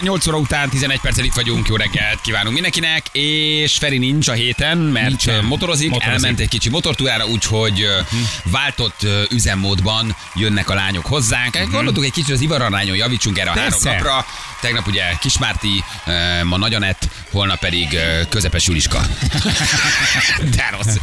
8 0.00 0.26
óra 0.26 0.38
után 0.38 0.68
11 0.68 1.00
perccel 1.00 1.24
itt 1.24 1.34
vagyunk, 1.34 1.68
jó 1.68 1.76
reggelt 1.76 2.20
kívánunk 2.20 2.52
mindenkinek, 2.52 3.06
és 3.12 3.76
Feri 3.76 3.98
nincs 3.98 4.28
a 4.28 4.32
héten, 4.32 4.78
mert 4.78 5.06
Nincsen. 5.08 5.44
Motorozik, 5.44 5.90
Motorozik. 5.90 6.14
elment 6.14 6.40
egy 6.40 6.48
kicsi 6.48 6.68
motortúrára, 6.68 7.26
úgyhogy 7.26 7.82
ö, 7.82 7.98
váltott 8.44 9.06
üzemmódban 9.30 10.16
jönnek 10.34 10.68
a 10.70 10.74
lányok 10.74 11.06
hozzánk. 11.06 11.58
Gondoltuk 11.70 12.04
egy 12.04 12.12
kicsit 12.12 12.34
az 12.34 12.40
ivararányon 12.40 12.96
javítsunk 12.96 13.38
erre 13.38 13.50
a 13.50 13.52
három 13.52 13.68
Persze. 13.70 13.90
napra. 13.90 14.26
Tegnap 14.60 14.86
ugye 14.86 15.04
Kismárti, 15.20 15.84
ma 16.42 16.56
Nagy 16.56 16.74
Anett, 16.74 17.08
holnap 17.30 17.58
pedig 17.58 17.98
közepes 18.28 18.66
Juliska. 18.66 19.00
De 20.56 20.70
rossz. 20.70 20.96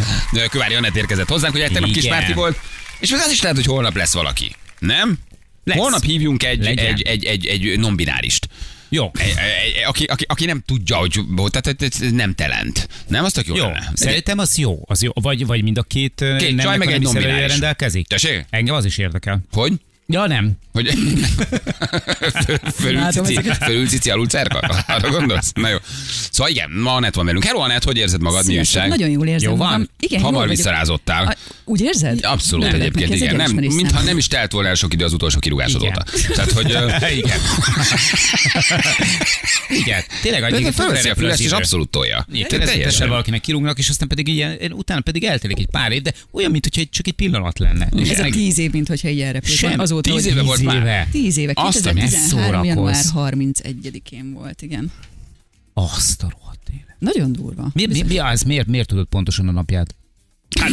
Kövári 0.49 0.73
Anett 0.73 0.95
érkezett 0.95 1.27
hozzánk, 1.29 1.53
ugye 1.53 1.63
tegnap 1.67 1.89
Igen. 1.89 2.01
Kismárti 2.01 2.33
volt, 2.33 2.59
és 2.99 3.09
még 3.09 3.19
az 3.25 3.31
is 3.31 3.41
lehet, 3.41 3.57
hogy 3.57 3.65
holnap 3.65 3.95
lesz 3.95 4.13
valaki. 4.13 4.55
Nem? 4.79 5.17
Lesz. 5.63 5.77
Holnap 5.77 6.03
hívjunk 6.03 6.43
egy, 6.43 6.63
Legyen. 6.63 6.85
egy, 6.85 7.01
egy, 7.01 7.25
egy, 7.25 7.47
egy 7.47 7.79
non-binárist. 7.79 8.47
Jó. 8.89 9.11
Egy- 9.13 9.27
egy- 9.27 9.83
Aki, 9.87 10.03
aki, 10.03 10.25
aki 10.27 10.45
nem 10.45 10.61
tudja, 10.65 10.95
hogy 10.95 11.19
tehát 11.51 11.81
ez 11.81 12.11
nem 12.11 12.33
talent. 12.33 12.87
Nem, 13.07 13.23
az 13.23 13.31
tök 13.33 13.47
jó, 13.47 13.55
Jó, 13.55 13.63
lenne. 13.63 13.91
szerintem 13.93 14.37
az 14.39 14.57
jó. 14.57 14.81
Az 14.85 15.03
jó. 15.03 15.11
Vagy, 15.13 15.45
vagy 15.45 15.63
mind 15.63 15.77
a 15.77 15.83
két, 15.83 16.13
Két 16.15 16.37
két 16.37 16.61
csaj, 16.61 16.77
meg 16.77 16.91
egy 16.91 17.13
rendelkezik. 17.13 18.07
Tessék? 18.07 18.45
Engem 18.49 18.75
az 18.75 18.85
is 18.85 18.97
érdekel. 18.97 19.41
Hogy? 19.51 19.73
Ja, 20.07 20.27
nem. 20.27 20.51
Hogy 20.77 20.87
cici, 23.23 23.85
cici, 23.87 24.09
alul 24.09 24.27
cerka? 24.27 24.57
Arra 24.87 25.09
gondolsz? 25.09 25.51
Na 25.53 25.69
jó. 25.69 25.77
Szóval 26.31 26.51
igen, 26.51 26.71
ma 26.71 26.93
Anett 26.93 27.15
van 27.15 27.25
velünk. 27.25 27.43
Hello 27.43 27.59
Anett, 27.59 27.83
hogy 27.83 27.97
érzed 27.97 28.21
magad? 28.21 28.45
Mi 28.45 28.57
újság? 28.57 28.89
Nagyon 28.89 29.09
jól 29.09 29.27
érzem 29.27 29.49
Jó 29.49 29.55
van? 29.55 29.67
magam. 29.67 29.87
Igen, 29.99 30.21
Hamar 30.21 30.47
visszarázottál. 30.47 31.25
A, 31.25 31.35
úgy 31.65 31.81
érzed? 31.81 32.19
Abszolút 32.25 32.65
Nem, 32.65 32.81
egyébként, 32.81 33.15
igen. 33.15 33.35
Nem, 33.35 33.51
mintha 33.51 34.01
nem 34.01 34.17
is 34.17 34.27
telt 34.27 34.51
volna 34.51 34.67
el 34.67 34.75
sok 34.75 34.93
idő 34.93 35.03
az 35.03 35.13
utolsó 35.13 35.39
kirúgásod 35.39 35.83
óta. 35.83 36.03
Tehát, 36.35 36.51
hogy... 36.51 36.69
Igen. 37.17 37.39
Igen. 39.83 40.03
Tényleg 40.21 40.43
annyi 40.43 40.71
fölveszi 40.71 41.09
a 41.09 41.15
fülest, 41.15 41.39
és 41.39 41.51
abszolút 41.51 41.89
tolja. 41.89 42.27
Teljesen 42.47 43.09
valakinek 43.09 43.41
kirúgnak, 43.41 43.77
és 43.77 43.89
aztán 43.89 44.07
pedig 44.07 44.27
ilyen, 44.27 44.57
utána 44.71 45.01
pedig 45.01 45.23
eltelik 45.23 45.59
egy 45.59 45.67
pár 45.71 45.91
év, 45.91 46.01
de 46.01 46.13
olyan, 46.31 46.51
mint 46.51 46.65
csak 46.67 47.07
egy 47.07 47.13
pillanat 47.13 47.59
lenne. 47.59 47.89
Ez 48.09 48.19
a 48.19 48.29
tíz 48.29 48.57
év, 48.57 48.71
mint 48.71 48.87
hogyha 48.87 49.07
ilyen 49.07 49.33
repült. 49.33 49.57
Sem, 49.57 49.79
Azóta, 49.79 50.11
tíz 50.11 50.25
éve 50.25 50.41
volt 50.41 50.61
már. 50.67 50.81
éve. 50.81 51.07
Tíz 51.11 51.37
éve, 51.37 51.51
Azt 51.55 51.85
a 51.85 51.93
2013. 51.93 52.63
január 52.63 52.95
szórakozz. 52.95 53.35
31-én 53.35 54.33
volt, 54.33 54.61
igen. 54.61 54.91
Azt 55.73 56.23
a 56.23 56.27
rohadt 56.31 56.69
élet. 56.69 56.95
Nagyon 56.99 57.31
durva. 57.31 57.69
Mi, 57.73 57.85
mi, 57.85 58.01
mi 58.01 58.17
az? 58.17 58.41
Miért, 58.41 58.67
miért 58.67 58.87
tudod 58.87 59.07
pontosan 59.07 59.47
a 59.47 59.51
napját? 59.51 59.95
Hát, 60.59 60.69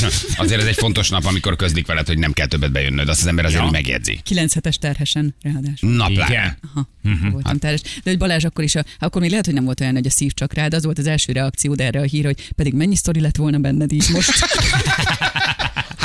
azért 0.44 0.60
ez 0.60 0.66
egy 0.66 0.74
fontos 0.76 1.08
nap, 1.08 1.24
amikor 1.24 1.56
közlik 1.56 1.86
veled, 1.86 2.06
hogy 2.06 2.18
nem 2.18 2.32
kell 2.32 2.46
többet 2.46 2.72
bejönnöd. 2.72 3.08
Azt 3.08 3.20
az 3.20 3.26
ember 3.26 3.44
azért 3.44 3.62
Ja. 3.62 3.70
megjegyzi. 3.70 4.20
9 4.22 4.54
hetes 4.54 4.78
terhesen, 4.78 5.34
ráadásul. 5.42 5.90
Naplán. 5.90 6.30
Igen. 6.30 6.58
Aha, 6.72 6.88
uh-huh. 7.04 7.30
voltam 7.30 7.58
terhes. 7.58 7.80
De 7.82 8.10
hogy 8.10 8.18
Balázs 8.18 8.44
akkor 8.44 8.64
is, 8.64 8.74
a, 8.74 8.84
akkor 8.98 9.20
még 9.20 9.30
lehet, 9.30 9.44
hogy 9.44 9.54
nem 9.54 9.64
volt 9.64 9.80
olyan, 9.80 9.94
hogy 9.94 10.06
a 10.06 10.10
szív 10.10 10.32
csak 10.32 10.52
rád, 10.52 10.74
az 10.74 10.84
volt 10.84 10.98
az 10.98 11.06
első 11.06 11.32
reakciód 11.32 11.80
erre 11.80 12.00
a 12.00 12.04
hír, 12.04 12.24
hogy 12.24 12.52
pedig 12.54 12.72
mennyi 12.74 12.96
sztori 12.96 13.20
lett 13.20 13.36
volna 13.36 13.58
benned 13.58 13.92
így 13.92 14.08
most. 14.12 14.32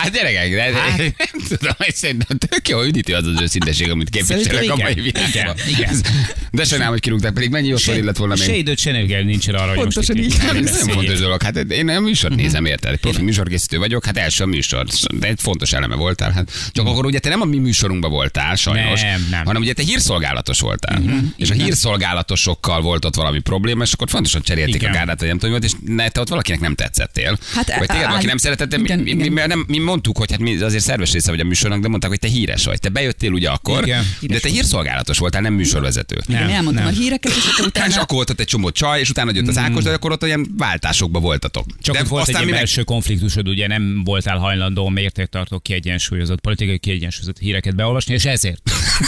Hát 0.03 0.11
gyerekek, 0.11 0.51
de, 0.53 0.61
hát. 0.79 0.97
nem 0.97 1.47
tudom, 1.47 1.73
hogy 1.77 1.95
szerintem 1.95 2.37
tök 2.37 2.67
jó 2.67 2.81
üdítő 2.83 3.13
az 3.13 3.27
az 3.27 3.41
őszinteség, 3.41 3.89
amit 3.89 4.09
képviselek 4.09 4.71
a 4.71 4.75
mai 4.75 4.93
világban. 4.93 5.55
Igen. 5.67 5.95
De 6.51 6.63
sajnálom, 6.63 6.93
hogy 6.93 7.01
kirúgták, 7.01 7.33
pedig 7.33 7.49
mennyi 7.49 7.67
jó 7.67 7.77
sztori 7.77 8.01
lett 8.01 8.17
volna 8.17 8.35
se 8.35 8.45
még. 8.51 8.57
időt, 8.57 8.77
se 8.79 8.89
energiád 8.89 9.25
nincsen 9.25 9.55
arra, 9.55 9.75
hogy 9.75 9.95
most 9.95 10.13
így. 10.13 10.35
Nem, 10.53 10.65
fontos 10.65 11.19
dolog. 11.19 11.41
Hát 11.41 11.57
én 11.57 11.85
nem 11.85 12.03
műsort 12.03 12.33
Mhm. 12.33 12.41
nézem, 12.41 12.65
érted? 12.65 12.95
Profi 12.97 13.21
műsorkészítő 13.21 13.77
vagyok, 13.77 14.05
hát 14.05 14.17
első 14.17 14.43
a 14.43 14.47
műsor. 14.47 14.85
De 15.13 15.27
egy 15.27 15.39
fontos 15.41 15.73
eleme 15.73 15.95
voltál. 15.95 16.31
Hát 16.31 16.51
csak 16.71 16.87
akkor 16.87 17.05
ugye 17.05 17.19
te 17.19 17.29
nem 17.29 17.41
a 17.41 17.45
mi 17.45 17.57
műsorunkban 17.57 18.11
voltál, 18.11 18.55
sajnos, 18.55 19.01
Nem, 19.01 19.27
nem. 19.29 19.45
Hanem 19.45 19.61
ugye 19.61 19.73
te 19.73 19.83
hírszolgálatos 19.83 20.59
voltál. 20.59 21.01
És 21.37 21.49
a 21.49 21.53
hírszolgálatosokkal 21.53 22.81
volt 22.81 23.05
ott 23.05 23.15
valami 23.15 23.39
probléma, 23.39 23.83
és 23.83 23.93
akkor 23.93 24.09
fontosan 24.09 24.41
cserélték 24.41 24.75
Igen. 24.75 24.89
a 24.89 24.93
gárdát, 24.93 25.19
vagy 25.19 25.27
nem 25.27 25.37
tudom, 25.37 25.61
és 25.61 25.71
ne, 25.85 26.09
te 26.09 26.19
ott 26.19 26.29
valakinek 26.29 26.59
nem 26.59 26.75
tetszettél. 26.75 27.37
Hát, 27.53 27.77
vagy 27.77 27.87
téged 27.87 28.05
valaki 28.07 28.25
nem 28.25 28.37
szeretett, 28.37 28.77
mi, 28.77 28.95
mi, 28.95 29.13
mi, 29.13 29.41
mi 29.67 29.79
mondtuk, 29.93 30.17
hogy 30.17 30.31
hát 30.31 30.39
mi 30.39 30.55
azért 30.61 30.83
szerves 30.83 31.11
része 31.11 31.31
vagy 31.31 31.39
a 31.39 31.43
műsornak, 31.43 31.81
de 31.81 31.87
mondták, 31.87 32.09
hogy 32.09 32.19
te 32.19 32.27
híres 32.27 32.65
vagy. 32.65 32.79
Te 32.79 32.89
bejöttél 32.89 33.31
ugye 33.31 33.49
akkor, 33.49 33.83
Igen. 33.87 34.03
de 34.21 34.39
te 34.39 34.49
hírszolgálatos 34.49 35.17
voltál, 35.17 35.41
nem 35.41 35.53
műsorvezető. 35.53 36.21
Nem, 36.27 36.47
Én 36.47 36.55
elmondtam 36.55 36.83
nem. 36.85 36.93
a 36.93 36.97
híreket, 36.97 37.31
és 37.31 37.43
akkor 37.45 37.59
És 37.59 37.65
utána... 37.65 37.95
akkor 38.01 38.15
volt 38.15 38.29
ott 38.29 38.39
egy 38.39 38.47
csomó 38.47 38.69
csaj, 38.71 38.99
és 38.99 39.09
utána 39.09 39.31
jött 39.33 39.47
az 39.47 39.57
Ákos, 39.57 39.83
de 39.83 39.91
akkor 39.93 40.11
ott 40.11 40.23
olyan 40.23 40.47
váltásokba 40.57 41.19
voltatok. 41.19 41.65
Csak 41.81 41.95
de 41.95 42.01
ott 42.01 42.07
volt 42.07 42.23
egy 42.27 42.29
ilyen 42.29 42.43
mi 42.43 42.49
meg- 42.49 42.59
belső 42.59 42.83
konfliktusod, 42.83 43.47
ugye 43.47 43.67
nem 43.67 44.01
voltál 44.03 44.37
hajlandó 44.37 44.89
mértéktartó 44.89 45.59
kiegyensúlyozott, 45.59 46.39
politikai 46.41 46.79
kiegyensúlyozott 46.79 47.37
híreket 47.37 47.75
beolvasni, 47.75 48.13
és 48.13 48.25
ezért. 48.25 48.61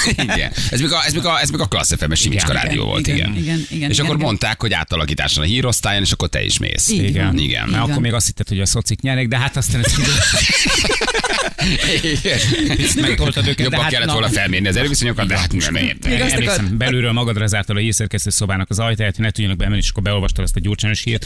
igen. 0.34 0.52
Ez 0.70 0.80
még 0.80 0.92
a, 0.92 1.06
ez 1.06 1.14
még 1.14 1.26
a, 1.26 1.40
ez 1.40 1.50
még 1.50 1.60
a 1.60 1.66
Klassz 1.66 1.96
FM-es 1.98 2.20
Simicska 2.20 2.52
Igen, 2.52 2.64
rádió 2.64 2.86
volt, 2.86 3.08
igen. 3.08 3.18
igen, 3.18 3.36
igen, 3.38 3.66
igen, 3.70 3.90
és 3.90 3.96
igen, 3.96 4.06
akkor 4.06 4.16
igen. 4.16 4.28
mondták, 4.28 4.62
hogy 4.62 4.74
átalakításon 4.74 5.44
a 5.44 5.46
hírosztályon, 5.46 6.04
és 6.04 6.12
akkor 6.12 6.30
te 6.30 6.44
is 6.44 6.58
mész. 6.58 6.90
Igen. 6.90 7.38
Igen. 7.38 7.38
Így 7.38 7.72
Mert 7.72 7.84
akkor 7.84 8.02
még 8.02 8.14
azt 8.14 8.26
hitted, 8.26 8.48
hogy 8.48 8.60
a 8.60 8.66
szocik 8.66 9.02
nyernek, 9.02 9.28
de 9.28 9.38
hát 9.38 9.58
aztán 9.58 9.84
ezt 12.78 13.02
megtoltad 13.02 13.44
őket. 13.44 13.56
de 13.56 13.64
Jobban 13.64 13.82
hát, 13.82 13.92
kellett 13.92 14.08
na. 14.08 14.14
volna 14.14 14.30
felmérni 14.30 14.68
az 14.68 14.76
erőviszonyokat, 14.76 15.28
de 15.28 15.38
hát 15.38 15.54
nem 15.54 15.76
értem. 15.76 16.12
Emlékszem, 16.12 16.78
belülről 16.78 17.12
magadra 17.12 17.48
zártad 17.48 17.76
a 17.76 17.80
hírszerkesztő 17.80 18.30
szobának 18.30 18.70
az 18.70 18.80
ajtaját, 18.80 19.16
hogy 19.16 19.26
ne 19.26 19.32
tudjanak 19.32 19.58
bemenni, 19.58 19.78
és 19.78 19.90
akkor 19.90 20.04
beolvastad 20.04 20.44
ezt 20.44 20.56
a 20.56 20.60
gyurcsányos 20.60 21.04
hírt, 21.04 21.26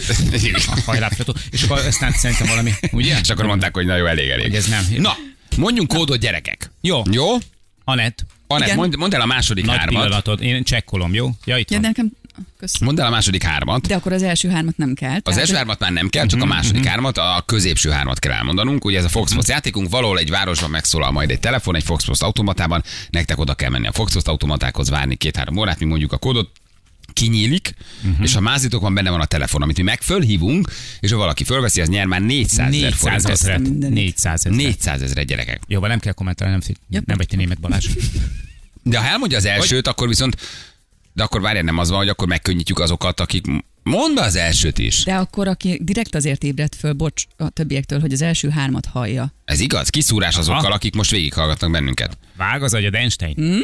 a 0.68 0.81
hajláptató, 0.85 1.35
és 1.52 1.63
akkor 1.63 1.78
aztán 1.78 2.12
szerintem 2.12 2.47
valami, 2.47 2.74
ugye? 2.91 3.18
És 3.22 3.29
akkor 3.29 3.46
mondták, 3.46 3.75
hogy 3.75 3.85
na 3.85 3.96
jó, 3.96 4.06
elég, 4.06 4.29
elég. 4.29 4.46
Hogy 4.46 4.56
ez 4.56 4.68
nem. 4.68 4.85
Na, 4.97 5.18
mondjunk 5.56 5.88
kódot 5.88 6.19
gyerekek. 6.19 6.72
Jó. 6.81 7.02
Jó? 7.12 7.38
Anett, 7.84 8.25
Anett, 8.53 8.75
mondd, 8.75 8.97
mondd 8.97 9.13
el 9.15 9.21
a 9.21 9.25
második 9.25 9.65
nagy 9.65 9.77
hármat. 9.77 10.01
pillanatod. 10.03 10.41
Én 10.41 10.63
csekkolom, 10.63 11.13
jó? 11.13 11.29
Ja, 11.45 11.57
itt 11.57 11.69
Ja, 11.71 11.79
van. 11.79 11.81
de 11.81 11.87
nekem... 11.87 12.11
Köszönöm. 12.57 12.87
Mondd 12.87 12.99
el 12.99 13.05
a 13.05 13.09
második 13.15 13.43
hármat. 13.43 13.87
De 13.87 13.95
akkor 13.95 14.13
az 14.13 14.23
első 14.23 14.49
hármat 14.49 14.77
nem 14.77 14.93
kell. 14.93 15.17
Az 15.23 15.37
első 15.37 15.55
hármat 15.55 15.79
már 15.79 15.91
nem 15.91 16.09
kell, 16.09 16.25
csak 16.25 16.41
a 16.41 16.45
Mhm, 16.45 16.53
második 16.53 16.85
hármat, 16.85 17.17
a 17.17 17.43
középső 17.45 17.89
hármat 17.89 18.19
kell 18.19 18.31
elmondanunk. 18.31 18.85
Ugye 18.85 18.97
ez 18.97 19.03
a 19.03 19.09
Fox 19.09 19.33
Post 19.33 19.47
játékunk, 19.47 19.89
valahol 19.89 20.19
egy 20.19 20.29
városban 20.29 20.69
megszólal 20.69 21.11
majd 21.11 21.29
egy 21.29 21.39
telefon, 21.39 21.75
egy 21.75 21.83
Fox 21.83 22.05
Post 22.05 22.21
automatában, 22.23 22.83
nektek 23.09 23.39
oda 23.39 23.53
kell 23.53 23.69
menni 23.69 23.87
a 23.87 23.91
Fox 23.91 24.13
Post 24.13 24.27
automatákhoz 24.27 24.89
várni 24.89 25.16
két-három 25.16 25.57
órát, 25.57 25.79
mi 25.79 25.85
mondjuk 25.85 26.11
a 26.11 26.17
kódot, 26.17 26.49
kinyílik, 27.19 27.74
uh-huh. 28.03 28.24
és 28.25 28.34
ha 28.34 28.40
mázitokban 28.40 28.94
benne 28.94 29.09
van 29.09 29.22
a 29.22 29.25
telefon, 29.25 29.62
amit 29.62 29.78
mi 29.78 29.84
meg 29.84 30.02
fölhívunk, 30.02 30.69
és 31.00 31.12
ha 31.12 31.18
valaki 31.18 31.44
fölveszi, 31.44 31.81
az 31.81 31.88
nyer 31.88 32.06
már 32.06 32.22
400 32.22 32.59
ezer 32.59 32.69
400 32.69 33.00
forintot. 33.00 33.31
ezeret. 33.31 33.59
Mindenit. 33.59 33.96
400 33.96 34.46
ezeret. 34.46 34.57
400 34.57 35.02
ezer 35.02 35.25
gyerekek. 35.25 35.62
Jó, 35.68 35.79
van, 35.79 35.90
nem 35.90 36.00
kell 36.00 36.13
kommentálni, 36.13 36.53
nem, 36.53 36.78
Ja. 36.90 37.02
nem 37.06 37.18
vagy 37.18 37.28
te 37.28 37.35
német 37.35 37.59
Balázs. 37.59 37.88
De 38.84 38.97
ha 39.00 39.06
elmondja 39.06 39.38
az 39.38 39.46
elsőt, 39.46 39.88
akkor 39.88 40.08
viszont, 40.08 40.38
de 41.13 41.24
akkor 41.24 41.41
várjál, 41.41 41.63
nem 41.63 41.78
az 41.78 41.90
van, 41.90 41.97
hogy 41.97 42.09
akkor 42.09 42.28
megkönnyítjük 42.28 42.79
azokat, 42.79 43.19
akik... 43.19 43.46
Mondd 43.84 44.16
be 44.16 44.22
az 44.22 44.35
elsőt 44.35 44.78
is. 44.78 45.03
De 45.03 45.16
akkor, 45.16 45.47
aki 45.47 45.79
direkt 45.84 46.16
azért 46.16 46.44
ébredt 46.44 46.75
föl, 46.75 46.94
bocs, 46.94 47.24
a 47.38 47.50
többiektől, 47.50 48.00
hogy 48.00 48.13
az 48.13 48.22
első 48.22 48.50
hármat 48.50 48.85
hallja. 48.85 49.34
Ez 49.46 49.59
igaz? 49.59 49.90
Kiszúrás 49.90 50.38
azokkal, 50.38 50.66
Aha. 50.66 50.74
akik 50.74 50.96
most 50.96 51.12
végighallgatnak 51.12 51.72
bennünket. 51.72 52.18
Vág 52.38 52.63
az 52.63 52.74
agyad 52.74 52.96
Einstein. 52.96 53.34
Hm? 53.35 53.59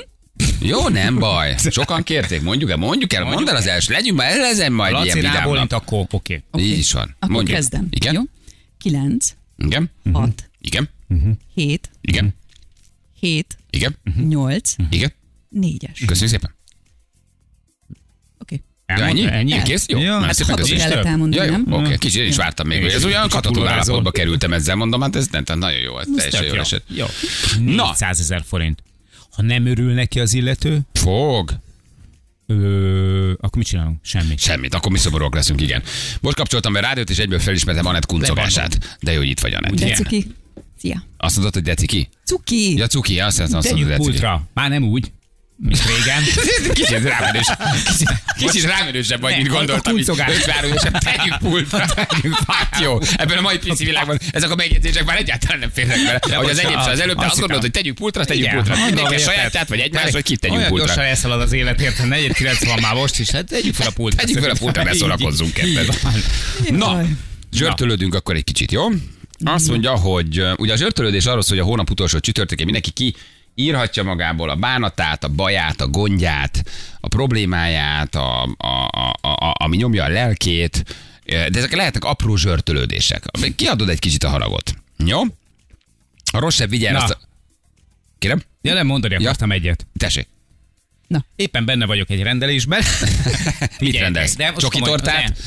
Jó, 0.62 0.88
nem 0.90 1.19
baj. 1.19 1.56
Sokan 1.69 2.03
kérték, 2.03 2.41
mondjuk 2.41 2.69
el, 2.69 2.78
mondjuk 2.78 3.13
el, 3.13 3.23
mondd 3.23 3.50
el 3.50 3.56
az 3.56 3.68
első. 3.68 3.94
Legyünk 3.94 4.18
már, 4.18 4.31
ezen 4.38 4.72
majd 4.72 4.91
ilyen 4.91 5.06
Laci 5.06 5.19
vidám 5.19 5.34
rábólint, 5.35 5.69
nap. 5.69 5.81
akkor 5.81 6.06
oké. 6.12 6.44
Oké. 6.51 6.63
Így 6.63 6.78
is 6.78 6.91
van. 6.91 7.16
Akkor 7.19 7.35
Mondjuk. 7.35 7.56
kezdem. 7.57 7.88
Igen? 7.90 8.13
Jó? 8.13 8.22
9, 8.78 9.35
Igen? 9.57 9.91
6, 10.13 10.50
Igen? 10.62 10.90
7, 11.53 11.90
Igen? 12.01 12.35
7, 13.19 13.57
Igen? 13.69 13.96
8, 14.28 14.75
Igen? 14.90 15.13
4-es. 15.56 16.03
Köszönjük 16.06 16.29
szépen. 16.40 16.56
Oké. 18.40 18.62
Ja, 18.88 18.96
ennyi? 19.06 19.25
Ennyi? 19.28 19.62
Kész? 19.62 19.85
Jó. 19.88 20.00
Ja, 20.00 20.19
Hát 20.19 20.34
szépen 20.34 20.50
hatot 20.53 20.70
köszönjük. 20.70 20.88
kellett 20.90 21.05
elmondani, 21.05 21.46
Ja, 21.46 21.52
jó, 21.52 21.64
nem? 21.66 21.84
oké, 21.85 21.96
kicsit 21.97 22.22
én 22.22 22.28
is 22.28 22.35
vártam 22.35 22.67
még, 22.67 22.81
hogy 22.81 22.91
ez 22.91 23.05
olyan 23.05 23.29
állapotba 23.67 24.11
kerültem 24.11 24.53
ezzel, 24.53 24.76
mondom, 24.76 25.02
hát 25.02 25.16
ez 25.16 25.28
nem, 25.28 25.43
nagyon 25.59 25.79
jó, 25.79 25.99
ez 25.99 26.08
teljesen 26.16 26.43
jó. 26.46 26.53
esett. 26.53 26.84
Jó. 26.88 27.05
Na. 27.59 27.85
400 27.85 28.20
ezer 28.20 28.43
forint. 28.46 28.84
Ha 29.35 29.41
nem 29.41 29.66
örül 29.66 29.93
neki 29.93 30.20
az 30.20 30.34
illető, 30.34 30.79
Fog. 30.93 31.52
ö, 32.46 33.32
akkor 33.32 33.58
mit 33.58 33.66
csinálunk? 33.67 33.99
Semmit. 34.02 34.40
Semmit, 34.40 34.73
akkor 34.73 34.91
mi 34.91 34.97
szomorúak 34.97 35.35
leszünk, 35.35 35.61
igen. 35.61 35.84
Most 36.22 36.35
kapcsoltam 36.35 36.73
be 36.73 36.79
a 36.79 36.82
rádiót, 36.82 37.09
és 37.09 37.17
egyből 37.17 37.40
felismertem 37.40 37.85
Anett 37.85 38.05
kuncogását. 38.05 38.97
De 39.02 39.11
jó, 39.11 39.17
hogy 39.17 39.28
itt 39.28 39.40
vagy, 39.40 39.53
Anett. 39.53 39.72
Ugye? 39.72 39.96
Szia. 40.78 41.03
Azt 41.17 41.35
mondod, 41.35 41.53
hogy 41.53 41.64
deciki? 41.64 42.09
Cuki. 42.26 42.78
Ja, 42.78 42.87
cuki, 42.87 43.20
azt, 43.20 43.40
azt, 43.40 43.53
azt 43.53 43.72
mondod, 43.72 43.96
pultra. 43.96 44.47
Már 44.53 44.70
nem 44.70 44.84
úgy. 44.84 45.11
Mint 45.57 45.84
régen. 45.85 46.23
Kicsit 46.73 47.03
rámenős. 47.03 47.46
Kicsit, 48.37 48.63
rámenősebb 48.63 49.22
vagy, 49.22 49.35
mint 49.35 49.47
a- 49.47 49.52
a 49.52 49.55
gondoltam. 49.57 49.97
így 49.97 50.05
kuncogás. 50.05 50.35
Ötváron, 50.35 50.72
és 50.72 50.81
tegyük 50.99 51.37
pultra, 51.37 51.85
tegyük 51.96 52.35
hát 52.47 52.79
jó. 52.81 52.99
Ebben 53.17 53.37
a 53.37 53.41
mai 53.41 53.57
pici 53.57 53.85
világban 53.85 54.19
ezek 54.31 54.49
a 54.52 54.55
megjegyzések 54.55 55.05
már 55.05 55.17
egyáltalán 55.17 55.59
nem 55.59 55.69
férnek 55.73 55.97
bele. 56.03 56.19
Ahogy 56.35 56.49
az 56.49 56.55
bocsánat, 56.55 56.78
enyém 56.79 56.91
az 56.93 56.99
előbb 56.99 57.17
azt 57.17 57.40
gondolod, 57.40 57.61
hogy 57.61 57.72
tegyük 57.72 57.96
pultra, 57.96 58.25
tegyük 58.25 58.49
pultra. 58.49 58.75
Mindenki 58.85 59.16
a 59.16 59.19
sajátját, 59.19 59.67
vagy 59.67 59.79
egymás, 59.79 60.11
hogy 60.11 60.23
kit 60.23 60.40
tegyünk 60.40 60.57
Olyan 60.59 60.69
pultra. 60.69 60.85
gyorsan 60.87 61.05
elszalad 61.05 61.41
az 61.41 61.52
élet, 61.52 61.81
érted? 61.81 62.07
49 62.07 62.66
van 62.66 62.79
már 62.81 62.93
most 62.93 63.19
is, 63.19 63.29
hát 63.29 63.46
tegyük 63.46 63.73
fel 63.75 63.87
a 63.87 63.91
pultra. 63.91 64.22
Tegyük 64.22 64.40
fel 64.41 64.49
a 64.49 64.55
pultra, 64.59 64.84
ne 64.84 64.93
szórakozzunk 64.93 65.53
van. 65.85 66.78
Na, 66.78 67.02
zsörtölődünk 67.53 68.16
akkor 68.16 68.35
egy 68.35 68.43
kicsit, 68.43 68.72
jó? 68.72 68.87
Azt 69.43 69.67
mondja, 69.67 69.91
hogy 69.96 70.43
ugye 70.57 70.73
a 70.73 70.78
zsörtölődés 70.78 71.25
arról 71.25 71.41
szól, 71.41 71.57
hogy 71.57 71.66
a 71.66 71.69
hónap 71.69 71.90
utolsó 71.90 72.19
csütörtökén 72.19 72.66
mindenki 72.66 72.91
ki 72.91 73.16
írhatja 73.55 74.03
magából 74.03 74.49
a 74.49 74.55
bánatát, 74.55 75.23
a 75.23 75.28
baját, 75.28 75.81
a 75.81 75.87
gondját, 75.87 76.63
a 76.99 77.07
problémáját, 77.07 78.16
a, 78.16 78.43
a, 78.57 78.90
a, 79.22 79.29
a, 79.29 79.53
ami 79.57 79.78
nyomja 79.78 80.03
a 80.03 80.07
lelkét, 80.07 80.96
de 81.25 81.49
ezek 81.52 81.75
lehetnek 81.75 82.03
apró 82.03 82.35
zsörtölődések. 82.35 83.23
Kiadod 83.55 83.90
egy 83.90 83.99
kicsit 83.99 84.23
a 84.23 84.29
haragot. 84.29 84.75
Jó? 84.97 85.22
A 86.31 86.40
rosszabb 86.40 86.69
vigyel 86.69 86.93
Na. 86.93 87.03
azt 87.03 87.11
a... 87.13 87.19
Kérem? 88.19 88.41
Ja, 88.61 88.73
nem 88.73 88.85
mondani 88.85 89.13
Ja. 89.13 89.19
akartam 89.19 89.52
egyet. 89.52 89.87
Tessék. 89.97 90.28
Éppen 91.35 91.66
benne 91.66 91.85
vagyok 91.85 92.09
egy 92.09 92.22
rendelésben. 92.22 92.81
Mit 93.79 93.97
rendelsz? 93.97 94.35
Csoki 94.57 94.79
tortát? 94.79 95.37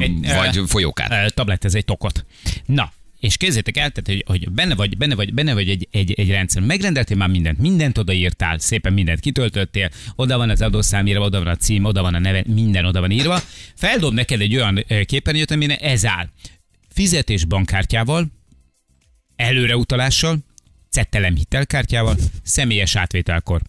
Egy, 0.00 0.34
vagy 0.34 0.60
folyókát? 0.66 1.10
Ö, 1.10 1.28
Tablettez 1.28 1.74
egy 1.74 1.84
tokot. 1.84 2.24
Na, 2.66 2.92
és 3.22 3.36
kézzétek 3.36 3.76
el, 3.76 3.90
tehát, 3.90 4.06
hogy, 4.06 4.38
hogy 4.38 4.50
benne 4.50 4.74
vagy, 4.74 4.96
benne 4.96 5.14
vagy, 5.14 5.34
benne 5.34 5.54
vagy 5.54 5.68
egy, 5.68 5.88
egy, 5.90 6.12
egy 6.12 6.30
rendszer. 6.30 6.62
Megrendeltél 6.62 7.16
már 7.16 7.28
mindent, 7.28 7.58
mindent 7.58 7.98
odaírtál, 7.98 8.58
szépen 8.58 8.92
mindent 8.92 9.20
kitöltöttél, 9.20 9.90
oda 10.16 10.36
van 10.36 10.50
az 10.50 10.62
adószámira, 10.62 11.20
oda 11.20 11.38
van 11.38 11.46
a 11.46 11.56
cím, 11.56 11.84
oda 11.84 12.02
van 12.02 12.14
a 12.14 12.18
neve, 12.18 12.44
minden 12.46 12.84
oda 12.84 13.00
van 13.00 13.10
írva. 13.10 13.40
Feldob 13.74 14.14
neked 14.14 14.40
egy 14.40 14.56
olyan 14.56 14.84
képernyőt, 15.04 15.50
amin 15.50 15.70
ez 15.70 16.06
áll. 16.06 16.28
Fizetés 16.88 17.44
bankkártyával, 17.44 18.26
előreutalással, 19.36 20.38
cettelem 20.90 21.36
hitelkártyával, 21.36 22.16
személyes 22.42 22.96
átvételkor. 22.96 23.62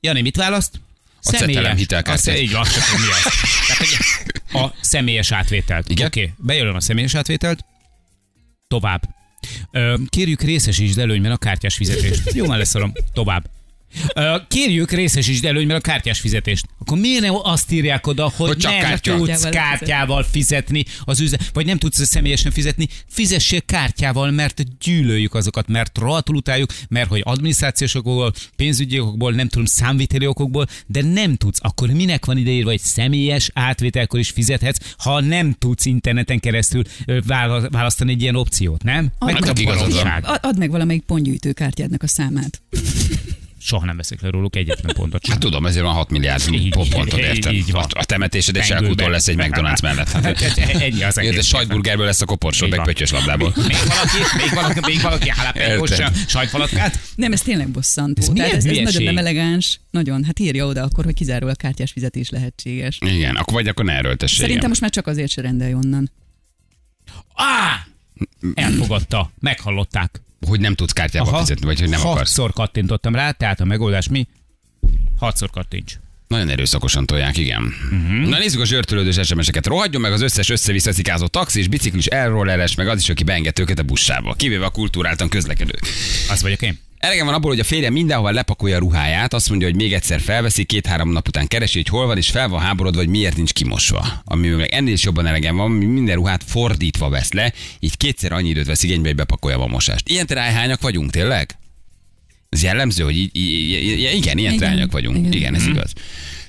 Jani, 0.00 0.20
mit 0.20 0.36
választ? 0.36 0.80
A 1.22 1.30
cettelem 1.30 1.76
hitelkártyát. 1.76 2.36
A, 2.36 2.40
így 2.40 2.52
van, 2.52 2.66
mi 2.66 3.10
az. 3.12 3.32
Tehát, 3.66 4.64
a 4.64 4.74
személyes 4.80 5.32
átvételt. 5.32 5.88
Igen. 5.88 6.06
Oké, 6.06 6.20
okay, 6.20 6.34
bejelölöm 6.38 6.76
a 6.76 6.80
személyes 6.80 7.14
átvételt, 7.14 7.64
tovább. 8.72 9.02
Kérjük 10.08 10.40
részesítsd 10.40 10.98
előnyben 10.98 11.32
a 11.32 11.36
kártyás 11.36 11.74
fizetést. 11.74 12.32
Jó, 12.32 12.46
már 12.46 12.58
leszorom. 12.58 12.92
Tovább. 13.12 13.50
Kérjük 14.48 14.90
részesítsd 14.90 15.44
előnyben 15.44 15.76
a 15.76 15.80
kártyás 15.80 16.20
fizetést. 16.20 16.66
Akkor 16.78 16.98
miért 16.98 17.22
nem 17.22 17.34
azt 17.42 17.72
írják 17.72 18.06
oda, 18.06 18.32
hogy, 18.36 18.48
Hogy 18.48 18.56
csak 18.56 18.72
nem 18.72 18.80
kártya. 18.80 19.16
tudsz 19.16 19.48
Kártyával 19.48 20.22
fizetni 20.22 20.84
az 21.04 21.20
üzlet, 21.20 21.50
vagy 21.52 21.66
nem 21.66 21.78
tudsz 21.78 22.06
személyesen 22.06 22.52
fizetni, 22.52 22.88
fizessél 23.08 23.60
kártyával, 23.60 24.30
mert 24.30 24.78
gyűlöljük 24.78 25.34
azokat, 25.34 25.68
mert 25.68 25.98
rohadtul 25.98 26.36
utáljuk, 26.36 26.70
mert 26.88 27.08
hogy 27.08 27.20
adminisztrációs 27.24 27.94
okokból, 27.94 28.32
pénzügyi 28.56 29.00
okokból, 29.00 29.32
nem 29.32 29.48
tudom, 29.48 29.64
számviteli 29.66 30.26
okokból, 30.26 30.66
de 30.86 31.02
nem 31.02 31.36
tudsz. 31.36 31.58
Akkor 31.62 31.90
minek 31.90 32.24
van 32.24 32.36
ideírva, 32.38 32.70
hogy 32.70 32.80
személyes 32.80 33.50
átvételkor 33.54 34.18
is 34.18 34.30
fizethetsz, 34.30 34.94
ha 34.98 35.20
nem 35.20 35.52
tudsz 35.58 35.84
interneten 35.84 36.40
keresztül 36.40 36.82
választani 37.70 38.12
egy 38.12 38.22
ilyen 38.22 38.36
opciót, 38.36 38.82
nem? 38.82 39.12
Ad 39.18 39.40
meg- 39.40 39.58
igazad 39.58 39.92
Add 40.40 40.58
meg 40.58 40.70
valamelyik 40.70 41.02
pontgyűjtőkártyádnak 41.02 42.02
a 42.02 42.06
számát. 42.08 42.62
Soha 43.64 43.84
nem 43.86 43.96
veszek 43.96 44.20
le 44.20 44.30
róluk 44.30 44.56
egyetlen 44.56 44.94
pontot 44.94 45.24
sem. 45.24 45.32
Hát 45.32 45.42
tudom, 45.42 45.66
ezért 45.66 45.84
van 45.84 45.94
6 45.94 46.10
milliárd 46.10 46.42
így, 46.52 46.76
érted? 47.16 47.52
így 47.52 47.70
van. 47.70 47.82
A- 47.82 47.98
A 47.98 48.04
temetésed 48.04 48.56
egy 48.56 48.62
Tengőben. 48.66 48.84
selkúton 48.84 49.10
lesz 49.10 49.28
egy 49.28 49.36
McDonald's 49.38 49.82
mellett. 49.82 50.08
Hát, 50.10 50.40
Ennyi 50.82 51.02
az 51.02 51.18
egész. 51.18 51.44
sajtburgerből 51.46 52.04
lesz 52.06 52.20
a 52.20 52.24
koporsod, 52.24 52.70
meg 52.70 52.82
pöttyös 52.82 53.10
labdából. 53.10 53.52
Még 53.56 53.76
valaki, 53.86 54.16
még 54.36 54.50
valaki, 54.54 54.80
még 54.86 55.00
valaki 55.00 55.32
Érted. 55.54 56.16
sajtfalatkát? 56.28 56.98
Nem, 57.14 57.32
ez 57.32 57.42
tényleg 57.42 57.68
bosszantó. 57.68 58.20
Ez 58.22 58.28
Tehát 58.34 58.52
ez, 58.52 58.64
ez 58.64 58.76
nagyon 58.76 59.02
nem 59.02 59.18
elegáns. 59.18 59.80
Nagyon. 59.90 60.24
Hát 60.24 60.38
írja 60.38 60.66
oda 60.66 60.82
akkor, 60.82 61.04
hogy 61.04 61.14
kizárólag 61.14 61.56
kártyás 61.56 61.90
fizetés 61.92 62.30
lehetséges. 62.30 62.98
Igen, 63.00 63.36
akkor 63.36 63.54
vagy 63.54 63.68
akkor 63.68 63.84
ne 63.84 63.92
erőltessék. 63.92 64.38
Szerintem 64.40 64.68
most 64.68 64.80
már 64.80 64.90
csak 64.90 65.06
azért 65.06 65.30
se 65.30 65.40
rendelj 65.40 65.74
onnan. 65.74 66.10
Á! 67.34 67.86
Elfogadta, 68.54 69.32
meghallották. 69.40 70.21
Hogy 70.46 70.60
nem 70.60 70.74
tudsz 70.74 70.92
kártyával 70.92 71.38
fizetni, 71.38 71.66
vagy 71.66 71.80
hogy 71.80 71.88
nem 71.88 72.00
akarsz. 72.00 72.16
Hatszor 72.16 72.52
kattintottam 72.52 73.14
rá, 73.14 73.30
tehát 73.30 73.60
a 73.60 73.64
megoldás 73.64 74.08
mi? 74.08 74.26
Hatszor 75.18 75.50
kattints. 75.50 75.98
Nagyon 76.28 76.48
erőszakosan 76.48 77.06
tolják, 77.06 77.36
igen. 77.36 77.62
Uh-huh. 77.62 78.28
Na 78.28 78.38
nézzük 78.38 78.60
a 78.60 78.64
zsörtölődős 78.64 79.26
SMS-eket. 79.26 79.66
Rohadjon 79.66 80.02
meg 80.02 80.12
az 80.12 80.20
összes 80.20 80.48
össze-vissza 80.48 80.92
cikázó 80.92 81.26
taxis, 81.26 81.68
biciklis, 81.68 82.06
elrolleres, 82.06 82.74
meg 82.74 82.88
az 82.88 83.00
is, 83.00 83.08
aki 83.08 83.24
beenged 83.24 83.58
őket 83.58 83.78
a 83.78 83.82
bussába. 83.82 84.34
Kivéve 84.34 84.64
a 84.64 84.70
kultúráltan 84.70 85.28
közlekedők. 85.28 85.80
Az 86.30 86.42
vagyok 86.42 86.62
én. 86.62 86.78
Elegem 87.02 87.26
van 87.26 87.34
abból, 87.34 87.50
hogy 87.50 87.60
a 87.60 87.64
férjem 87.64 87.92
mindenhova 87.92 88.30
lepakolja 88.30 88.76
a 88.76 88.78
ruháját, 88.78 89.34
azt 89.34 89.48
mondja, 89.48 89.66
hogy 89.66 89.76
még 89.76 89.92
egyszer 89.92 90.20
felveszi, 90.20 90.64
két-három 90.64 91.10
nap 91.12 91.28
után 91.28 91.46
keresi, 91.46 91.76
hogy 91.78 91.88
hol 91.88 92.06
van, 92.06 92.16
és 92.16 92.30
fel 92.30 92.48
van 92.48 92.60
háborodva, 92.60 92.98
hogy 92.98 93.08
miért 93.08 93.36
nincs 93.36 93.52
kimosva. 93.52 94.22
Ami 94.24 94.48
meg 94.48 94.68
ennél 94.72 94.92
is 94.92 95.04
jobban 95.04 95.26
elegem 95.26 95.56
van, 95.56 95.70
mi 95.70 95.84
minden 95.84 96.14
ruhát 96.14 96.44
fordítva 96.46 97.08
vesz 97.08 97.32
le, 97.32 97.52
így 97.80 97.96
kétszer 97.96 98.32
annyi 98.32 98.48
időt 98.48 98.66
vesz 98.66 98.82
igénybe, 98.82 99.06
hogy 99.06 99.16
bepakolja 99.16 99.58
a 99.60 99.66
mosást. 99.66 100.08
Ilyen 100.08 100.26
terájhányak 100.26 100.80
vagyunk, 100.80 101.10
tényleg? 101.10 101.58
Ez 102.48 102.62
jellemző, 102.62 103.04
hogy 103.04 103.16
így, 103.16 103.36
így, 103.36 103.70
így, 103.70 104.14
igen, 104.14 104.38
ilyen 104.38 104.52
Igen, 104.52 104.88
vagyunk. 104.90 105.16
Igen, 105.16 105.32
igen. 105.32 105.40
igen 105.40 105.54
ez 105.54 105.66
igaz. 105.66 105.92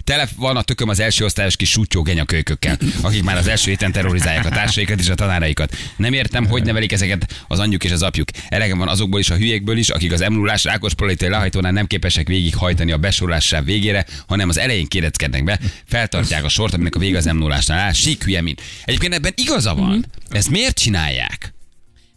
Tele 0.03 0.27
van 0.35 0.57
a 0.57 0.61
tököm 0.61 0.89
az 0.89 0.99
első 0.99 1.25
osztályos 1.25 1.55
kis 1.55 1.69
sutyó 1.69 2.01
genyakölykökkel, 2.01 2.77
akik 3.01 3.23
már 3.23 3.37
az 3.37 3.47
első 3.47 3.69
héten 3.69 3.91
terrorizálják 3.91 4.45
a 4.45 4.49
társaikat 4.49 4.99
és 4.99 5.09
a 5.09 5.15
tanáraikat. 5.15 5.75
Nem 5.97 6.13
értem, 6.13 6.45
hogy 6.45 6.63
nevelik 6.63 6.91
ezeket 6.91 7.43
az 7.47 7.59
anyjuk 7.59 7.83
és 7.83 7.91
az 7.91 8.01
apjuk. 8.01 8.29
Elegem 8.49 8.77
van 8.77 8.87
azokból 8.87 9.19
is, 9.19 9.29
a 9.29 9.35
hülyékből 9.35 9.77
is, 9.77 9.89
akik 9.89 10.11
az 10.11 10.21
emlulás 10.21 10.63
rákos 10.63 10.93
politai 10.93 11.29
lehajtónál 11.29 11.71
nem 11.71 11.87
képesek 11.87 12.27
végighajtani 12.27 12.91
a 12.91 12.97
besorolás 12.97 13.55
végére, 13.65 14.05
hanem 14.27 14.49
az 14.49 14.57
elején 14.57 14.87
kéreckednek 14.87 15.43
be, 15.43 15.59
feltartják 15.85 16.43
a 16.43 16.49
sort, 16.49 16.73
aminek 16.73 16.95
a 16.95 16.99
vége 16.99 17.17
az 17.17 17.27
emlulásnál 17.27 17.79
áll. 17.79 17.93
Sík 17.93 18.23
hülye 18.23 18.41
mint. 18.41 18.61
Egyébként 18.85 19.13
ebben 19.13 19.33
igaza 19.35 19.75
van. 19.75 20.05
Ezt 20.29 20.49
miért 20.49 20.79
csinálják? 20.79 21.52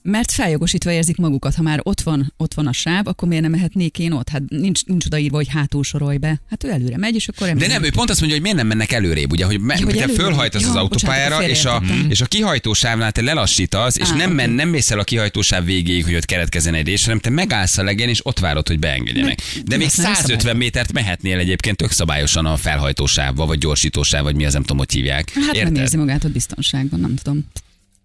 Mert 0.08 0.32
feljogosítva 0.32 0.90
érzik 0.90 1.16
magukat. 1.16 1.54
Ha 1.54 1.62
már 1.62 1.80
ott 1.82 2.00
van, 2.00 2.32
ott 2.36 2.54
van 2.54 2.66
a 2.66 2.72
sáv, 2.72 3.06
akkor 3.06 3.28
miért 3.28 3.42
nem 3.42 3.52
mehetnék 3.52 3.98
én 3.98 4.12
ott? 4.12 4.28
Hát 4.28 4.42
nincs, 4.48 4.84
nincs 4.84 5.04
odaírva, 5.04 5.36
hogy 5.36 5.48
hátul 5.48 5.84
sorolj 5.84 6.16
be. 6.16 6.40
Hát 6.50 6.64
ő 6.64 6.70
előre 6.70 6.96
megy, 6.96 7.14
és 7.14 7.28
akkor 7.28 7.52
De 7.52 7.66
nem, 7.66 7.82
ő 7.84 7.90
pont 7.90 8.10
azt 8.10 8.18
mondja, 8.20 8.36
hogy 8.38 8.42
miért 8.46 8.56
nem 8.56 8.66
mennek 8.66 8.92
előrébb, 8.92 9.30
ugye, 9.32 9.44
hogy, 9.44 9.60
me, 9.60 9.74
Ja, 9.78 9.84
hogy 9.84 9.96
előrébb. 9.96 10.16
fölhajtasz 10.16 10.62
Ja, 10.62 10.68
az 10.68 10.74
autópályára, 10.76 11.48
és 11.48 11.64
a, 11.64 11.70
félreértettem. 11.70 12.10
és 12.10 12.20
a 12.20 12.26
kihajtósávnál 12.26 13.12
te 13.12 13.22
lelassítasz, 13.22 13.96
és 13.96 14.08
Á, 14.08 14.14
nem, 14.16 14.30
men, 14.32 14.50
nem 14.50 14.68
mész 14.68 14.90
el 14.90 14.98
a 14.98 15.04
kihajtósáv 15.04 15.64
végéig, 15.64 16.04
hogy 16.04 16.14
ott 16.14 16.24
keretkezzen 16.24 16.74
egy 16.74 16.86
rés, 16.86 17.04
hanem 17.04 17.18
te 17.18 17.30
megállsz 17.30 17.78
a 17.78 17.82
legén, 17.82 18.08
és 18.08 18.26
ott 18.26 18.38
várod, 18.38 18.68
hogy 18.68 18.78
beengedjenek. 18.78 19.38
De 19.64 19.76
még 19.76 19.86
azt 19.86 19.96
nem 19.96 20.14
150 20.14 20.38
szabály. 20.40 20.56
métert 20.56 20.92
mehetnél 20.92 21.38
egyébként 21.38 21.76
tök 21.76 21.90
szabályosan 21.90 22.46
a 22.46 22.56
felhajtósávba, 22.56 23.46
vagy 23.46 23.58
gyorsítósáv, 23.58 24.22
vagy 24.22 24.34
mi 24.34 24.44
az, 24.44 24.52
nem 24.52 24.62
tudom, 24.62 24.78
hogy 24.78 24.92
hívják. 24.92 25.32
Hát 25.46 25.62
nem 25.62 25.74
érzi 25.74 25.96
magát 25.96 26.24
ott 26.24 26.32
biztonságban, 26.32 27.00
nem 27.00 27.14
tudom. 27.22 27.44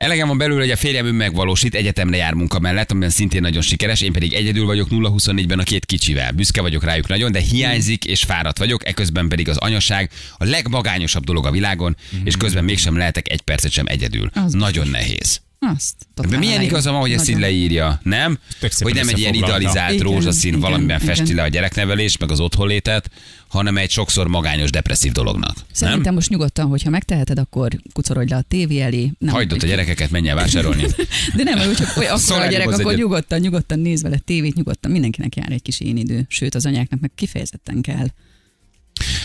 Elegem 0.01 0.27
van 0.27 0.37
belül, 0.37 0.57
hogy 0.57 0.71
a 0.71 0.75
férjem 0.75 1.05
önmegvalósít, 1.05 1.75
egyetemre 1.75 2.17
jár 2.17 2.33
munka 2.33 2.59
mellett, 2.59 2.91
amiben 2.91 3.09
szintén 3.09 3.41
nagyon 3.41 3.61
sikeres, 3.61 4.01
én 4.01 4.11
pedig 4.11 4.33
egyedül 4.33 4.65
vagyok 4.65 4.87
0-24-ben 4.91 5.59
a 5.59 5.63
két 5.63 5.85
kicsivel. 5.85 6.31
Büszke 6.31 6.61
vagyok 6.61 6.83
rájuk 6.83 7.07
nagyon, 7.07 7.31
de 7.31 7.39
hiányzik 7.39 8.05
és 8.05 8.23
fáradt 8.23 8.57
vagyok, 8.57 8.87
eközben 8.87 9.27
pedig 9.27 9.49
az 9.49 9.57
anyaság 9.57 10.09
a 10.37 10.45
legmagányosabb 10.45 11.23
dolog 11.23 11.45
a 11.45 11.51
világon, 11.51 11.97
és 12.23 12.37
közben 12.37 12.63
mégsem 12.63 12.97
lehetek 12.97 13.31
egy 13.31 13.41
percet 13.41 13.71
sem 13.71 13.85
egyedül. 13.87 14.29
Az 14.33 14.53
nagyon 14.53 14.87
nehéz. 14.87 15.41
Azt. 15.65 15.95
De 16.29 16.37
milyen 16.37 16.61
igaza 16.61 16.91
van, 16.91 16.99
hogy 16.99 17.11
ezt 17.11 17.29
így 17.29 17.39
leírja, 17.39 17.99
nem? 18.03 18.39
Hogy 18.79 18.93
nem 18.93 19.07
egy 19.09 19.19
ilyen 19.19 19.33
idealizált 19.33 19.93
Igen, 19.93 20.05
rózsaszín 20.05 20.47
igen, 20.49 20.59
valamiben 20.59 21.01
igen. 21.01 21.15
festi 21.15 21.33
le 21.33 21.41
a 21.43 21.47
gyereknevelés, 21.47 22.17
meg 22.17 22.31
az 22.31 22.39
otthonlétet, 22.39 23.09
hanem 23.47 23.77
egy 23.77 23.89
sokszor 23.89 24.27
magányos, 24.27 24.69
depresszív 24.69 25.11
dolognak. 25.11 25.55
Szerintem 25.71 26.03
Nem? 26.03 26.13
most 26.13 26.29
nyugodtan, 26.29 26.67
hogyha 26.67 26.89
megteheted, 26.89 27.39
akkor 27.39 27.69
kucorodj 27.93 28.29
le 28.31 28.35
a 28.37 28.41
tévé 28.41 28.79
elé. 28.79 29.11
Nem, 29.19 29.33
Hagyd 29.33 29.53
ott 29.53 29.61
a 29.61 29.67
gyerekeket, 29.67 30.09
menj 30.11 30.29
el 30.29 30.35
vásárolni. 30.35 30.83
De 31.35 31.43
nem, 31.43 31.57
hogy 31.59 31.75
csak 31.75 31.87
hogy 31.89 32.05
akkor 32.05 32.41
a 32.41 32.47
gyerek, 32.47 32.67
akkor 32.67 32.85
egyet. 32.85 32.97
nyugodtan, 32.97 33.39
nyugodtan 33.39 33.79
néz 33.79 34.01
vele 34.01 34.17
tévét, 34.17 34.55
nyugodtan 34.55 34.91
mindenkinek 34.91 35.35
jár 35.35 35.51
egy 35.51 35.61
kis 35.61 35.79
én 35.79 35.97
idő. 35.97 36.25
Sőt, 36.27 36.55
az 36.55 36.65
anyáknak 36.65 36.99
meg 36.99 37.11
kifejezetten 37.15 37.81
kell. 37.81 38.07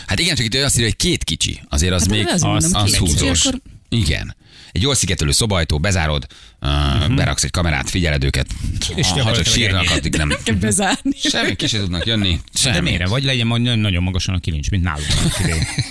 Hát 0.07 0.19
igen, 0.19 0.35
csak 0.37 0.45
itt 0.47 0.55
azt 0.55 0.75
írja, 0.75 0.87
hogy 0.87 0.97
két 0.97 1.25
kicsi. 1.25 1.61
Azért 1.69 1.93
az 1.93 2.01
Hát 2.01 2.11
még 2.11 2.27
az, 2.27 2.43
mondom, 2.43 2.71
az 2.75 2.91
két 2.91 2.99
kicsi, 3.01 3.13
húzós. 3.13 3.45
akkor- 3.47 3.61
Igen. 3.97 4.37
Egy 4.73 4.83
jól 4.83 4.95
szigetelő 4.95 5.31
szobajtó, 5.31 5.79
bezárod, 5.79 6.27
uh, 6.61 7.15
beraksz 7.15 7.45
egy 7.45 7.51
kamerát, 7.51 7.91
figyeled 7.91 8.25
őket. 8.25 8.47
És 8.95 9.09
ha, 9.09 9.23
ha 9.23 9.35
csak 9.35 9.47
sírnak, 9.47 9.91
addig 9.91 10.17
nem. 10.17 10.33
Kell 10.45 10.55
bezárni. 10.55 11.11
Semmi, 11.17 11.55
ki 11.55 11.67
se 11.67 11.79
tudnak 11.79 12.07
jönni. 12.07 12.41
Semmi. 12.55 12.75
De 12.75 12.81
miért? 12.81 13.09
Vagy 13.09 13.25
legyen 13.25 13.47
majd 13.47 13.63
nagyon- 13.63 14.03
magasan 14.03 14.35
a 14.35 14.39
kilincs, 14.39 14.71
mint 14.71 14.83
nálunk. 14.83 15.07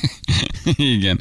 Igen. 0.97 1.19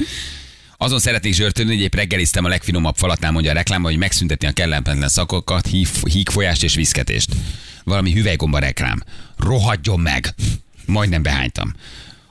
Azon 0.77 0.99
szeretnék 0.99 1.35
zsörtölni, 1.35 1.71
hogy 1.75 1.83
épp 1.83 1.95
reggeliztem 1.95 2.45
a 2.45 2.49
legfinomabb 2.49 2.97
falatnál, 2.97 3.31
mondja 3.33 3.51
a 3.51 3.55
reklám, 3.55 3.83
hogy 3.83 3.97
megszüntetni 3.97 4.47
a 4.47 4.53
kellemetlen 4.53 5.09
szakokat, 5.09 5.67
híg, 5.67 5.89
hígfolyást 6.11 6.63
és 6.63 6.75
viszketést. 6.75 7.35
Valami 7.85 8.13
hüvelygomba 8.13 8.59
reklám. 8.59 9.03
Rohadjon 9.37 10.01
meg! 10.01 10.35
Majdnem 10.87 11.23
behánytam. 11.23 11.75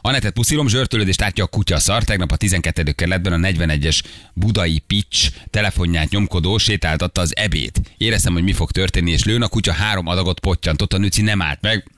Anettet 0.06 0.34
puszilom, 0.34 0.68
zsörtölődést 0.68 1.22
átja 1.22 1.44
a 1.44 1.48
kutya 1.48 1.80
szar. 1.80 2.04
Tegnap 2.04 2.32
a 2.32 2.36
12. 2.36 2.92
kerületben 2.92 3.34
a 3.34 3.48
41-es 3.48 4.02
budai 4.34 4.80
pitch 4.80 5.32
telefonját 5.50 6.10
nyomkodó 6.10 6.58
sétáltatta 6.58 7.22
az 7.22 7.36
ebét. 7.36 7.82
Éreztem, 7.98 8.34
hogy 8.34 8.44
mi 8.44 8.54
fog 8.54 8.72
történni, 8.72 9.12
és 9.12 9.24
lőn 9.24 9.42
a 9.42 9.48
kutya 9.48 9.74
három 9.74 10.08
adagot 10.08 10.40
pottyantott, 10.40 10.94
a 10.94 10.98
nőci 10.98 11.22
nem 11.22 11.42
állt 11.42 11.62
meg. 11.62 11.90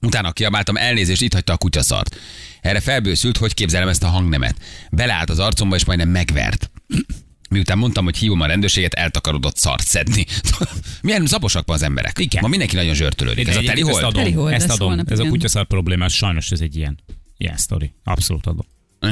Utána 0.00 0.32
kiabáltam, 0.32 0.76
elnézést, 0.76 1.22
itt 1.22 1.32
hagyta 1.32 1.52
a 1.52 1.56
kutya 1.56 1.82
szart. 1.82 2.16
Erre 2.60 2.80
felbőszült, 2.80 3.36
hogy 3.36 3.54
képzelem 3.54 3.88
ezt 3.88 4.02
a 4.02 4.08
hangnemet. 4.08 4.56
Beleállt 4.90 5.30
az 5.30 5.38
arcomba, 5.38 5.76
és 5.76 5.84
majdnem 5.84 6.08
megvert. 6.08 6.70
Miután 7.50 7.78
mondtam, 7.78 8.04
hogy 8.04 8.16
hívom 8.16 8.40
a 8.40 8.46
rendőrséget, 8.46 8.94
eltakarodott 8.94 9.56
szart 9.56 9.86
szedni. 9.86 10.26
Milyen 11.02 11.26
zaposak 11.26 11.66
ma 11.66 11.74
az 11.74 11.82
emberek. 11.82 12.18
Igen. 12.18 12.42
Ma 12.42 12.48
mindenki 12.48 12.76
nagyon 12.76 12.94
zsörtölődik. 12.94 13.48
Ez 13.48 13.56
a 13.56 13.62
teli 13.62 13.80
Ezt 13.80 13.90
hold? 13.90 14.04
adom. 14.04 14.22
Teli 14.22 14.34
hold 14.34 14.52
Ezt 14.52 14.70
adom. 14.70 15.00
Ez 15.06 15.18
a 15.18 15.24
kutyaszar 15.24 15.66
problémás, 15.66 16.14
sajnos 16.14 16.50
ez 16.50 16.60
egy 16.60 16.76
ilyen, 16.76 16.98
ilyen 17.40 17.56
sztori. 17.56 17.92
Abszolút 18.04 18.46
adom. 18.46 18.66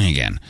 Igen. 0.09 0.41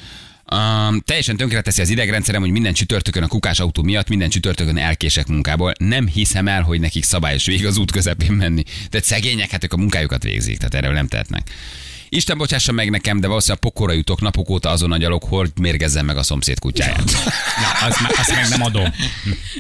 Um, 0.52 1.00
teljesen 1.00 1.37
tönkreteszi 1.37 1.80
az 1.80 1.88
idegrendszerem, 1.88 2.40
hogy 2.40 2.50
minden 2.50 2.73
csütörtökön 2.73 3.23
a 3.23 3.26
kukás 3.26 3.61
autó 3.61 3.82
miatt 3.82 4.08
minden 4.08 4.28
csütörtökön 4.28 4.78
elkések 4.78 5.26
munkából. 5.26 5.73
Nem 5.78 6.06
hiszem 6.06 6.49
el, 6.49 6.62
hogy 6.62 6.80
nekik 6.80 7.04
szabályos 7.04 7.47
végig 7.47 7.66
az 7.66 7.78
út 7.78 7.90
közepén 7.90 8.32
menni. 8.32 8.62
De 8.90 9.00
szegények, 9.02 9.50
hát 9.50 9.64
ők 9.64 9.73
a 9.73 9.76
munkájukat 9.76 10.23
végzik, 10.23 10.56
tehát 10.56 10.75
erről 10.75 10.92
nem 10.92 11.08
tehetnek. 11.08 11.50
Isten 12.08 12.38
bocsássa 12.38 12.72
meg 12.72 12.90
nekem, 12.90 13.20
de 13.20 13.26
valószínűleg 13.26 13.62
a 13.64 13.68
pokorra 13.68 13.92
jutok 13.92 14.20
napok 14.20 14.50
óta 14.50 14.70
azon 14.70 14.92
a 14.92 14.96
gyalog, 14.96 15.22
hogy 15.22 15.50
mérgezzem 15.60 16.06
meg 16.06 16.16
a 16.16 16.22
szomszéd 16.22 16.58
kutyáját. 16.58 17.04
Na, 17.60 17.86
azt, 17.86 18.00
azt 18.18 18.34
meg 18.34 18.48
nem 18.48 18.62
adom. 18.62 18.94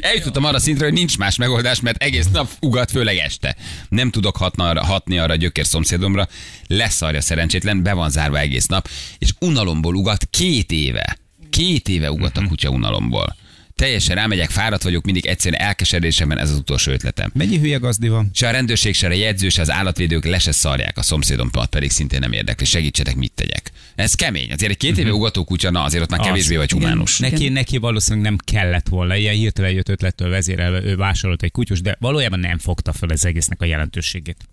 Eljutottam 0.00 0.44
arra 0.44 0.58
szintre, 0.58 0.84
hogy 0.84 0.94
nincs 0.94 1.18
más 1.18 1.36
megoldás, 1.36 1.80
mert 1.80 2.02
egész 2.02 2.28
nap 2.32 2.50
ugat, 2.60 2.90
főleg 2.90 3.16
este. 3.16 3.56
Nem 3.88 4.10
tudok 4.10 4.36
hatna 4.36 4.68
arra, 4.68 4.84
hatni 4.84 5.18
arra 5.18 5.32
a 5.32 5.36
gyökér 5.36 5.66
szomszédomra, 5.66 6.28
leszarja 6.66 7.20
szerencsétlen, 7.20 7.82
be 7.82 7.92
van 7.92 8.10
zárva 8.10 8.38
egész 8.38 8.66
nap, 8.66 8.88
és 9.18 9.32
unalomból 9.38 9.94
ugat 9.94 10.26
két 10.30 10.72
éve. 10.72 11.18
Két 11.50 11.88
éve 11.88 12.10
ugat 12.10 12.36
a 12.36 12.46
kutya 12.46 12.68
unalomból. 12.68 13.36
Teljesen 13.78 14.16
rámegyek, 14.16 14.50
fáradt 14.50 14.82
vagyok, 14.82 15.04
mindig 15.04 15.26
egyszerűen 15.26 15.60
elkeserésemben 15.60 16.38
ez 16.38 16.50
az 16.50 16.56
utolsó 16.56 16.92
ötletem. 16.92 17.30
Mennyi 17.34 17.58
hülye 17.58 17.76
gazdi 17.76 18.08
van? 18.08 18.30
Se 18.34 18.48
a 18.48 18.50
rendőrség, 18.50 18.94
se 18.94 19.06
a 19.06 19.12
jegyző, 19.12 19.48
se 19.48 19.60
az 19.60 19.70
állatvédők 19.70 20.24
le 20.24 20.38
se 20.38 20.52
szarják 20.52 20.98
a 20.98 21.02
szomszédomat, 21.02 21.68
pedig 21.70 21.90
szintén 21.90 22.18
nem 22.18 22.32
érdekli. 22.32 22.64
Segítsetek, 22.66 23.16
mit 23.16 23.32
tegyek. 23.32 23.70
Ez 23.94 24.14
kemény. 24.14 24.52
Azért 24.52 24.70
egy 24.70 24.76
két 24.76 24.98
éve 24.98 25.12
ugató 25.12 25.44
kutya, 25.44 25.70
na 25.70 25.82
azért 25.82 26.02
ott 26.02 26.10
már 26.10 26.20
kevésbé 26.20 26.56
vagy 26.56 26.70
humánus. 26.70 27.18
Ne- 27.18 27.30
Neki, 27.30 27.48
neki 27.48 27.76
valószínűleg 27.76 28.24
nem 28.24 28.36
kellett 28.44 28.88
volna, 28.88 29.16
ilyen 29.16 29.34
hirtelen 29.34 29.70
jött 29.70 29.88
ötlettől 29.88 30.28
vezérelve, 30.30 30.82
ő 30.82 30.96
vásárolt 30.96 31.42
egy 31.42 31.50
kutyus, 31.52 31.80
de 31.80 31.96
valójában 32.00 32.38
nem 32.40 32.58
fogta 32.58 32.92
fel 32.92 33.08
az 33.08 33.24
egésznek 33.24 33.60
a 33.60 33.64
jelentőségét. 33.64 34.48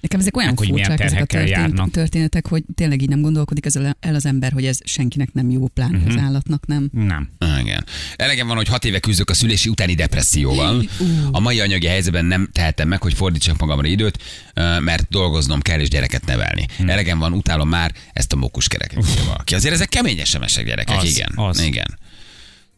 Nekem 0.00 0.20
ezek 0.20 0.36
olyan 0.36 0.56
hogy 0.56 0.68
furcsák 0.68 1.00
ezek 1.00 1.32
a 1.34 1.38
járnak. 1.38 1.90
történetek, 1.90 2.46
hogy 2.48 2.62
tényleg 2.74 3.02
így 3.02 3.08
nem 3.08 3.20
gondolkodik 3.20 3.66
ez 3.66 3.76
el 4.00 4.14
az 4.14 4.26
ember, 4.26 4.52
hogy 4.52 4.64
ez 4.64 4.78
senkinek 4.84 5.32
nem 5.32 5.50
jó, 5.50 5.68
pláne 5.68 5.98
Mhm. 5.98 6.08
az 6.08 6.16
állatnak 6.16 6.66
nem. 6.66 6.88
Nem. 6.92 7.28
Ah, 7.38 7.60
Igen. 7.60 7.84
Elegem 8.16 8.46
van, 8.46 8.56
hogy 8.56 8.68
hat 8.68 8.84
éve 8.84 8.98
küzdök 8.98 9.30
a 9.30 9.34
szülési 9.34 9.68
utáni 9.68 9.94
depresszióval. 9.94 10.84
A 11.30 11.40
mai 11.40 11.60
anyagi 11.60 11.86
helyzetben 11.86 12.24
nem 12.24 12.48
tehetem 12.52 12.88
meg, 12.88 13.02
hogy 13.02 13.14
fordítsak 13.14 13.58
magamra 13.58 13.86
időt, 13.86 14.18
mert 14.80 15.08
dolgoznom 15.08 15.60
kell 15.60 15.80
és 15.80 15.88
gyereket 15.88 16.24
nevelni. 16.26 16.66
Hm. 16.76 16.88
Elegem 16.88 17.18
van, 17.18 17.32
utálom 17.32 17.68
már 17.68 17.92
ezt 18.12 18.32
a 18.32 18.36
mókuskereket. 18.36 19.08
írja 19.10 19.24
valaki. 19.24 19.54
Azért 19.54 19.74
ezek 19.74 19.88
kemény 19.88 20.24
SMS-ek 20.24 20.64
gyerekek, 20.66 20.96
Az, 20.96 21.04
igen. 21.10 21.32
az. 21.34 21.60
Igen. 21.62 21.98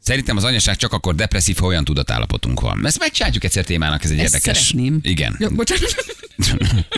Szerintem 0.03 0.37
az 0.37 0.45
anyaság 0.45 0.77
csak 0.77 0.93
akkor 0.93 1.15
depresszív, 1.15 1.57
ha 1.57 1.67
olyan 1.67 1.85
tudatállapotunk 1.85 2.61
van. 2.61 2.87
Ezt 2.87 2.99
megcsináljuk 2.99 3.45
egyszer 3.45 3.65
témának, 3.65 4.05
ez 4.05 4.11
egy 4.11 4.19
Ezt 4.19 4.35
érdekes. 4.35 4.59
szeretném. 4.67 4.99
Igen. 5.03 5.37
Ja, 5.39 5.51
bocsánat. 5.51 5.95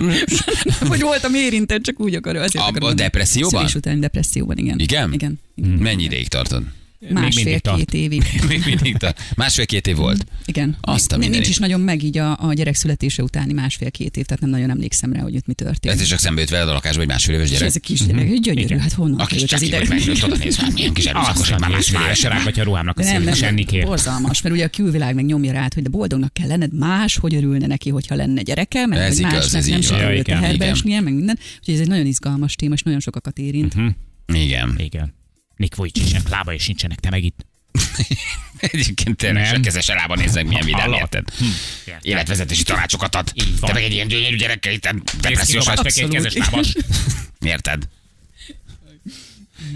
hogy 0.89 1.01
voltam 1.01 1.35
érintett, 1.35 1.83
csak 1.83 2.01
úgy 2.01 2.15
akar. 2.15 2.37
Azért 2.37 2.65
A- 2.65 2.69
akarom 2.69 2.89
a 2.89 2.93
depresszióban? 2.95 3.59
Szülés 3.61 3.75
utáni 3.75 3.99
depresszióban, 4.01 4.57
igen. 4.59 4.79
Igen? 4.79 5.13
Igen. 5.13 5.41
igen. 5.55 5.71
Mennyi 5.71 6.03
ideig 6.03 6.29
tartod? 6.29 6.63
Másfél-két 7.11 7.95
évig. 7.95 8.23
Még 8.49 8.63
mindig 8.67 8.97
tart. 8.97 9.21
Másfél-két 9.37 9.87
év 9.87 9.97
volt. 9.97 10.25
Igen. 10.45 10.77
Azt 10.81 11.13
a 11.13 11.17
Nincs- 11.17 11.49
is 11.49 11.57
nagyon 11.59 11.81
meg 11.81 12.03
így 12.03 12.19
a, 12.19 12.37
a 12.41 12.53
gyerek 12.53 12.75
születése 12.75 13.23
utáni 13.23 13.53
másfél-két 13.53 14.17
év, 14.17 14.25
tehát 14.25 14.41
nem 14.41 14.51
nagyon 14.51 14.71
emlékszem 14.71 15.13
rá, 15.13 15.21
hogy 15.21 15.37
ott 15.37 15.47
mi 15.47 15.55
történt. 15.55 15.95
Ez 15.95 16.01
is 16.01 16.09
csak 16.09 16.19
szembe 16.19 16.41
jött 16.41 16.51
veled 16.51 16.69
a 16.69 16.73
lakásba 16.73 17.01
egy 17.03 17.07
másfél 17.09 17.35
éves 17.35 17.47
és 17.47 17.53
gyerek. 17.53 17.69
ez 17.69 17.77
a 17.77 17.81
kisgyerek, 17.81 18.29
hogy 18.29 18.41
gyönyörű, 18.41 18.65
Igen. 18.65 18.81
hát 18.81 18.93
honnan 18.93 19.19
A 19.21 19.27
kis 19.27 19.41
jött 19.41 19.53
az 19.53 19.63
ideg? 19.63 19.89
milyen 20.75 20.93
kis 20.93 21.05
erőszakos, 21.13 21.51
már 21.51 21.71
másfél 21.71 22.01
éves. 22.01 22.19
se 22.19 22.29
rágatja 22.29 22.63
a 22.63 22.65
ruhámnak 22.65 22.99
a 22.99 23.03
nem, 23.03 23.23
nem, 23.23 23.57
borzalmas, 23.85 24.43
mert 24.43 24.55
ugye 24.55 24.65
a 24.65 24.69
külvilág 24.69 25.15
meg 25.15 25.25
nyomja 25.25 25.53
rád, 25.53 25.75
hogy 25.75 25.83
de 25.83 25.89
boldognak 25.89 26.33
kell 26.33 26.47
lenned, 26.49 26.75
más, 26.79 27.17
hogy 27.17 27.35
örülne 27.35 27.67
neki, 27.67 27.91
hogyha 27.91 28.15
lenne 28.15 28.43
gyereke, 28.43 28.87
meg 28.87 28.99
Ez 28.99 29.19
igaz, 29.19 29.33
másnak 29.33 29.61
ez 29.61 29.67
nem 29.67 29.81
sikerült 29.81 30.25
teherbe 30.25 30.55
igen. 30.55 30.69
esnie, 30.69 31.01
meg 31.01 31.15
minden. 31.15 31.39
Úgyhogy 31.59 31.75
ez 31.75 31.81
egy 31.81 31.89
nagyon 31.89 32.07
izgalmas 32.07 32.55
téma, 32.55 32.75
és 32.75 32.83
nagyon 32.83 33.01
sokakat 33.01 33.39
érint. 33.39 33.73
Hm, 33.73 33.87
Igen. 34.35 34.75
Igen. 34.79 35.15
Nick 35.57 35.77
Vujicicnek 35.77 36.29
lába 36.29 36.53
és 36.53 36.67
nincsenek, 36.67 36.99
te 36.99 37.11
meg 37.11 37.25
itt. 37.25 37.47
Egyébként 38.59 39.17
tényleg 39.17 39.47
se 39.47 39.61
kezes 39.61 39.89
elába 39.89 40.15
nézzek, 40.15 40.47
milyen 40.47 40.65
vidám, 40.65 40.93
érted? 40.93 41.25
Hm. 41.39 41.45
Életvezetési 42.01 42.63
tanácsokat 42.63 43.15
ad. 43.15 43.33
Te 43.61 43.73
meg 43.73 43.83
egy 43.83 43.93
ilyen 43.93 44.09
gyönyörű 44.09 44.37
gyerekkel 44.37 44.73
itt 44.73 44.89
depressziós 45.21 45.65
vagy. 45.65 45.81
te 45.81 46.03
egy 46.03 46.09
kezes 46.09 46.35
lábas. 46.35 46.73
Érted? 47.41 47.89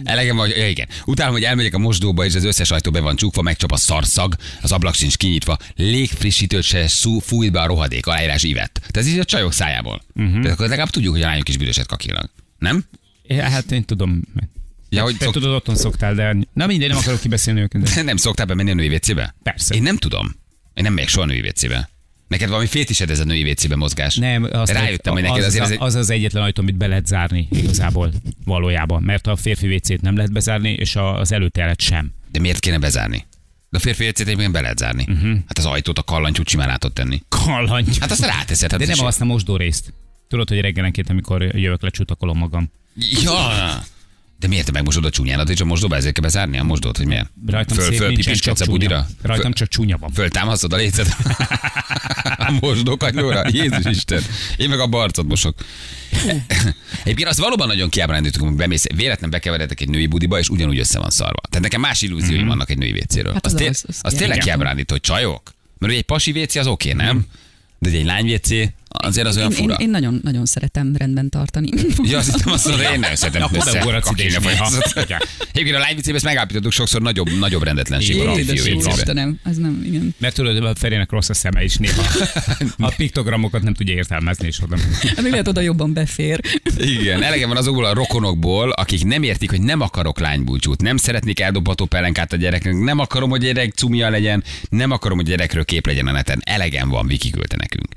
Elegem 0.05 0.37
vagy, 0.37 0.51
ja, 0.51 0.69
igen. 0.69 0.89
Utálom, 1.05 1.33
hogy 1.33 1.45
elmegyek 1.45 1.75
a 1.75 1.79
mosdóba, 1.79 2.25
és 2.25 2.35
az 2.35 2.45
összes 2.45 2.71
ajtó 2.71 2.91
be 2.91 3.01
van 3.01 3.17
csukva, 3.17 3.43
megcsap 3.43 3.73
a 3.73 3.77
szarszag, 3.77 4.37
az 4.63 4.73
ablak 4.73 4.95
sincs 4.95 5.17
kinyitva, 5.17 5.57
légfrissítőt 5.77 6.63
se 6.63 6.89
szú, 6.89 7.19
fújt 7.19 7.53
be 7.53 7.61
a 7.61 7.67
rohadék, 7.67 8.07
aláírás 8.07 8.43
ivett. 8.43 8.75
Tehát 8.75 8.97
ez 8.97 9.07
így 9.07 9.19
a 9.19 9.25
csajok 9.25 9.53
szájából. 9.53 10.03
Uh-huh. 10.15 10.33
Tehát 10.33 10.53
akkor 10.53 10.69
legalább 10.69 10.91
tudjuk, 10.91 11.13
hogy 11.13 11.23
a 11.23 11.27
lányok 11.27 11.49
is 11.49 11.57
büdöset 11.57 11.87
kakilnak. 11.87 12.31
Nem? 12.59 12.85
Ja, 13.27 13.49
hát 13.49 13.73
én 13.73 13.85
tudom. 13.85 14.23
Ja, 14.89 15.03
hogy 15.03 15.17
Te 15.17 15.25
szok... 15.25 15.33
tudod, 15.35 15.55
otthon 15.55 15.77
szoktál, 15.77 16.15
de 16.15 16.37
na 16.53 16.67
mindegy, 16.67 16.89
nem 16.89 16.99
akarok 16.99 17.21
kibeszélni 17.21 17.61
őket. 17.61 17.83
De... 17.83 18.03
nem 18.03 18.17
szoktál 18.17 18.47
bemenni 18.47 18.71
a 18.71 18.75
női 18.75 18.95
WC-be? 18.95 19.35
Persze. 19.43 19.75
Én 19.75 19.83
nem 19.83 19.97
tudom. 19.97 20.35
Én 20.75 20.83
nem 20.85 20.93
megyek 20.93 21.09
soha 21.09 21.27
a 21.27 21.29
női 21.29 21.49
WC-be. 21.49 21.89
Neked 22.29 22.49
valami 22.49 22.67
fétised 22.67 23.11
ez 23.11 23.21
a 23.21 23.25
női 23.25 23.51
WC-be 23.51 23.77
mozgás. 23.77 24.17
Nem, 24.17 24.49
azt 24.53 24.73
Rájöttem, 24.73 25.13
hogy 25.13 25.23
neked 25.23 25.39
az, 25.39 25.45
azért 25.45 25.71
az, 25.71 25.77
az 25.79 25.95
az 25.95 26.11
egyetlen 26.11 26.43
ajtó, 26.43 26.63
amit 26.63 26.77
be 26.77 26.87
lehet 26.87 27.07
zárni 27.07 27.49
igazából 27.51 28.13
valójában, 28.45 29.03
mert 29.03 29.27
a 29.27 29.37
férfi 29.37 29.75
WC-t 29.75 30.01
nem 30.01 30.17
lehet 30.17 30.33
bezárni, 30.33 30.71
és 30.73 30.97
az 30.97 31.33
előtelet 31.33 31.81
sem. 31.81 32.13
De 32.33 32.41
miért 32.41 32.59
kéne 32.61 32.79
bezárni? 32.79 33.27
De 33.71 33.77
a 33.77 33.81
férfi 33.81 34.09
WC-t 34.09 34.21
egyébként 34.21 34.53
be 34.53 34.61
lehet 34.61 34.79
zárni. 34.79 35.07
Uh-huh. 35.09 35.33
Hát 35.47 35.59
az 35.59 35.65
ajtót 35.65 35.99
a 35.99 36.03
kallantyút 36.03 36.49
simán 36.49 36.69
átod 36.69 36.93
tenni. 36.93 37.23
Kalany. 37.29 37.87
Hát 38.01 38.11
azt 38.11 38.25
ráteszed. 38.25 38.71
Hát 38.71 38.81
De 38.81 38.87
nem 38.87 39.05
azt 39.05 39.21
a 39.21 39.25
mosdó 39.25 39.57
részt. 39.57 39.93
Tudod, 40.29 40.49
hogy 40.49 40.61
reggelenként, 40.61 41.11
amikor 41.11 41.43
jövök, 41.43 41.83
lecsutakolom 41.83 42.39
magam. 42.39 42.71
Ja. 43.23 43.85
De 44.39 44.49
miért 44.49 44.67
te 44.67 44.73
megmosod 44.73 45.05
a 45.05 45.11
csúnyádat, 45.11 45.51
és 45.51 45.61
a 45.61 45.65
mosdóba 45.65 45.97
ezért 45.97 46.15
kell 46.15 46.23
bezárni 46.23 46.59
a 46.59 46.63
mosdót, 46.63 46.97
hogy 46.97 47.07
miért? 47.07 47.31
Rajtam 47.47 47.77
föl, 47.77 47.87
szép 47.87 47.97
föl 47.97 48.07
nincsen, 48.07 48.25
pipiskedsz 48.25 48.59
csak 48.59 48.69
a 48.69 48.71
budira? 48.71 49.07
Rajtam 49.23 49.53
csak 49.53 49.69
csúnya 49.69 49.97
van. 49.99 50.13
föltámasztod 50.13 50.73
a 50.73 50.77
lécet 50.77 51.17
a 52.49 52.59
mosdókagylóra? 52.61 53.43
Jézus 53.51 53.85
Isten. 53.85 54.23
Én 54.57 54.69
meg 54.69 54.81
a 54.81 54.87
barcot 54.87 55.27
mosok. 55.27 55.55
Egyébként 57.03 57.29
azt 57.29 57.39
valóban 57.39 57.67
nagyon 57.67 57.89
kiábrándítok, 57.89 58.43
hogy 58.43 58.57
bemész, 58.57 58.85
véletlen 58.95 59.31
bekeveredek 59.31 59.81
egy 59.81 59.89
női 59.89 60.07
budiba, 60.07 60.39
és 60.39 60.49
ugyanúgy 60.49 60.79
össze 60.79 60.99
van 60.99 61.11
szarva. 61.11 61.41
Tehát 61.49 61.63
nekem 61.63 61.81
más 61.81 62.03
illúzióim 62.03 62.47
vannak 62.47 62.71
egy 62.71 62.79
női 62.79 62.93
vécéről. 62.93 63.33
Hát 63.33 63.47
az, 63.47 63.55
az 63.55 63.61
az, 63.61 63.85
az 63.87 63.99
az 64.03 64.15
tényleg 64.15 64.39
kiábrándító, 64.39 64.93
hogy 64.93 65.03
csajok. 65.03 65.55
Mert 65.79 65.93
ugye 65.93 66.01
egy 66.01 66.07
pasi 66.07 66.33
vécé 66.33 66.59
az 66.59 66.67
oké, 66.67 66.93
nem? 66.93 67.27
De 67.79 67.91
egy 67.91 68.05
lány 68.05 68.25
vécé, 68.25 68.73
azért 68.97 69.27
az 69.27 69.37
olyan 69.37 69.51
Én, 69.51 69.57
én, 69.57 69.63
fura. 69.63 69.75
én 69.75 69.91
nagyon, 69.91 70.21
nagyon 70.23 70.47
szeretem 70.47 70.95
rendben 70.97 71.29
tartani. 71.29 71.69
Ja, 72.03 72.19
azt 72.19 72.35
hittem 72.35 72.53
azt 72.53 72.69
mondod, 72.69 72.87
én 72.93 73.01
nem 73.01 73.15
szeretem 73.15 73.43
Akkor 73.43 73.57
össze. 73.57 73.73
nem 73.73 73.83
forradsz 73.83 74.11
ide 74.11 74.25
is 74.25 74.35
kakilni 74.35 74.53
néha. 74.53 74.65
folyamatosan. 74.67 75.19
Egyébként 75.53 75.77
a 75.77 75.79
lányvicében 75.79 76.15
ezt 76.17 76.25
megállapítottuk 76.25 76.73
sokszor 76.73 77.03
nagyobb, 77.03 77.39
nagyobb 77.39 77.63
rendetlenség 77.63 78.17
van 78.17 78.27
a 78.29 78.39
Édes 78.39 78.61
fiú 78.61 78.73
jó 78.73 78.77
vicében. 78.79 78.99
Istenem, 78.99 79.39
ez 79.45 79.57
nem, 79.57 79.83
igen. 79.87 80.15
Mert 80.19 80.35
tudod, 80.35 80.65
a 80.65 80.75
Ferének 80.75 81.11
rossz 81.11 81.29
a 81.29 81.35
szeme 81.35 81.65
is 81.65 81.77
néha. 81.77 82.03
A 82.79 82.93
piktogramokat 82.97 83.63
nem 83.63 83.75
tudja 83.75 83.95
értelmezni, 83.95 84.47
és 84.47 84.63
oda. 84.63 84.77
Még 85.23 85.31
lehet 85.31 85.49
oda 85.49 85.61
jobban 85.61 85.93
befér. 85.93 86.41
Igen, 86.79 87.23
elege 87.23 87.47
van 87.47 87.57
azokból 87.57 87.85
a 87.85 87.95
rokonokból, 87.95 88.71
akik 88.71 89.05
nem 89.05 89.23
értik, 89.23 89.51
hogy 89.51 89.61
nem 89.63 89.81
akarok 89.81 90.19
lánybúcsút, 90.21 90.83
nem 90.83 90.97
szeretnék 90.97 91.41
eldobható 91.41 91.85
pelenkát 91.85 92.33
a 92.33 92.37
gyereknek, 92.37 92.75
nem 92.75 92.99
akarom, 92.99 93.31
hogy 93.31 93.45
a 93.45 93.53
gyerek 93.53 93.73
cumia 93.75 94.11
legyen, 94.11 94.45
nem 94.69 94.91
akarom, 94.91 95.17
hogy 95.19 95.27
a 95.27 95.31
gyerekről 95.31 95.65
kép 95.65 95.87
legyen 95.87 96.07
a 96.07 96.13
neten. 96.13 96.43
Elegem 96.45 96.89
van, 96.89 97.07
Viki 97.07 97.31
küldte 97.31 97.57
nekünk. 97.57 97.89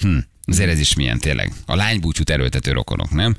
Hm, 0.00 0.18
azért 0.44 0.70
ez 0.70 0.78
is 0.78 0.94
milyen 0.94 1.18
tényleg. 1.18 1.52
A 1.66 1.74
lánybúcsút 1.76 2.30
erőltető 2.30 2.72
rokonok, 2.72 3.10
nem? 3.10 3.36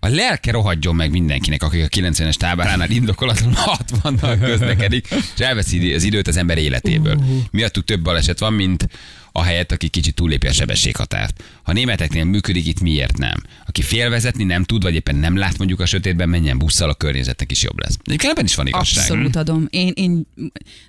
A 0.00 0.08
lelke 0.08 0.50
rohadjon 0.50 0.94
meg 0.94 1.10
mindenkinek, 1.10 1.62
akik 1.62 1.84
a 1.84 1.88
90-es 1.88 2.34
táboránál 2.34 2.90
indokolatlanul 2.90 3.56
60-nal 4.02 4.36
közlekedik, 4.40 5.08
és 5.34 5.40
elveszi 5.40 5.94
az 5.94 6.02
időt 6.02 6.28
az 6.28 6.36
ember 6.36 6.58
életéből. 6.58 7.22
Miattuk 7.50 7.84
több 7.84 8.00
baleset 8.00 8.38
van, 8.38 8.52
mint 8.52 8.88
ahelyett, 9.32 9.72
aki 9.72 9.88
kicsit 9.88 10.14
túllépi 10.14 10.46
a 10.46 10.52
sebességhatárt. 10.52 11.42
Ha 11.62 11.70
a 11.70 11.74
németeknél 11.74 12.24
működik, 12.24 12.66
itt 12.66 12.80
miért 12.80 13.18
nem? 13.18 13.42
Aki 13.66 13.82
félvezetni 13.82 14.44
nem 14.44 14.64
tud, 14.64 14.82
vagy 14.82 14.94
éppen 14.94 15.16
nem 15.16 15.36
lát 15.36 15.58
mondjuk 15.58 15.80
a 15.80 15.86
sötétben, 15.86 16.28
menjen 16.28 16.58
busszal, 16.58 16.90
a 16.90 16.94
környezetnek 16.94 17.50
is 17.50 17.62
jobb 17.62 17.78
lesz. 17.80 17.96
Egyébként 18.04 18.32
ebben 18.32 18.44
is 18.44 18.54
van 18.54 18.66
igazság. 18.66 19.02
Abszolút 19.02 19.36
adom. 19.36 19.66
Én, 19.70 19.92
én 19.94 20.26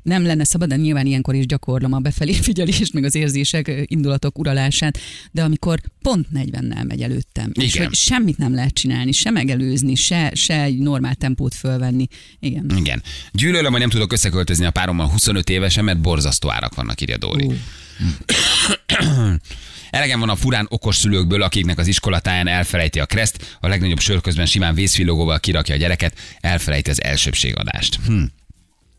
nem 0.02 0.26
lenne 0.26 0.44
szabad, 0.44 0.70
de 0.70 0.76
nyilván 0.76 1.06
ilyenkor 1.06 1.36
is 1.36 1.46
gyakorlom 1.46 1.94
a 1.94 2.00
befelé 2.00 2.34
figyelést, 2.34 2.94
meg 2.94 3.04
az 3.04 3.16
érzések, 3.16 3.72
indulatok 3.86 4.40
uralását, 4.40 5.00
de 5.32 5.44
amikor 5.44 5.80
pont 6.02 6.28
40-nel 6.34 6.88
megy 6.88 7.02
előttem, 7.02 7.52
és 7.54 7.74
Igen. 7.74 7.88
hogy 7.88 7.96
semmit 7.96 8.38
nem 8.38 8.54
lehet 8.54 8.74
csinálni, 8.74 9.12
se 9.12 9.30
megelőzni, 9.30 9.96
se, 9.96 10.32
se 10.34 10.62
egy 10.62 10.78
normál 10.78 11.16
tempót 11.16 11.54
fölvenni. 11.54 12.08
Igen. 12.40 12.72
Igen. 12.78 13.04
Gyűlölöm, 13.32 13.72
hogy 13.72 13.80
nem 13.80 13.90
tudok 13.90 14.14
összeköltözni 14.14 14.66
a 14.66 14.72
párommal 14.72 15.08
25 15.10 15.50
évesen, 15.50 15.84
mert 15.84 16.02
borzasztó 16.02 16.52
árak 16.52 16.76
vannak, 16.76 17.02
írja 17.02 17.18
Dóri. 17.18 17.46
Ú. 17.46 17.54
Elegem 19.90 20.20
van 20.20 20.30
a 20.30 20.36
furán 20.36 20.66
okos 20.70 20.96
szülőkből, 20.96 21.42
akiknek 21.42 21.78
az 21.78 21.88
iskolatáján 21.88 22.48
elfelejti 22.48 23.00
a 23.00 23.06
kreszt, 23.06 23.58
a 23.60 23.68
legnagyobb 23.68 24.00
sör 24.00 24.22
közben 24.22 24.46
simán 24.46 24.76
vészfilogóval 24.76 25.40
kirakja 25.40 25.76
a 25.76 25.78
gyereket, 25.78 26.18
elfelejti 26.40 26.90
az 26.90 27.04
elsőbségadást. 27.04 28.00
Hm. 28.06 28.24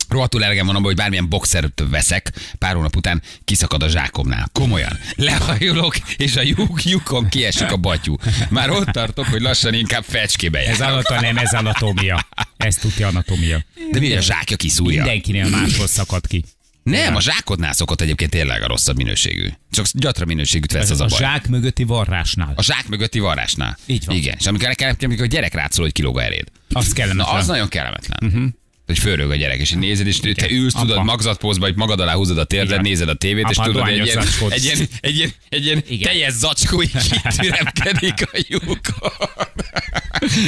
Rohadtul 0.09 0.45
elegem 0.45 0.67
van 0.67 0.75
abban, 0.75 0.87
hogy 0.87 0.97
bármilyen 0.97 1.29
boxert 1.29 1.83
veszek, 1.91 2.33
pár 2.59 2.75
hónap 2.75 2.97
után 2.97 3.23
kiszakad 3.45 3.83
a 3.83 3.89
zsákomnál. 3.89 4.49
Komolyan. 4.53 4.99
Lehajolok, 5.17 5.97
és 6.17 6.37
a 6.37 6.43
lyuk, 6.43 6.85
lyukom 6.85 7.29
kiesik 7.29 7.73
a 7.73 7.77
batyú. 7.77 8.17
Már 8.51 8.71
ott 8.71 8.87
tartok, 8.87 9.27
hogy 9.27 9.41
lassan 9.41 9.75
inkább 9.75 10.05
fecskébe 10.05 10.59
Ez 10.59 10.79
jár. 10.79 10.91
anatom, 10.91 11.19
nem 11.21 11.37
ez 11.37 11.53
anatómia. 11.53 12.27
Ez 12.57 12.77
tudja 12.77 13.07
anatómia. 13.07 13.65
De 13.91 13.99
mi, 13.99 14.17
a 14.17 14.21
zsákja 14.21 14.57
kiszúrja? 14.57 15.03
Mindenkinél 15.03 15.49
máshol 15.49 15.87
szakad 15.87 16.27
ki. 16.27 16.45
Nem, 16.85 17.17
a 17.17 17.21
zsákodnál 17.21 17.73
szokott 17.73 18.01
egyébként 18.01 18.31
tényleg 18.31 18.63
a 18.63 18.67
rosszabb 18.67 18.97
minőségű. 18.97 19.49
Csak 19.71 19.87
gyatra 19.93 20.25
minőségűt 20.25 20.73
vesz 20.73 20.91
az 20.91 21.01
a 21.01 21.05
a 21.05 21.09
baj. 21.09 21.19
zsák 21.19 21.49
mögötti 21.49 21.85
varrásnál. 21.85 22.53
A 22.57 22.63
zsák 22.63 22.89
mögötti 22.89 23.19
varrásnál. 23.19 23.79
Így 23.87 24.05
van. 24.05 24.17
Igen. 24.17 24.37
És 24.39 24.47
amikor, 24.47 24.75
amikor, 25.01 25.25
a 25.25 25.27
gyerek 25.27 25.55
rátszól, 25.55 25.85
hogy 25.85 25.93
kilóg 25.93 26.19
a 26.19 26.23
eréd. 26.23 26.47
Az 26.73 26.87
Na, 26.89 26.95
kellemetlen. 26.95 27.37
az 27.37 27.47
nagyon 27.47 27.69
kellemetlen. 27.69 28.19
Uh-huh. 28.33 28.51
Hogy 28.87 28.99
fölrög 28.99 29.31
a 29.31 29.35
gyerek, 29.35 29.59
és 29.59 29.71
nézed, 29.71 30.07
és 30.07 30.21
te 30.21 30.51
ülsz, 30.51 30.73
tudod, 30.73 31.05
magzatpózba, 31.05 31.65
hogy 31.65 31.77
magad 31.77 32.01
alá 32.01 32.15
húzod 32.15 32.39
a 32.39 32.45
térdet, 32.45 32.81
nézed 32.81 33.09
a 33.09 33.15
tévét, 33.15 33.47
és 33.51 33.57
Apa, 33.57 33.67
tudod, 33.67 33.83
hogy 33.83 33.99
egy 33.99 34.07
ilyen, 34.07 34.89
egy 35.01 35.17
ilyen, 35.17 35.31
egy 35.49 35.65
ilyen, 35.65 35.79
egy 35.79 35.91
ilyen 35.91 36.03
teljes 36.03 36.33
zacskó 36.33 36.83
így 36.83 36.91
kitüremkedik 37.23 38.29
a 38.33 38.39
lyukon. 38.49 38.75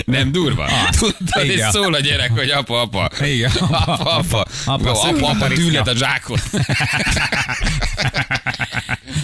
Nem 0.04 0.32
durva? 0.32 0.68
Tudod, 0.98 1.44
és 1.44 1.52
Igen. 1.54 1.70
szól 1.70 1.94
a 1.94 2.00
gyerek, 2.00 2.30
hogy 2.30 2.50
apa, 2.50 2.80
apa. 2.80 3.10
Igen. 3.24 3.50
Apa, 3.60 3.92
apa. 3.92 4.16
Apa, 4.16 4.46
Apa, 4.64 4.90
apa, 4.90 4.90
apa, 4.90 4.90
apa 4.90 4.94
szőlőtarisznya. 5.04 5.64
tűnhet 5.64 5.88
a 5.88 5.94
zsákot. 5.96 6.42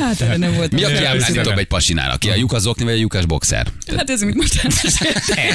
Hát 0.03 0.21
erre 0.21 0.37
nem 0.37 0.55
volt. 0.55 0.73
Mi 0.73 0.85
a 0.85 0.89
kiábrándítóbb 0.89 1.59
egy 1.59 1.67
pasinál? 1.67 2.11
Aki 2.11 2.31
a 2.31 2.35
lyukas 2.35 2.61
zokni, 2.61 2.85
vagy 2.85 2.93
a 2.93 2.97
lyukas 2.97 3.27
boxer? 3.27 3.67
Hát 3.97 4.11
ez, 4.11 4.23
amit 4.23 4.35
most 4.35 4.61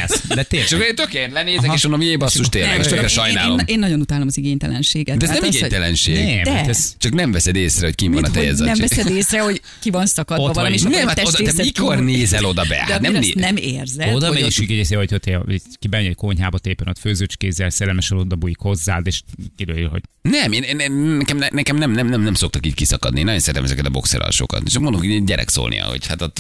Ez. 0.03 0.21
De 0.27 0.43
tényleg. 0.43 0.67
Csak 0.67 0.87
én 0.87 0.95
tökélet 0.95 1.31
lenézek, 1.31 1.73
és 1.73 1.81
mondom, 1.83 2.01
jé, 2.01 2.15
basszus 2.15 2.49
tényleg, 2.49 2.81
tökre 2.81 3.01
én, 3.01 3.07
sajnálom. 3.07 3.59
én, 3.59 3.65
én, 3.67 3.79
nagyon 3.79 3.99
utálom 3.99 4.27
az 4.27 4.37
igénytelenséget. 4.37 5.17
De 5.17 5.25
ez 5.25 5.31
Hát 5.31 5.41
nem 5.41 5.49
igénytelenség. 5.49 6.15
Nem, 6.15 6.43
De. 6.43 6.51
hát 6.51 6.67
ez 6.67 6.95
Csak 6.97 7.13
nem 7.13 7.31
veszed 7.31 7.55
észre, 7.55 7.85
hogy 7.85 7.95
kim 7.95 8.11
van 8.11 8.23
a 8.23 8.27
Mit, 8.27 8.35
teljes 8.35 8.57
nem 8.57 8.77
veszed 8.77 9.09
észre, 9.09 9.41
hogy 9.41 9.61
ki 9.79 9.89
van 9.89 10.05
szakadva 10.05 10.53
valami, 10.53 10.73
és 10.73 10.81
Nem, 10.81 10.93
a 10.93 11.07
hát 11.07 11.23
oda, 11.25 11.37
te 11.43 11.63
mikor 11.63 12.03
nézel 12.03 12.45
oda 12.45 12.63
be? 12.67 12.75
Hát 12.75 13.01
nem, 13.01 13.13
né- 13.13 13.35
nem 13.35 13.55
érzed, 13.55 14.13
Oda 14.13 14.31
megy, 14.31 14.45
és 14.45 14.59
így 14.59 14.71
érzi, 14.71 14.95
hogy 14.95 15.11
hogy 15.45 15.61
kibemegy 15.79 16.07
egy 16.07 16.15
konyhába 16.15 16.57
tépen 16.57 16.87
ott 16.87 16.99
főzőcskézzel, 16.99 17.69
szerelmesen 17.69 18.17
oda 18.17 18.35
bújik 18.35 18.57
hozzád, 18.59 19.07
és 19.07 19.21
kirőjül, 19.57 19.89
hogy 19.89 20.01
nem, 20.29 20.51
én, 20.51 20.91
nekem, 21.17 21.37
nekem 21.49 21.77
nem, 21.77 21.91
nem, 21.91 22.07
nem, 22.07 22.21
nem 22.21 22.33
szoktak 22.33 22.65
így 22.65 22.73
kiszakadni. 22.73 23.23
Nagyon 23.23 23.39
szeretem 23.39 23.63
ezeket 23.63 23.85
a 23.85 23.89
boxeralsokat. 24.37 24.61
És 24.65 24.79
mondom, 24.79 25.01
hogy 25.01 25.11
egy 25.11 25.23
gyerek 25.23 25.49
szólnia, 25.49 25.85
hogy 25.85 26.07
hát 26.07 26.21
ott 26.21 26.39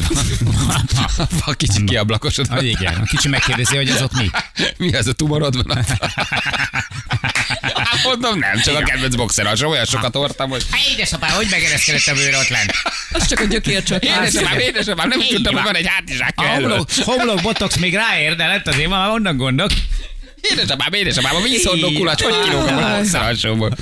a 1.45 1.53
kicsi 1.53 1.83
kiablakosod. 1.83 2.47
ah, 2.49 2.67
igen, 2.67 2.93
a 2.93 3.03
kicsi 3.03 3.27
megkérdezi, 3.27 3.75
hogy 3.75 3.89
ez 3.89 4.01
ott 4.01 4.13
mi. 4.13 4.29
Mi 4.87 4.93
az 4.93 5.07
a 5.07 5.13
tumorod 5.13 5.67
van? 5.67 5.85
Hát 7.61 8.03
mondom, 8.03 8.39
nem, 8.39 8.59
csak 8.59 8.75
a 8.75 8.79
kedvenc 8.79 9.15
boxeralsom, 9.15 9.69
olyan 9.69 9.85
sokat 9.85 10.15
hordtam, 10.15 10.49
hogy 10.49 10.65
Hát 10.71 10.81
édesapám, 10.91 11.29
hogy 11.29 11.47
megereszkedett 11.51 12.07
a 12.07 12.13
bőr 12.13 12.35
ott 12.35 12.47
lent? 12.47 12.71
Az 13.11 13.27
csak 13.27 13.39
a 13.39 13.43
gyökér 13.43 13.83
csak. 13.83 14.05
édesapám, 14.05 14.59
édesapám, 14.59 15.07
nem 15.07 15.19
is 15.19 15.27
tudtam, 15.27 15.53
hogy 15.53 15.63
van. 15.63 15.71
van 15.73 15.81
egy 15.81 15.89
elől. 16.35 16.69
homlok, 16.69 16.89
homlok 17.03 17.41
botox 17.41 17.77
még 17.77 17.93
ráér, 17.93 18.35
de 18.35 18.47
lett 18.47 18.67
azért 18.67 18.89
már 18.89 19.09
onnan 19.09 19.37
gondok. 19.37 19.69
Édesapám, 20.41 20.93
édesapám, 20.93 21.35
a 21.35 21.41
vízhordó 21.41 21.91
kulacs, 21.91 22.21
hogy 22.21 22.39
kilógom 22.43 22.77
a 22.77 22.97
boxeralsomból. 22.97 23.77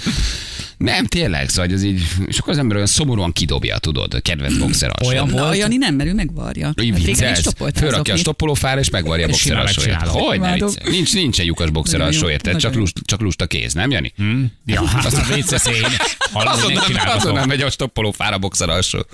Nem, 0.77 1.05
tényleg, 1.05 1.49
szóval 1.49 1.73
az 1.73 1.83
így, 1.83 2.01
akkor 2.37 2.53
az 2.53 2.57
ember 2.57 2.75
olyan 2.75 2.87
szomorúan 2.87 3.31
kidobja, 3.31 3.77
tudod, 3.77 4.13
a 4.13 4.19
kedvenc 4.19 4.57
boxeralsom. 4.57 5.07
Olyan 5.07 5.27
Na, 5.27 5.41
a 5.41 5.45
volt, 5.45 5.57
Jani 5.57 5.77
nem, 5.77 5.95
mert 5.95 6.09
ő 6.09 6.13
megvarja. 6.13 6.73
Így 6.81 7.19
Hát 7.21 7.77
fölrakja 7.77 8.13
a 8.13 8.17
stoppolófára, 8.17 8.79
és 8.79 8.89
megvarja 8.89 9.25
a 9.25 9.27
megcsinálod. 9.27 10.07
Hogy 10.07 10.39
ne 10.39 10.47
Imádom. 10.47 10.69
vicc? 10.69 10.89
Nincs, 10.89 11.13
nincsen 11.13 11.45
lyukas 11.45 11.69
boxeralsó, 11.69 12.11
Nagyon 12.11 12.29
jó, 12.29 12.33
érted? 12.35 12.57
Csak, 12.57 12.75
lust, 12.75 12.99
csak 13.05 13.21
lusta 13.21 13.47
kéz, 13.47 13.73
nem, 13.73 13.91
Jani? 13.91 14.13
Ja, 14.65 14.85
hát 14.85 15.13
a 15.13 15.33
vicces 15.33 15.65
én. 15.65 15.85
Hallom, 16.31 16.59
hogy 16.61 16.95
Azonnal, 17.05 17.45
megy 17.45 17.61
a 17.61 17.69
stoppolófára 17.69 18.37
boxeralsó. 18.37 19.05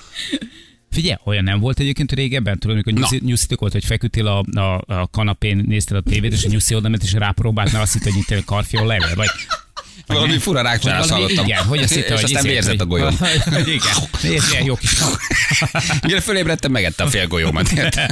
Figyelj, 0.91 1.17
olyan 1.23 1.43
nem 1.43 1.59
volt 1.59 1.79
egyébként 1.79 2.11
régebben, 2.11 2.59
tudod, 2.59 2.75
amikor 2.75 2.93
nyuszi, 2.93 3.21
nyuszitok 3.25 3.59
volt, 3.59 3.71
hogy 3.73 3.85
feküdtél 3.85 4.27
a, 4.27 4.59
a, 4.59 4.83
a 4.87 5.07
kanapén, 5.07 5.63
nézted 5.67 5.97
a 5.97 6.01
tévét, 6.01 6.31
és 6.33 6.45
a 6.45 6.49
nyuszi 6.49 6.75
oda 6.75 6.89
ment, 6.89 7.03
és 7.03 7.13
rápróbált, 7.13 7.71
mert 7.71 7.83
azt 7.83 7.93
hitt, 7.93 8.03
hogy 8.03 8.17
itt 8.17 8.29
egy 8.29 8.43
karfiol 8.43 8.85
level, 8.85 9.15
vagy 9.15 9.29
Valami 10.07 10.37
fura 10.37 10.61
rákcsálás 10.61 11.07
valami- 11.07 11.21
hallottam. 11.21 11.45
Igen, 11.45 11.63
hogy 11.63 11.79
azt 11.79 11.93
hitte, 11.93 12.13
és 12.13 12.23
aztán 12.23 12.43
izé- 12.43 12.51
vérzett 12.53 12.81
a 12.81 12.85
golyó. 12.85 13.05
Igen, 14.23 14.41
milyen 14.49 14.63
jó 14.65 14.75
kis 14.75 14.91
Mire 16.07 16.19
fölébredtem, 16.21 16.71
megette 16.71 17.03
a 17.03 17.07
fél 17.07 17.27
golyómat. 17.27 17.69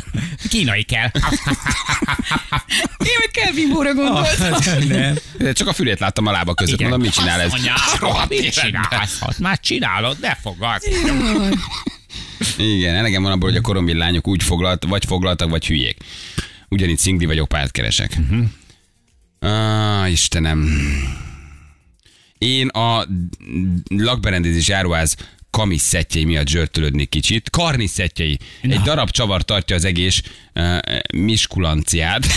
kínai 0.50 0.84
kell. 0.84 1.12
Én 2.98 3.16
meg 3.20 3.30
Kelvin 3.32 3.70
gondoltam. 3.70 4.88
Nem. 4.88 5.16
De 5.38 5.54
Csak 5.54 5.68
a 5.68 5.74
fülét 5.74 6.00
láttam 6.00 6.26
a 6.26 6.32
lába 6.32 6.54
között, 6.54 6.80
mondom, 6.82 7.02
mit 7.02 7.14
csinál 7.14 7.42
ez? 7.42 7.52
Rohadt 8.00 8.30
mit 8.30 8.54
csinálsz? 8.54 9.20
Hát 9.20 9.40
Már 9.40 9.60
csinálod, 9.60 10.18
ne 10.22 10.36
fogad. 10.42 10.82
Igen, 12.58 12.96
elegem 12.96 13.24
van 13.24 13.32
abból, 13.32 13.50
hogy 13.50 13.58
a 13.58 13.62
korombi 13.62 13.94
lányok 13.94 14.28
úgy 14.28 14.44
foglalt, 14.44 14.86
vagy 14.88 15.06
foglaltak, 15.06 15.50
vagy 15.50 15.66
hülyék. 15.68 15.98
Ugyanígy 16.70 16.98
szingli 16.98 17.26
vagyok, 17.26 17.48
párt 17.48 17.72
keresek. 17.72 18.18
Uh-huh. 18.20 18.46
Ah, 19.40 20.12
Istenem. 20.12 20.70
Én 22.40 22.68
a 22.68 23.06
lakberendezés 23.90 24.68
járóház 24.68 25.16
kamis 25.52 25.82
szettjei 25.82 26.24
miatt 26.24 26.48
zsörtölődni 26.48 27.06
kicsit. 27.06 27.50
Karni 27.50 27.88
szettjei. 27.88 28.38
Egy 28.62 28.80
darab 28.80 29.10
csavar 29.12 29.44
tartja 29.44 29.76
az 29.76 29.86
egész 29.86 30.22
uh, 30.56 30.78
miskulanciát. 31.14 32.28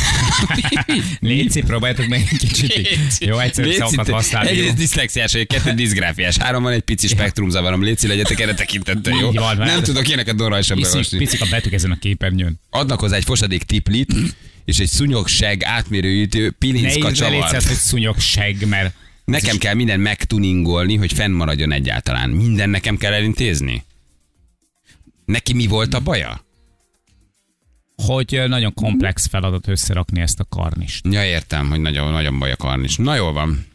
Léci, 1.21 1.61
próbáljátok 1.63 2.07
meg 2.07 2.29
egy 2.31 2.39
kicsit. 2.39 2.79
így. 2.79 2.99
Jó, 3.19 3.39
egyszerű 3.39 3.67
Léci, 3.69 3.79
szavakat 3.79 4.09
használni. 4.09 4.49
Egyrészt 4.49 4.75
diszlexiás, 4.77 5.35
egy 5.35 5.47
kettő 5.47 5.73
diszgráfiás, 5.73 6.37
három 6.37 6.63
van 6.63 6.73
egy 6.73 6.81
pici 6.81 7.07
spektrumzavarom. 7.07 7.83
Léci, 7.83 8.07
legyetek 8.07 8.41
erre 8.41 8.55
tekintettel, 8.55 9.15
jó? 9.21 9.31
Van, 9.33 9.57
Nem 9.57 9.83
tudok 9.83 10.07
ilyeneket 10.07 10.37
normálisan 10.37 10.77
Iszik, 10.79 10.91
beolvasni. 10.91 11.19
picik 11.19 11.41
a 11.41 11.47
betűk 11.51 11.73
ezen 11.73 11.91
a 11.91 11.99
képernyőn. 11.99 12.61
adnak 12.71 13.01
hozzá 13.01 13.17
egy 13.17 13.25
fosadék 13.25 13.63
tiplit, 13.63 14.13
és 14.65 14.79
egy 14.79 14.89
szúnyogság 14.89 15.63
átmérőjítő 15.65 16.43
Ne 16.45 16.51
pilinszka 16.51 16.97
írd 16.99 17.03
le 17.05 17.13
csavar. 17.13 17.33
létszert, 17.33 17.67
hogy 17.67 17.77
szúnyog 17.77 18.19
seg, 18.19 18.67
mert 18.69 18.95
Nekem 19.25 19.59
kell 19.59 19.75
minden 19.75 20.01
megtuningolni, 20.01 20.97
hogy 20.97 21.13
fennmaradjon 21.13 21.73
egyáltalán. 21.73 22.31
Minden 22.31 22.71
nekem 22.71 22.97
kell 22.97 23.13
elintézni? 23.13 23.85
Neki 25.25 25.53
mi 25.53 25.67
volt 25.67 25.95
a 25.95 26.01
baja? 26.01 26.41
hogy 28.07 28.43
nagyon 28.47 28.75
komplex 28.75 29.27
feladat 29.27 29.69
összerakni 29.69 30.21
ezt 30.21 30.41
a 30.41 30.45
karnist. 30.45 31.07
Ja, 31.11 31.25
értem, 31.25 31.69
hogy 31.69 31.81
nagyon, 31.81 32.13
nagyon 32.13 32.39
baj 32.39 32.51
a 32.53 32.57
karnis. 32.57 32.97
Na 32.97 33.15
jól 33.15 33.33
van. 33.33 33.67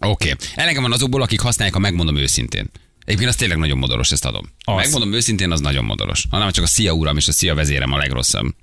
Oké. 0.00 0.30
Okay. 0.30 0.46
Elegem 0.54 0.82
van 0.82 0.92
azokból, 0.92 1.22
akik 1.22 1.40
használják 1.40 1.76
a 1.76 1.78
megmondom 1.78 2.16
őszintén. 2.16 2.70
Egyébként 3.04 3.30
az 3.30 3.36
tényleg 3.36 3.58
nagyon 3.58 3.78
modoros, 3.78 4.10
ezt 4.10 4.24
adom. 4.24 4.52
Az. 4.64 4.74
Megmondom 4.74 5.12
őszintén, 5.12 5.50
az 5.50 5.60
nagyon 5.60 5.84
modoros. 5.84 6.26
Hanem 6.30 6.50
csak 6.50 6.64
a 6.64 6.66
szia 6.66 6.92
uram 6.92 7.16
és 7.16 7.28
a 7.28 7.32
szia 7.32 7.54
vezérem 7.54 7.92
a 7.92 7.96
legrosszabb. 7.96 8.54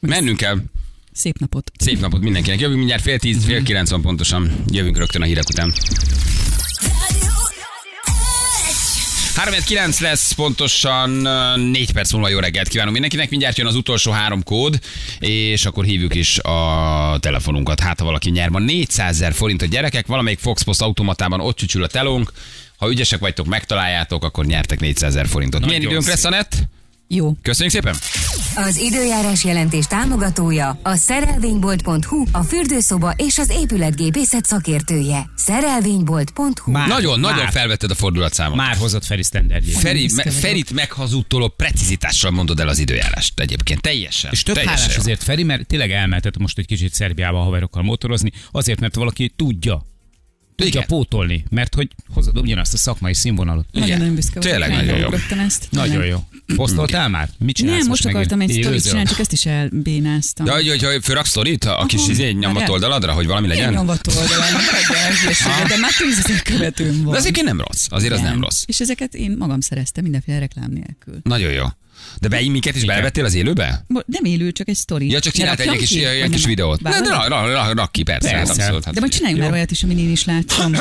Mennünk 0.00 0.36
kell. 0.36 0.58
Szép 1.14 1.38
napot. 1.38 1.70
Szép 1.78 2.00
napot 2.00 2.20
mindenkinek. 2.20 2.60
Jövünk 2.60 2.78
mindjárt 2.78 3.02
fél 3.02 3.18
tíz, 3.18 3.44
fél 3.44 3.62
kilenc 3.62 3.90
van 3.90 4.02
pontosan. 4.02 4.64
Jövünk 4.70 4.96
rögtön 4.96 5.22
a 5.22 5.24
hírek 5.24 5.48
után. 5.48 5.72
3-9 9.36 10.00
lesz 10.00 10.32
pontosan 10.32 11.10
4 11.10 11.92
perc 11.92 12.12
múlva 12.12 12.28
jó 12.28 12.38
reggelt 12.38 12.68
kívánunk 12.68 12.92
mindenkinek. 12.92 13.30
Mindjárt 13.30 13.58
jön 13.58 13.66
az 13.66 13.74
utolsó 13.74 14.10
három 14.10 14.42
kód, 14.42 14.78
és 15.18 15.64
akkor 15.66 15.84
hívjuk 15.84 16.14
is 16.14 16.38
a 16.38 17.18
telefonunkat. 17.20 17.80
Hát, 17.80 17.98
ha 17.98 18.04
valaki 18.04 18.30
nyer 18.30 18.48
ma 18.48 18.58
400 18.58 19.14
ezer 19.14 19.32
forint 19.32 19.62
a 19.62 19.66
gyerekek, 19.66 20.06
valamelyik 20.06 20.38
Fox 20.38 20.62
Post 20.62 20.82
automatában 20.82 21.40
ott 21.40 21.56
csücsül 21.56 21.82
a 21.82 21.86
telónk. 21.86 22.32
Ha 22.76 22.90
ügyesek 22.90 23.20
vagytok, 23.20 23.46
megtaláljátok, 23.46 24.24
akkor 24.24 24.44
nyertek 24.44 24.80
400 24.80 25.10
ezer 25.10 25.26
forintot. 25.28 25.64
Milyen 25.64 25.76
Nagyon 25.76 25.90
időnk 25.90 26.08
lesz, 26.08 26.20
szép. 26.20 26.32
Anett? 26.32 26.56
Jó. 27.08 27.32
Köszönjük 27.42 27.74
szépen! 27.74 27.94
Az 28.54 28.76
időjárás 28.76 29.44
jelentés 29.44 29.86
támogatója 29.86 30.78
a 30.82 30.94
szerelvénybolt.hu, 30.94 32.24
a 32.32 32.42
fürdőszoba 32.42 33.14
és 33.16 33.38
az 33.38 33.50
épületgépészet 33.50 34.44
szakértője. 34.44 35.30
Szerelvénybolt.hu 35.36 36.70
Már, 36.70 36.88
Nagyon, 36.88 37.20
már, 37.20 37.34
nagyon 37.34 37.50
felvetted 37.50 37.90
a 37.90 37.94
fordulatszámot. 37.94 38.56
Már 38.56 38.76
hozott 38.76 39.04
Feri 39.04 39.22
standardjét. 39.22 39.76
Feri, 39.76 40.08
me. 40.14 40.30
Ferit 40.30 40.70
meghazudtoló 40.70 41.48
precizitással 41.48 42.30
mondod 42.30 42.60
el 42.60 42.68
az 42.68 42.78
időjárást 42.78 43.40
egyébként. 43.40 43.80
Teljesen. 43.80 44.30
És 44.32 44.42
több 44.42 44.54
teljesen 44.54 44.78
hálás 44.78 44.94
jó. 44.94 45.00
azért 45.00 45.22
Feri, 45.22 45.42
mert 45.42 45.66
tényleg 45.66 45.90
elmehetett 45.90 46.38
most 46.38 46.58
egy 46.58 46.66
kicsit 46.66 46.94
Szerbiába 46.94 47.40
a 47.40 47.42
haverokkal 47.42 47.82
motorozni, 47.82 48.32
azért, 48.50 48.80
mert 48.80 48.94
valaki 48.94 49.32
tudja, 49.36 49.82
tudja 50.56 50.72
Igen. 50.72 50.86
pótolni, 50.86 51.44
mert 51.50 51.74
hogy 51.74 51.88
hozod 52.14 52.38
ugyanazt 52.38 52.74
a 52.74 52.76
szakmai 52.76 53.14
színvonalat. 53.14 53.66
Nagyon-nagyon 53.72 54.14
büszke 54.14 54.40
vagyok. 54.40 54.50
Tényleg 54.50 54.70
nagyon 54.70 54.98
jó. 54.98 55.38
Ezt. 55.38 55.66
Nagyon 55.70 56.04
jó. 56.04 56.24
Posztoltál 56.56 57.08
már? 57.08 57.28
Mit 57.38 57.56
csinálsz 57.56 57.78
Nem, 57.78 57.88
most 57.88 58.04
megint? 58.04 58.24
akartam 58.24 58.48
egy 58.48 58.60
sztorit 58.62 58.82
csinálni, 58.84 59.08
csak 59.08 59.18
ezt 59.18 59.32
is 59.32 59.46
elbénáztam. 59.46 60.46
Ja, 60.46 60.52
hogy, 60.52 60.68
hogy, 60.68 60.84
hogy 60.84 61.04
főraksz 61.04 61.28
sztorit 61.28 61.64
a 61.64 61.84
kis 61.86 62.08
izé, 62.08 62.30
nyomat 62.30 62.68
oldaladra, 62.68 63.12
hogy 63.12 63.26
valami 63.26 63.46
legyen? 63.46 63.72
nyomvat 63.72 64.06
oldalán, 64.06 64.52
de 65.68 65.76
már 65.76 65.92
tízezer 65.98 66.42
követőm 66.42 67.02
van. 67.02 67.12
De 67.12 67.18
egyébként 67.18 67.46
nem 67.46 67.60
rossz. 67.60 67.86
Azért 67.88 68.12
az 68.12 68.20
nem 68.20 68.40
rossz. 68.40 68.62
És 68.66 68.80
ezeket 68.80 69.14
én 69.14 69.34
magam 69.38 69.60
szereztem 69.60 70.02
mindenféle 70.02 70.38
reklám 70.38 70.70
nélkül. 70.70 71.20
Nagyon 71.22 71.52
jó. 71.52 71.64
De 72.20 72.28
be, 72.28 72.40
minket 72.50 72.76
is 72.76 72.84
belevettél 72.84 73.24
az 73.24 73.34
élőbe? 73.34 73.84
Nem 74.06 74.24
élő, 74.24 74.52
csak 74.52 74.68
egy 74.68 74.74
sztori. 74.76 75.10
Ja, 75.10 75.20
csak 75.20 75.32
csinált 75.32 75.60
egy 75.60 75.76
kis, 75.76 75.88
ki? 75.88 75.98
ilyen 75.98 76.20
Vagy 76.20 76.30
kis 76.30 76.44
videót. 76.44 76.80
Ne, 76.82 77.00
de 77.00 77.08
rak, 77.08 77.28
rak, 77.28 77.74
rak, 77.74 77.92
ki, 77.92 78.02
persze. 78.02 78.30
Persze. 78.30 78.52
Hát 78.52 78.60
abszolút. 78.60 78.84
Hát 78.84 78.94
De 78.94 79.00
majd 79.00 79.12
csináljunk 79.12 79.42
már 79.42 79.52
olyat 79.52 79.70
is, 79.70 79.82
amin 79.82 79.98
én 79.98 80.10
is 80.10 80.24
láttam. 80.24 80.72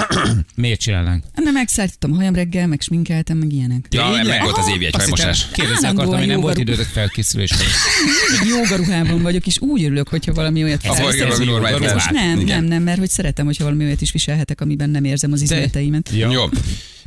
Miért 0.54 0.80
csinálnánk? 0.80 1.24
Nem 1.34 1.52
megszállítottam 1.52 2.12
a 2.12 2.16
hajam 2.16 2.34
reggel, 2.34 2.66
meg 2.66 2.80
sminkeltem, 2.80 3.36
meg 3.36 3.52
ilyenek. 3.52 3.86
Ja, 3.90 4.10
meg 4.24 4.42
volt 4.42 4.56
az 4.56 4.68
évi 4.68 4.86
egy 4.86 4.94
hajmosás. 4.94 5.46
Kérdezni 5.52 5.88
akartam, 5.88 6.18
hogy 6.18 6.26
nem 6.26 6.40
volt 6.40 6.58
időtök 6.58 6.86
felkészülésre. 6.86 7.64
Jógaruhában 8.48 9.22
vagyok, 9.22 9.46
és 9.46 9.58
úgy 9.60 9.84
örülök, 9.84 10.08
hogyha 10.08 10.32
valami 10.32 10.62
olyat 10.62 10.86
ruhát. 10.86 12.10
nem, 12.10 12.38
nem, 12.38 12.64
nem, 12.64 12.82
mert 12.82 12.98
hogy 12.98 13.10
szeretem, 13.10 13.44
hogyha 13.44 13.64
valami 13.64 13.84
olyat 13.84 14.00
is 14.00 14.12
viselhetek, 14.12 14.60
amiben 14.60 14.90
nem 14.90 15.04
érzem 15.04 15.32
az 15.32 15.42
izületeimet. 15.42 16.10
Jó. 16.12 16.44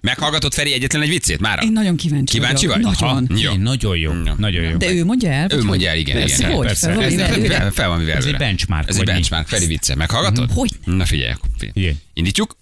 Meghallgatott 0.02 0.54
Feri 0.54 0.74
egyetlen 0.74 1.02
egy 1.02 1.10
viccét 1.10 1.40
mára? 1.40 1.62
Én 1.62 1.72
nagyon 1.72 1.96
kíváncsi, 1.96 2.34
Kíváncsi 2.34 2.68
vagyok. 2.68 2.84
vagy? 2.84 2.94
Nagyon. 3.00 3.26
Aha. 3.30 3.40
Jó. 3.42 3.52
Igen, 3.52 3.60
nagyon 3.60 3.98
jó. 3.98 4.14
Jó. 4.26 4.34
Nagyon 4.38 4.64
jó. 4.64 4.78
De 4.78 4.92
ő 4.92 5.06
mondja 5.06 5.32
el? 5.32 5.48
Ő 5.52 5.64
mondja 5.64 5.90
el, 5.90 5.98
igen, 5.98 6.18
Persze, 6.18 6.36
igen. 6.44 6.52
Hogy? 6.56 6.66
persze. 6.66 6.88
Fel 6.88 6.96
van 6.96 7.04
Ez, 7.06 7.14
fel, 7.16 7.42
fel, 7.60 7.72
fel 7.72 7.88
van 7.90 7.98
mivel 8.00 8.18
Ez 8.18 8.26
egy 8.26 8.38
benchmark, 8.38 8.90
Ez 8.90 8.96
egy 8.98 9.04
benchmark. 9.06 9.48
Feri 9.48 9.66
vicce. 9.66 9.96
Meghallgatod? 9.96 10.52
Hogy? 10.52 10.70
Na 10.84 11.06
figyelj. 11.06 11.32
akkor, 11.32 11.50
figyelj. 11.58 11.72
Igen. 11.86 12.00
Indítjuk. 12.14 12.58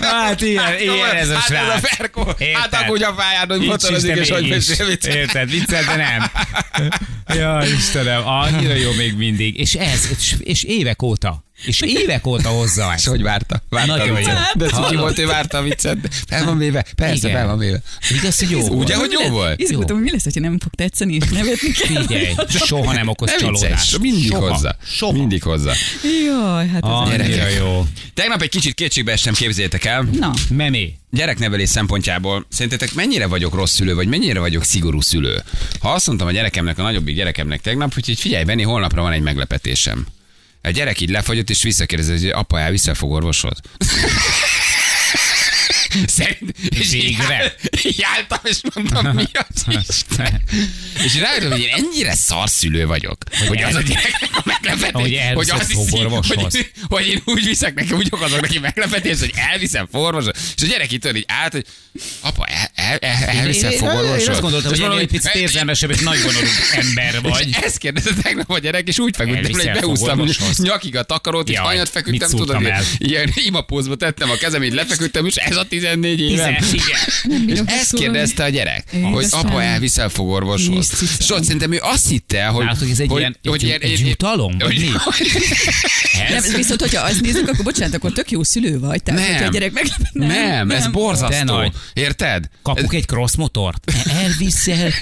Hát 0.00 0.40
ilyen, 0.40 0.78
ilyen 0.80 1.14
ez 1.14 1.28
a 1.28 1.34
hát 1.34 1.42
srác. 1.46 1.74
ez 1.76 1.82
a 1.82 1.86
Ferko. 1.86 2.24
Hát 2.54 2.74
akkor 2.74 3.02
a 3.02 3.12
pályán, 3.14 3.48
hogy 3.48 3.60
motorozik, 3.66 4.16
és 4.16 4.30
hogy 4.30 4.48
beszél 4.48 4.86
viccet. 4.86 5.14
Érted, 5.14 5.50
viccel, 5.50 5.84
de 5.84 5.96
nem. 5.96 6.30
Ja, 7.38 7.62
Istenem, 7.76 8.26
annyira 8.26 8.74
jó 8.74 8.92
még 8.92 9.14
mindig. 9.16 9.58
És 9.58 9.74
ez, 9.74 10.08
és, 10.18 10.34
és 10.38 10.62
évek 10.62 11.02
óta. 11.02 11.44
És 11.64 11.80
évek 11.80 12.26
óta 12.26 12.48
hozza 12.48 12.86
És 12.88 12.94
ezt. 12.94 13.06
hogy 13.06 13.22
várta? 13.22 13.62
Várta 13.68 13.96
Nagyon 13.96 14.20
jó. 14.20 14.28
De 14.54 14.66
cuki 14.68 14.96
volt, 14.96 15.16
hogy 15.16 15.26
várta 15.26 15.58
a 15.58 15.62
viccet. 15.62 15.98
Fel 16.28 16.44
van 16.44 16.58
véve? 16.58 16.84
Persze, 16.96 17.28
Igen. 17.28 17.38
fel 17.38 17.46
van 17.46 17.58
véve. 17.58 17.80
Igaz, 18.18 18.38
hogy 18.38 18.50
jó 18.50 18.68
Ugye, 18.68 18.96
hogy 18.96 19.12
jó 19.22 19.28
volt? 19.28 19.60
Izgultam, 19.60 19.96
hogy 19.96 20.04
mi 20.04 20.10
lesz, 20.10 20.24
hogyha 20.24 20.40
nem 20.40 20.58
fog 20.58 20.72
tetszeni, 20.74 21.14
és 21.14 21.24
nevetni 21.30 21.70
kell. 21.72 22.02
Figyelj, 22.04 22.34
soha 22.48 22.92
nem 22.92 23.08
okoz 23.08 23.34
csalódást. 23.38 23.98
mindig 23.98 24.34
hozza. 24.34 24.76
Soha. 24.84 25.12
Mindig 25.12 25.42
hozza. 25.42 25.72
Jaj, 26.26 26.68
hát 26.68 26.84
ez 26.84 26.90
Annyira 26.90 27.48
jó. 27.48 27.86
Tegnap 28.14 28.42
egy 28.42 28.48
kicsit 28.48 28.74
kétségbe 28.74 29.12
estem, 29.12 29.34
képzeljétek 29.34 29.84
el. 29.84 30.08
Na, 30.18 30.30
Memé. 30.50 30.94
Gyereknevelés 31.10 31.68
szempontjából 31.68 32.46
szerintetek 32.48 32.94
mennyire 32.94 33.26
vagyok 33.26 33.54
rossz 33.54 33.74
szülő, 33.74 33.94
vagy 33.94 34.08
mennyire 34.08 34.40
vagyok 34.40 34.64
szigorú 34.64 35.00
szülő? 35.00 35.42
Ha 35.80 35.92
azt 35.92 36.06
mondtam 36.06 36.28
a 36.28 36.30
gyerekemnek, 36.30 36.78
a 36.78 36.82
nagyobbik 36.82 37.14
gyerekemnek 37.14 37.60
tegnap, 37.60 37.94
hogy 37.94 38.18
figyelj, 38.18 38.44
Benni, 38.44 38.62
holnapra 38.62 39.02
van 39.02 39.12
egy 39.12 39.20
meglepetésem. 39.22 40.06
A 40.62 40.70
gyerek 40.70 41.00
így 41.00 41.10
lefagyott, 41.10 41.50
és 41.50 41.62
visszakérdezi, 41.62 42.10
hogy 42.10 42.30
apa, 42.30 42.60
elviszel 42.60 42.94
fog 42.94 43.10
orvoshoz? 43.10 43.58
Szerint, 46.06 46.58
és 46.68 46.90
Végre? 46.90 47.54
így 47.84 48.02
álltam, 48.02 48.38
és 48.42 48.60
mondtam, 48.74 49.14
mi 49.14 49.24
az 49.32 49.64
Isten? 49.88 50.42
És 51.04 51.18
rájöttem, 51.18 51.50
hogy 51.50 51.60
én 51.60 51.72
ennyire 51.72 52.14
szarszülő 52.14 52.86
vagyok, 52.86 53.16
hogy 53.48 53.62
az 53.62 53.74
a 53.74 53.80
gyereknek 53.80 54.36
a 54.40 54.42
meglepetés, 54.44 55.02
Hogy 55.02 55.14
elviszed 55.14 55.60
azt 55.60 55.70
hiszi, 55.70 55.98
hogy, 55.98 56.70
hogy 56.88 57.06
én 57.06 57.22
úgy 57.24 57.44
viszek 57.44 57.74
neki, 57.74 57.92
úgy 57.92 58.08
okozok 58.10 58.40
neki 58.40 58.58
meglepetést, 58.58 59.20
hogy 59.20 59.32
elviszem 59.34 59.88
fogorvoshoz. 59.90 60.52
És 60.56 60.62
a 60.62 60.66
gyerek 60.66 60.92
itt 60.92 61.16
így 61.16 61.24
állt, 61.28 61.52
hogy 61.52 61.66
apa, 62.20 62.44
el, 62.44 62.69
el, 62.98 63.24
el, 63.28 63.48
Én- 63.48 64.28
azt 64.28 64.40
gondoltam, 64.40 64.72
hogy 64.90 65.00
egy 65.00 65.06
picit 65.06 65.34
érzelmesebb 65.34 65.90
és 65.90 66.00
nagy 66.00 66.22
vonalú 66.22 66.46
ember 66.72 67.20
vagy. 67.30 67.48
és 67.48 67.56
ezt 67.56 67.78
kérdezte 67.78 68.10
tegnap 68.22 68.50
a 68.50 68.58
gyerek, 68.58 68.88
és 68.88 68.98
úgy 68.98 69.16
feküdtem, 69.16 69.72
hogy 69.72 69.98
fogorvoshoz? 69.98 70.58
nyakig 70.58 70.96
a 70.96 71.02
takarót, 71.02 71.48
és 71.48 71.54
Jaj, 71.54 71.64
hanyat 71.64 71.88
feküdtem, 71.88 72.30
tudod, 72.30 72.62
ilyen 72.98 73.32
imapózba 73.34 73.94
tettem 73.96 74.30
a 74.30 74.34
kezem, 74.36 74.62
így 74.62 74.74
lefeküdtem, 74.74 75.26
és 75.26 75.34
ez 75.36 75.56
a 75.56 75.64
14 75.64 76.20
évem. 76.20 76.54
Tizen, 76.56 76.74
igen. 77.28 77.46
nem 77.46 77.66
És 77.66 77.72
ezt 77.74 77.94
kérdezte 77.94 78.44
a 78.44 78.48
gyerek, 78.48 78.84
hogy 79.12 79.26
apa 79.30 79.62
elviszel 79.62 80.08
fogorvoshoz. 80.08 80.90
Ott 81.28 81.44
szerintem 81.44 81.72
ő 81.72 81.78
azt 81.82 82.08
hitte, 82.08 82.44
hogy... 82.44 82.66
Hogy 83.44 83.68
ez 83.70 83.80
egy 83.80 84.00
jutalom, 84.08 84.58
vagy 84.58 84.66
hogy- 84.74 84.78
mi? 84.80 84.90
Nem, 86.30 86.42
viszont, 86.56 86.80
hogyha 86.80 87.02
azt 87.04 87.20
nézzük, 87.20 87.48
akkor 87.48 87.64
bocsánat, 87.64 87.94
akkor 87.94 88.12
tök 88.12 88.30
jó 88.30 88.42
szülő 88.42 88.78
vagy. 88.78 89.02
Tehát, 89.02 89.38
Nem. 89.38 89.48
a 89.48 89.50
gyerek 89.50 89.72
meg... 89.72 89.84
Nem, 90.12 90.70
ez 90.70 90.82
De 90.82 90.88
borzasztó. 90.88 91.72
Érted? 91.92 92.44
Kapok 92.80 92.94
egy 92.94 93.06
crossmotort. 93.06 93.92
Elviszel 94.08 94.86
És 94.86 94.94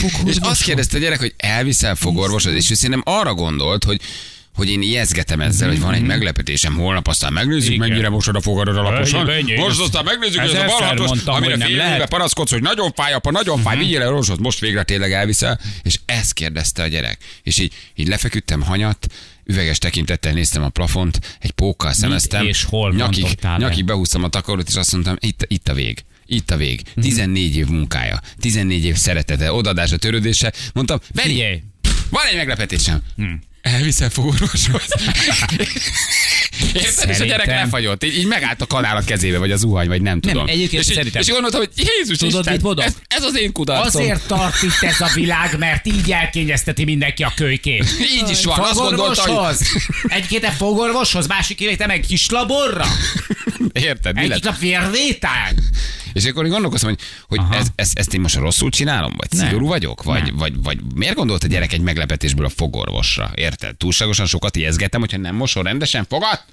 fogorvoshoz. 0.00 0.48
azt 0.48 0.62
kérdezte 0.62 0.96
a 0.96 1.00
gyerek, 1.00 1.18
hogy 1.18 1.34
elviszel 1.36 1.94
fogorvoshoz, 1.94 2.54
és 2.54 2.70
ő 2.70 2.74
szerintem 2.74 3.02
arra 3.14 3.34
gondolt, 3.34 3.84
hogy 3.84 4.00
hogy 4.56 4.70
én 4.70 4.82
ijeszgetem 4.82 5.40
ezzel, 5.40 5.68
hogy 5.68 5.80
van 5.80 5.94
egy 5.94 6.02
meglepetésem 6.02 6.74
holnap, 6.74 7.06
aztán 7.08 7.32
megnézzük, 7.32 7.72
Igen. 7.72 7.88
mennyire 7.88 8.08
mosod 8.08 8.36
a 8.36 8.40
fogarod 8.40 8.76
alaposan. 8.76 9.30
Most 9.56 9.80
aztán 9.80 10.04
megnézzük, 10.04 10.40
hogy 10.40 10.54
ez 10.54 10.62
a 10.62 10.64
balhatos, 10.64 11.20
amire 11.24 11.56
fél 11.56 11.68
éve 11.68 11.82
lehet. 11.82 11.98
Mhm. 11.98 12.08
panaszkodsz, 12.08 12.50
hogy 12.50 12.62
nagyon 12.62 12.92
fáj, 12.92 13.12
apa, 13.12 13.30
nagyon 13.30 13.62
fáj, 13.62 13.76
vigyél 13.76 14.02
el 14.02 14.08
orvoshoz, 14.08 14.38
most 14.38 14.58
végre 14.58 14.82
tényleg 14.82 15.12
elviszel. 15.12 15.60
És 15.82 15.98
ezt 16.04 16.32
kérdezte 16.32 16.82
a 16.82 16.86
gyerek. 16.86 17.18
És 17.42 17.58
így, 17.58 17.72
így 17.94 18.08
lefeküdtem 18.08 18.62
hanyat, 18.62 19.06
üveges 19.44 19.78
tekintettel 19.78 20.32
néztem 20.32 20.62
a 20.62 20.68
plafont, 20.68 21.36
egy 21.40 21.50
pókkal 21.50 21.92
szemeztem. 21.92 22.46
és 22.46 22.64
hol 22.64 22.92
nyakig, 22.92 23.26
nyakig 23.56 23.84
behúztam 23.84 24.24
a 24.24 24.28
takarót, 24.28 24.68
és 24.68 24.74
azt 24.74 24.92
mondtam, 24.92 25.16
itt, 25.20 25.44
itt 25.48 25.68
a 25.68 25.74
vég. 25.74 26.04
Itt 26.26 26.50
a 26.50 26.56
vég. 26.56 26.82
14 27.00 27.56
év 27.56 27.66
munkája, 27.66 28.20
14 28.40 28.84
év 28.84 28.96
szeretete, 28.96 29.52
odadása, 29.52 29.96
törődése. 29.96 30.52
Mondtam, 30.72 30.98
Figyelj, 31.14 31.62
van 32.10 32.22
egy 32.30 32.36
meglepetésem. 32.36 33.02
Elviszel 33.62 34.10
fogorvoshoz. 34.10 34.82
Érted? 36.74 37.08
És 37.10 37.20
a 37.20 37.24
gyerek 37.24 37.46
lefagyott. 37.46 38.04
Így, 38.04 38.18
így 38.18 38.26
megállt 38.26 38.60
a 38.60 38.66
kanál 38.66 38.96
a 38.96 39.02
kezébe, 39.04 39.38
vagy 39.38 39.50
a 39.52 39.56
zuhany, 39.56 39.88
vagy 39.88 40.02
nem 40.02 40.20
tudom. 40.20 40.46
egyébként 40.46 40.82
és, 40.88 40.94
szerintem- 40.94 41.22
és 41.22 41.28
gondoltam, 41.28 41.60
hogy 41.60 41.70
Jézus 41.76 42.18
Tudod, 42.18 42.38
Isten, 42.38 42.52
mit 42.52 42.62
mondok? 42.62 42.84
ez, 42.84 42.96
ez, 43.08 43.22
az 43.22 43.38
én 43.38 43.52
kudarcom. 43.52 44.02
azért 44.02 44.26
tart 44.26 44.62
itt 44.62 44.82
ez 44.88 45.00
a 45.00 45.10
világ, 45.14 45.58
mert 45.58 45.86
így 45.86 46.12
elkényezteti 46.12 46.84
mindenki 46.84 47.22
a 47.22 47.32
kölykét. 47.36 47.84
Így 48.22 48.30
is 48.30 48.44
van. 48.44 48.58
Azt 48.58 48.74
gondolta, 48.74 49.22
hogy... 49.22 49.30
Fogorvoshoz. 49.30 49.68
Egy 50.08 50.26
kéte 50.26 50.50
fogorvoshoz, 50.50 51.26
másik 51.26 51.60
évete 51.60 51.86
meg 51.86 52.00
kislaborra. 52.00 52.86
Érted? 53.72 54.14
Mi 54.14 54.20
Egy 54.22 54.28
lett? 54.28 54.42
nap 54.42 54.58
vérvétel. 54.58 55.52
És 56.16 56.24
akkor 56.24 56.44
én 56.44 56.50
gondolkoztam, 56.50 56.88
hogy, 56.88 56.98
hogy 57.28 57.38
Aha. 57.38 57.54
ez, 57.54 57.66
ez, 57.74 57.90
ezt 57.94 58.14
én 58.14 58.20
most 58.20 58.36
rosszul 58.36 58.70
csinálom, 58.70 59.14
vagy 59.16 59.28
Nem. 59.30 59.46
szigorú 59.46 59.66
vagyok, 59.66 60.02
vagy, 60.02 60.22
Nem. 60.22 60.36
vagy, 60.36 60.62
vagy 60.62 60.78
miért 60.94 61.14
gondolt 61.14 61.44
a 61.44 61.46
gyerek 61.46 61.72
egy 61.72 61.80
meglepetésből 61.80 62.46
a 62.46 62.48
fogorvosra? 62.48 63.30
Érted? 63.34 63.76
Túlságosan 63.76 64.26
sokat 64.26 64.56
ijeszgetem, 64.56 65.00
hogyha 65.00 65.18
nem 65.18 65.34
mosol 65.34 65.62
rendesen 65.62 66.06
fogad, 66.08 66.44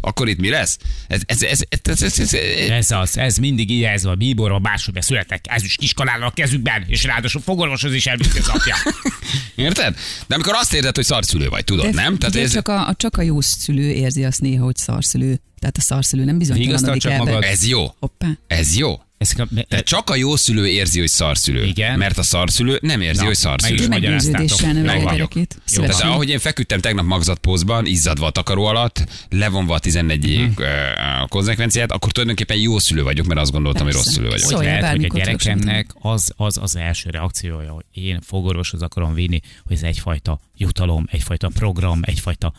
akkor 0.00 0.28
itt 0.28 0.38
mi 0.38 0.48
lesz? 0.48 0.78
Ez, 1.08 1.20
ez, 1.26 1.42
ez, 1.42 1.60
ez, 1.68 1.78
ez, 1.82 2.02
ez, 2.02 2.18
ez, 2.18 2.34
Ez 2.70 2.90
az, 2.90 3.18
ez 3.18 3.36
mindig 3.36 3.70
így 3.70 3.82
ez 3.82 4.04
van, 4.04 4.18
bíborban, 4.18 4.60
máshogy 4.60 5.02
születek, 5.02 5.44
ez 5.48 5.64
is 5.64 5.76
kiskalállal 5.76 6.26
a 6.26 6.30
kezükben, 6.30 6.84
és 6.86 7.04
ráadásul 7.04 7.40
fogorvoshoz 7.40 7.94
is 7.94 8.06
elviszi 8.06 8.38
az 8.38 8.48
apja. 8.48 8.76
Érted? 9.54 9.96
De 10.26 10.34
amikor 10.34 10.54
azt 10.54 10.74
érzed, 10.74 10.94
hogy 10.94 11.04
szarszülő 11.04 11.48
vagy, 11.48 11.64
tudod, 11.64 11.84
De 11.84 12.02
nem? 12.02 12.16
ugye 12.28 12.42
ez, 12.42 12.52
csak, 12.52 12.68
a, 12.68 12.88
a, 12.88 12.94
csak 12.94 13.16
a 13.16 13.22
jó 13.22 13.40
szülő 13.40 13.90
érzi 13.90 14.24
azt 14.24 14.40
néha, 14.40 14.64
hogy 14.64 14.76
szarszülő. 14.76 15.40
Tehát 15.62 15.76
a 15.76 15.80
szarszülő 15.80 16.24
nem 16.24 16.38
bizonytalanodik 16.38 17.04
el. 17.04 17.18
magad. 17.18 17.42
ez 17.42 17.66
jó. 17.68 17.86
Hoppá. 18.00 18.26
Ez 18.46 18.76
jó. 18.76 19.00
Tehát 19.68 19.84
csak 19.84 20.10
a 20.10 20.14
jó 20.14 20.36
szülő 20.36 20.66
érzi, 20.68 20.98
hogy 20.98 21.08
szarszülő. 21.08 21.64
Igen. 21.64 21.98
Mert 21.98 22.18
a 22.18 22.22
szarszülő 22.22 22.78
nem 22.82 23.00
érzi, 23.00 23.20
Na, 23.20 23.26
hogy 23.26 23.36
meg 23.42 23.42
szarszülő. 23.42 23.74
is 23.74 23.80
Ő 23.80 23.88
magyaráztátok. 23.88 24.38
meggyőződéssel 24.38 24.72
neveli 24.82 24.98
Meg 24.98 25.06
a 25.06 25.12
gyerekét. 25.12 25.60
Jó, 25.72 25.82
Tehát 25.82 26.00
ahogy 26.02 26.28
én 26.28 26.38
feküdtem 26.38 26.80
tegnap 26.80 27.04
magzatpózban, 27.04 27.86
izzadva 27.86 28.26
a 28.26 28.30
takaró 28.30 28.64
alatt, 28.64 29.04
levonva 29.30 29.74
a 29.74 29.78
11 29.78 30.38
Mhm. 30.38 30.50
uh 30.62 31.22
a 31.22 31.26
konzekvenciát, 31.26 31.92
akkor 31.92 32.12
tulajdonképpen 32.12 32.56
jó 32.56 32.78
szülő 32.78 33.02
vagyok, 33.02 33.26
mert 33.26 33.40
azt 33.40 33.50
gondoltam, 33.52 33.84
hogy 33.84 33.92
Persze. 33.92 34.08
rossz 34.08 34.16
szülő 34.18 34.28
vagyok. 34.28 34.44
Szóval- 34.48 34.64
hogy 34.64 34.80
lehet, 34.80 34.96
hogy 34.96 35.04
a 35.04 35.14
gyerekemnek 35.14 35.90
az, 36.00 36.32
az 36.36 36.58
az 36.62 36.76
első 36.76 37.10
reakciója, 37.10 37.70
hogy 37.72 37.84
én 37.92 38.20
fogorvoshoz 38.20 38.82
akarom 38.82 39.14
vinni, 39.14 39.40
hogy 39.64 39.76
ez 39.76 39.82
egyfajta 39.82 40.40
jutalom, 40.56 41.06
egyfajta 41.10 41.48
program, 41.48 42.00
egyfajta... 42.02 42.52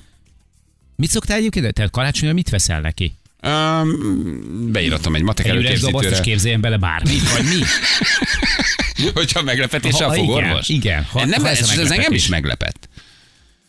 Mit 0.95 1.09
szoktál 1.09 1.37
egyébként? 1.37 1.73
Tehát 1.73 1.91
karácsonyra 1.91 2.33
mit 2.33 2.49
veszel 2.49 2.81
neki? 2.81 3.13
Um, 3.47 4.71
beíratom 4.71 5.15
egy 5.15 5.21
matek 5.21 5.45
Egy 5.47 5.55
üres 5.55 5.79
dobozt 5.79 5.85
előkészítőre. 5.85 6.21
képzeljen 6.21 6.61
bele 6.61 6.77
bármit, 6.77 7.31
vagy 7.31 7.43
mi? 7.43 7.59
Hogyha 9.13 9.41
meglepetés 9.41 9.93
a 9.93 10.05
Ha- 10.05 10.15
igen, 10.15 10.25
fogorvos? 10.25 10.69
igen. 10.69 11.03
Ha- 11.03 11.25
nem, 11.25 11.41
ha 11.41 11.49
ez 11.49 11.59
ez, 11.59 11.89
a 11.91 11.93
engem 11.93 12.13
is 12.13 12.27
meglepett. 12.27 12.89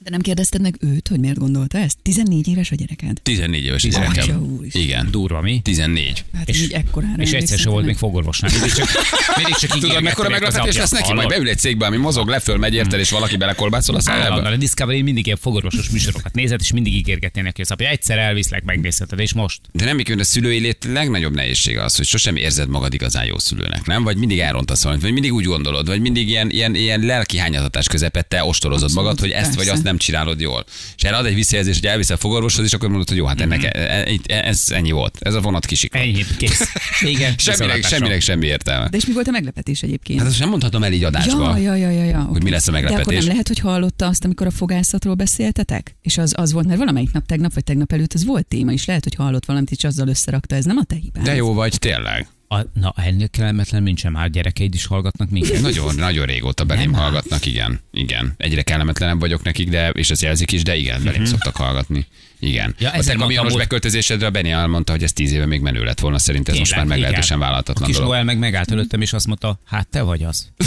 De 0.04 0.10
nem 0.10 0.20
kérdezted 0.20 0.60
meg 0.60 0.76
őt, 0.80 1.08
hogy 1.08 1.20
miért 1.20 1.38
gondolta 1.38 1.78
ezt? 1.78 1.96
14 2.02 2.48
éves 2.48 2.70
a 2.70 2.74
gyereked? 2.74 3.20
14 3.22 3.64
éves 3.64 3.84
a 3.84 3.88
gyerekem. 3.88 4.58
Igen. 4.70 5.08
Durva, 5.10 5.40
mi? 5.40 5.60
14. 5.62 6.24
Hát 6.34 6.48
És- 6.48 6.62
így 6.62 6.72
ekkorára 6.72 7.22
És 7.22 7.32
egyszer 7.32 7.58
se 7.58 7.68
volt 7.68 7.84
még 7.84 7.96
fogorvosnál. 7.96 8.50
Mindig 8.52 8.72
csak, 8.72 8.88
mindig 9.36 9.54
csak 9.54 9.70
Tudod, 9.70 10.02
mekkora 10.02 10.28
meglepetés 10.28 10.76
lesz 10.76 10.90
neki? 10.90 11.12
Majd 11.12 11.28
beül 11.28 11.48
egy 11.48 11.58
cégbe, 11.58 11.86
ami 11.86 11.96
mozog, 11.96 12.28
leföl, 12.28 12.56
megy 12.58 12.74
érted, 12.74 13.00
és 13.00 13.10
valaki 13.10 13.36
belekolbászol 13.36 13.96
a 13.96 14.00
szájába. 14.00 14.42
A 14.42 14.56
Discovery 14.56 15.02
mindig 15.02 15.26
ilyen 15.26 15.38
fogorvosos 15.40 15.88
műsorokat 15.90 16.34
nézett, 16.34 16.60
és 16.60 16.72
mindig 16.72 16.94
ígérgetné 16.94 17.40
neki 17.40 17.60
az 17.60 17.70
apja. 17.70 17.88
Egyszer 17.88 18.18
elviszlek, 18.18 18.64
megnézheted, 18.64 19.18
és 19.18 19.32
most. 19.32 19.60
De 19.72 19.84
nem 19.84 19.96
mikor 19.96 20.20
a 20.20 20.24
szülői 20.24 20.58
lét 20.58 20.84
legnagyobb 20.92 21.34
nehézsége 21.34 21.82
az, 21.82 21.96
hogy 21.96 22.06
sosem 22.06 22.36
érzed 22.36 22.68
magad 22.68 22.94
igazán 22.94 23.24
jó 23.24 23.38
szülőnek, 23.38 23.86
nem? 23.86 24.02
Vagy 24.02 24.16
mindig 24.16 24.38
elrontasz 24.38 24.82
valamit, 24.82 25.02
vagy 25.02 25.12
mindig 25.12 25.32
úgy 25.32 25.44
gondolod, 25.44 25.86
vagy 25.86 26.00
mindig 26.00 26.28
ilyen, 26.28 26.50
ilyen, 26.50 26.74
ilyen 26.74 27.00
lelki 27.00 27.36
hányazatás 27.38 27.86
közepette 27.86 28.44
ostorozod 28.44 28.92
magad, 28.94 29.20
hogy 29.20 29.30
ezt 29.30 29.54
vagy 29.54 29.68
azt 29.68 29.82
nem 29.82 29.93
csinálod 29.96 30.40
jól. 30.40 30.64
És 30.96 31.02
erre 31.02 31.16
ad 31.16 31.26
egy 31.26 31.34
visszajelzés, 31.34 31.74
hogy 31.74 31.86
elviszel 31.86 32.16
a 32.16 32.18
fogorvoshoz, 32.18 32.64
és 32.64 32.72
akkor 32.72 32.88
mondod, 32.88 33.08
hogy 33.08 33.16
jó, 33.16 33.24
hát 33.26 33.40
ennek 33.40 33.64
e- 33.64 34.22
ez 34.26 34.64
ennyi 34.68 34.90
volt. 34.90 35.16
Ez 35.20 35.34
a 35.34 35.40
vonat 35.40 35.66
kisik. 35.66 35.94
Ennyi, 35.94 36.24
kész. 36.38 36.72
Igen, 37.00 37.34
Semminek, 37.38 37.84
semminek 37.84 38.20
semmi 38.20 38.46
értelme. 38.46 38.88
De 38.88 38.96
és 38.96 39.06
mi 39.06 39.12
volt 39.12 39.28
a 39.28 39.30
meglepetés 39.30 39.82
egyébként? 39.82 40.18
Hát 40.20 40.28
azt 40.28 40.38
nem 40.38 40.48
mondhatom 40.48 40.82
el 40.82 40.92
így 40.92 41.04
adásba. 41.04 41.56
Ja, 41.58 41.74
ja, 41.76 41.90
ja, 41.90 41.90
ja, 41.90 42.04
ja. 42.04 42.20
Hogy 42.22 42.42
mi 42.42 42.50
lesz 42.50 42.68
a 42.68 42.70
De 42.70 42.76
akkor 42.78 42.90
meglepetés. 42.90 43.18
nem 43.18 43.28
lehet, 43.28 43.48
hogy 43.48 43.58
hallotta 43.58 44.06
azt, 44.06 44.24
amikor 44.24 44.46
a 44.46 44.50
fogászatról 44.50 45.14
beszéltetek? 45.14 45.96
És 46.02 46.18
az, 46.18 46.32
az 46.36 46.52
volt, 46.52 46.66
mert 46.66 46.78
valamelyik 46.78 47.12
nap, 47.12 47.26
tegnap 47.26 47.54
vagy 47.54 47.64
tegnap 47.64 47.92
előtt 47.92 48.12
az 48.12 48.24
volt 48.24 48.46
téma, 48.46 48.72
és 48.72 48.84
lehet, 48.84 49.04
hogy 49.04 49.14
hallott 49.14 49.44
valamit, 49.44 49.70
és 49.70 49.84
azzal 49.84 50.08
összerakta. 50.08 50.54
Ez 50.54 50.64
nem 50.64 50.76
a 50.76 50.84
te 50.84 50.94
hibád. 50.94 51.24
De 51.24 51.34
jó 51.34 51.52
vagy, 51.54 51.78
tényleg. 51.78 52.28
A, 52.54 52.66
na, 52.74 52.94
ennél 52.96 53.28
kellemetlen 53.28 53.82
nincsen 53.82 54.12
már 54.12 54.30
gyerekeid 54.30 54.74
is 54.74 54.86
hallgatnak 54.86 55.30
minket. 55.30 55.60
Nagyon, 55.60 55.94
nagyon 55.94 56.26
régóta 56.26 56.64
belém 56.64 56.90
Nem 56.90 57.00
hallgatnak, 57.00 57.46
igen. 57.46 57.80
Igen. 57.92 58.34
Egyre 58.36 58.62
kellemetlenebb 58.62 59.20
vagyok 59.20 59.42
nekik, 59.42 59.68
de, 59.68 59.90
és 59.90 60.10
ez 60.10 60.22
jelzik 60.22 60.52
is, 60.52 60.62
de 60.62 60.76
igen, 60.76 61.04
belém 61.04 61.24
szoktak 61.24 61.56
hallgatni. 61.56 62.06
Igen. 62.38 62.74
Ja, 62.78 62.88
a 62.88 62.92
te 62.92 62.98
ezen 62.98 63.16
kamionos 63.16 63.36
mondtam, 63.40 63.58
beköltözésedre 63.58 64.26
a 64.26 64.30
Benny 64.30 64.50
elmondta, 64.50 64.92
hogy 64.92 65.02
ez 65.02 65.12
tíz 65.12 65.32
éve 65.32 65.46
még 65.46 65.60
menő 65.60 65.84
lett 65.84 66.00
volna, 66.00 66.18
szerint 66.18 66.48
ez 66.48 66.58
most 66.58 66.76
már 66.76 66.84
meglehetősen 66.84 67.24
igen. 67.26 67.38
vállalhatatlan 67.38 67.84
A 67.84 67.86
kis 67.86 67.96
dolog. 67.96 68.10
Noel 68.10 68.24
meg 68.24 68.38
megállt 68.38 68.70
előttem, 68.70 69.00
és 69.00 69.12
azt 69.12 69.26
mondta, 69.26 69.58
hát 69.64 69.88
te 69.88 70.02
vagy 70.02 70.22
az. 70.22 70.48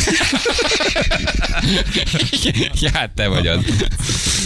ja, 2.82 2.90
hát 2.94 3.12
te 3.12 3.28
vagy 3.28 3.48
az. 3.48 3.66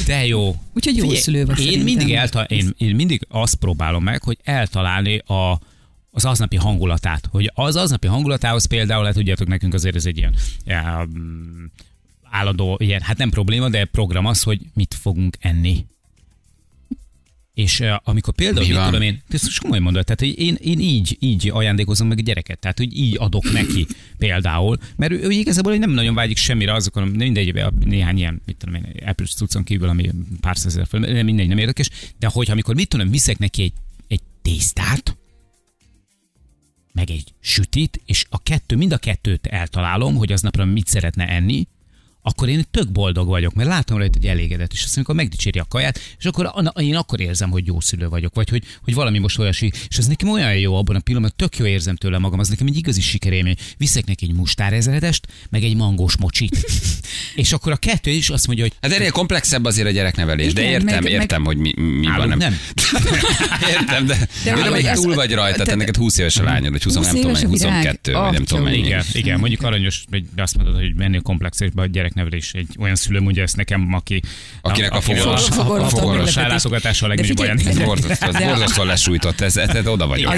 De 0.06 0.26
jó. 0.26 0.56
Úgyhogy 0.74 0.96
jó 0.96 1.02
Figyelj, 1.04 1.22
szülő 1.22 1.46
vagy 1.46 1.60
én 1.60 1.66
szerintem. 1.66 1.86
mindig, 1.86 2.14
elta- 2.16 2.44
én, 2.44 2.74
én 2.78 2.96
mindig 2.96 3.26
azt 3.30 3.56
próbálom 3.56 4.04
meg, 4.04 4.24
hogy 4.24 4.38
eltalálni 4.44 5.18
a, 5.18 5.60
az 6.12 6.26
aznapi 6.26 6.56
hangulatát. 6.56 7.28
Hogy 7.32 7.52
az 7.54 7.76
aznapi 7.76 8.08
hangulatához 8.08 8.66
például, 8.66 9.06
hát 9.06 9.14
tudjátok, 9.14 9.48
nekünk 9.48 9.74
azért 9.74 9.96
ez 9.96 10.06
egy 10.06 10.18
ilyen 10.18 10.36
mm, 11.18 11.66
állandó, 12.24 12.78
ilyen, 12.80 13.02
hát 13.02 13.18
nem 13.18 13.30
probléma, 13.30 13.70
de 13.70 13.86
program 13.86 14.26
az, 14.26 14.44
hogy 14.44 14.60
mit 14.74 14.94
fogunk 15.02 15.38
enni. 15.40 15.86
És 17.54 17.80
uh, 17.80 17.88
amikor 18.04 18.34
például, 18.34 18.68
Mi 18.68 18.74
mit 18.74 18.84
tudom 18.84 19.02
én, 19.02 19.22
ezt 19.30 19.44
most 19.44 19.62
komolyan 19.62 19.84
mondod, 19.84 20.04
tehát 20.04 20.20
hogy 20.20 20.40
én, 20.40 20.58
én 20.62 20.80
így, 20.80 21.18
így 21.20 21.50
ajándékozom 21.50 22.08
meg 22.08 22.18
a 22.18 22.22
gyereket, 22.22 22.60
tehát 22.60 22.78
hogy 22.78 22.98
így 22.98 23.18
adok 23.20 23.52
neki 23.52 23.88
például, 24.18 24.78
mert 24.96 25.12
ő, 25.12 25.20
ő 25.24 25.30
igazából 25.30 25.76
nem 25.76 25.92
nagyon 25.92 26.16
vágyik 26.16 26.38
semmire 26.38 26.74
azokon, 26.74 27.08
mindegy, 27.08 27.64
néhány 27.80 28.18
ilyen, 28.18 28.42
mit 28.46 28.58
tudom 28.58 28.76
én, 28.76 28.86
Apple 29.06 29.26
cuccon 29.26 29.64
kívül, 29.64 29.90
ami 29.90 30.10
pár 30.42 30.58
százezer 30.58 30.88
mindegy, 31.24 31.48
nem 31.48 31.58
érdekes, 31.58 31.90
de 32.20 32.28
hogyha 32.28 32.52
amikor 32.54 32.76
mit 32.76 32.88
tudom, 32.88 33.10
viszek 33.10 33.38
neki 33.38 33.62
egy, 33.62 33.74
egy 34.08 34.22
tésztát, 34.42 35.18
meg 36.94 37.10
egy 37.10 37.34
sütit, 37.40 38.02
és 38.06 38.26
a 38.30 38.42
kettő, 38.42 38.76
mind 38.76 38.92
a 38.92 38.98
kettőt 38.98 39.48
eltalálom, 39.48 40.16
hogy 40.16 40.32
aznapra 40.32 40.66
mit 40.66 40.88
szeretne 40.88 41.28
enni, 41.28 41.68
akkor 42.22 42.50
én 42.50 42.66
tök 42.72 42.92
boldog 42.92 43.28
vagyok, 43.28 43.54
mert 43.54 43.70
látom 43.70 43.98
rajta, 43.98 44.18
hogy 44.20 44.28
elégedett, 44.28 44.74
és 44.74 44.84
azt 44.84 44.96
amikor 44.96 45.16
megdicséri 45.16 45.60
a 45.60 45.66
kaját, 45.70 46.00
és 46.20 46.26
akkor 46.26 46.52
én 46.80 46.96
akkor 46.96 47.20
érzem, 47.22 47.50
hogy 47.50 47.68
jó 47.68 47.80
szülő 47.80 48.08
vagyok, 48.10 48.36
vagy 48.36 48.50
hogy, 48.50 48.64
hogy 48.84 48.94
valami 48.94 49.20
most 49.20 49.40
olyasmi, 49.40 49.70
és 49.90 49.98
az 49.98 50.06
nekem 50.08 50.30
olyan 50.30 50.56
jó 50.58 50.76
abban 50.76 50.96
a 50.96 51.00
pillanatban, 51.00 51.48
tök 51.48 51.58
jó 51.60 51.66
érzem 51.66 51.96
tőle 51.96 52.18
magam, 52.18 52.40
az 52.40 52.50
nekem 52.50 52.68
egy 52.68 52.78
igazi 52.78 53.02
sikerélmény. 53.02 53.56
Viszek 53.78 54.06
neki 54.06 54.26
egy 54.26 54.34
mustárezredest, 54.34 55.28
meg 55.50 55.64
egy 55.64 55.76
mangós 55.76 56.18
mocsit. 56.18 56.66
és 57.36 57.52
akkor 57.52 57.72
a 57.72 57.76
kettő 57.78 58.12
is 58.12 58.30
azt 58.30 58.48
mondja, 58.48 58.66
hogy 58.66 58.74
Hát 58.82 58.92
ennél 58.92 59.12
komplexebb 59.12 59.66
azért 59.66 59.88
a 59.88 59.92
gyereknevelés, 59.92 60.54
de 60.54 60.62
Igen, 60.62 60.72
értem, 60.74 60.86
meg- 60.94 61.04
meg- 61.04 61.12
értem, 61.12 61.44
hogy 61.46 61.58
mi, 61.58 61.74
mi 61.78 62.06
van. 62.06 62.16
nálunk 62.28 62.38
nem. 62.38 62.58
Értem, 63.70 64.06
de, 64.06 64.28
de, 64.44 64.54
hogy 64.54 64.64
de 64.64 64.70
még 64.70 64.86
ez- 64.86 65.00
túl 65.00 65.16
vagy 65.16 65.34
rajta, 65.34 65.64
te- 65.64 65.76
neked 65.76 65.96
20 65.96 66.18
éves 66.18 66.38
a 66.38 66.44
lányod, 66.44 66.72
vagy 66.72 66.84
20, 66.84 66.96
20 66.96 67.06
nem 67.06 67.16
tudom 67.16 67.30
éves 67.30 67.42
mennyi, 67.42 67.54
a 67.54 67.58
virág. 67.58 67.74
22, 67.76 68.12
vagy 68.12 68.32
nem 68.32 68.44
tudom 68.44 68.64
Atya 68.64 68.72
mennyi. 68.74 68.86
Igen, 68.86 69.04
igen, 69.14 69.40
mondjuk 69.40 69.62
aranyos, 69.62 70.04
hogy 70.10 70.26
azt 70.36 70.58
mondod, 70.58 70.76
hogy 70.76 70.96
mennél 70.96 71.22
komplexesbe 71.22 71.82
a 71.82 71.88
gyereknevelés. 72.14 72.54
Egy 72.54 72.76
olyan 72.80 72.96
szülő 72.96 73.20
mondja 73.20 73.44
ezt 73.44 73.56
nekem, 73.56 73.94
aki... 73.94 74.22
Akinek 74.62 74.92
a 74.92 74.96
a- 74.96 75.02
fogorvos- 75.02 75.50
a 75.50 75.54
fogorvos 75.54 75.94
meglepetés. 75.94 76.36
ellátogatása 76.38 77.06
a 77.06 77.08
legnagyobb 77.08 77.40
ajándék. 77.40 77.68
Ez 77.68 77.78
borzasztó, 77.78 78.28
ez 78.28 78.34
De- 78.34 78.46
borzasztó 78.46 78.84
lesújtott, 78.84 79.42
ez, 79.42 79.58
ez, 79.58 79.88
oda 79.88 80.08
vagyok. 80.08 80.32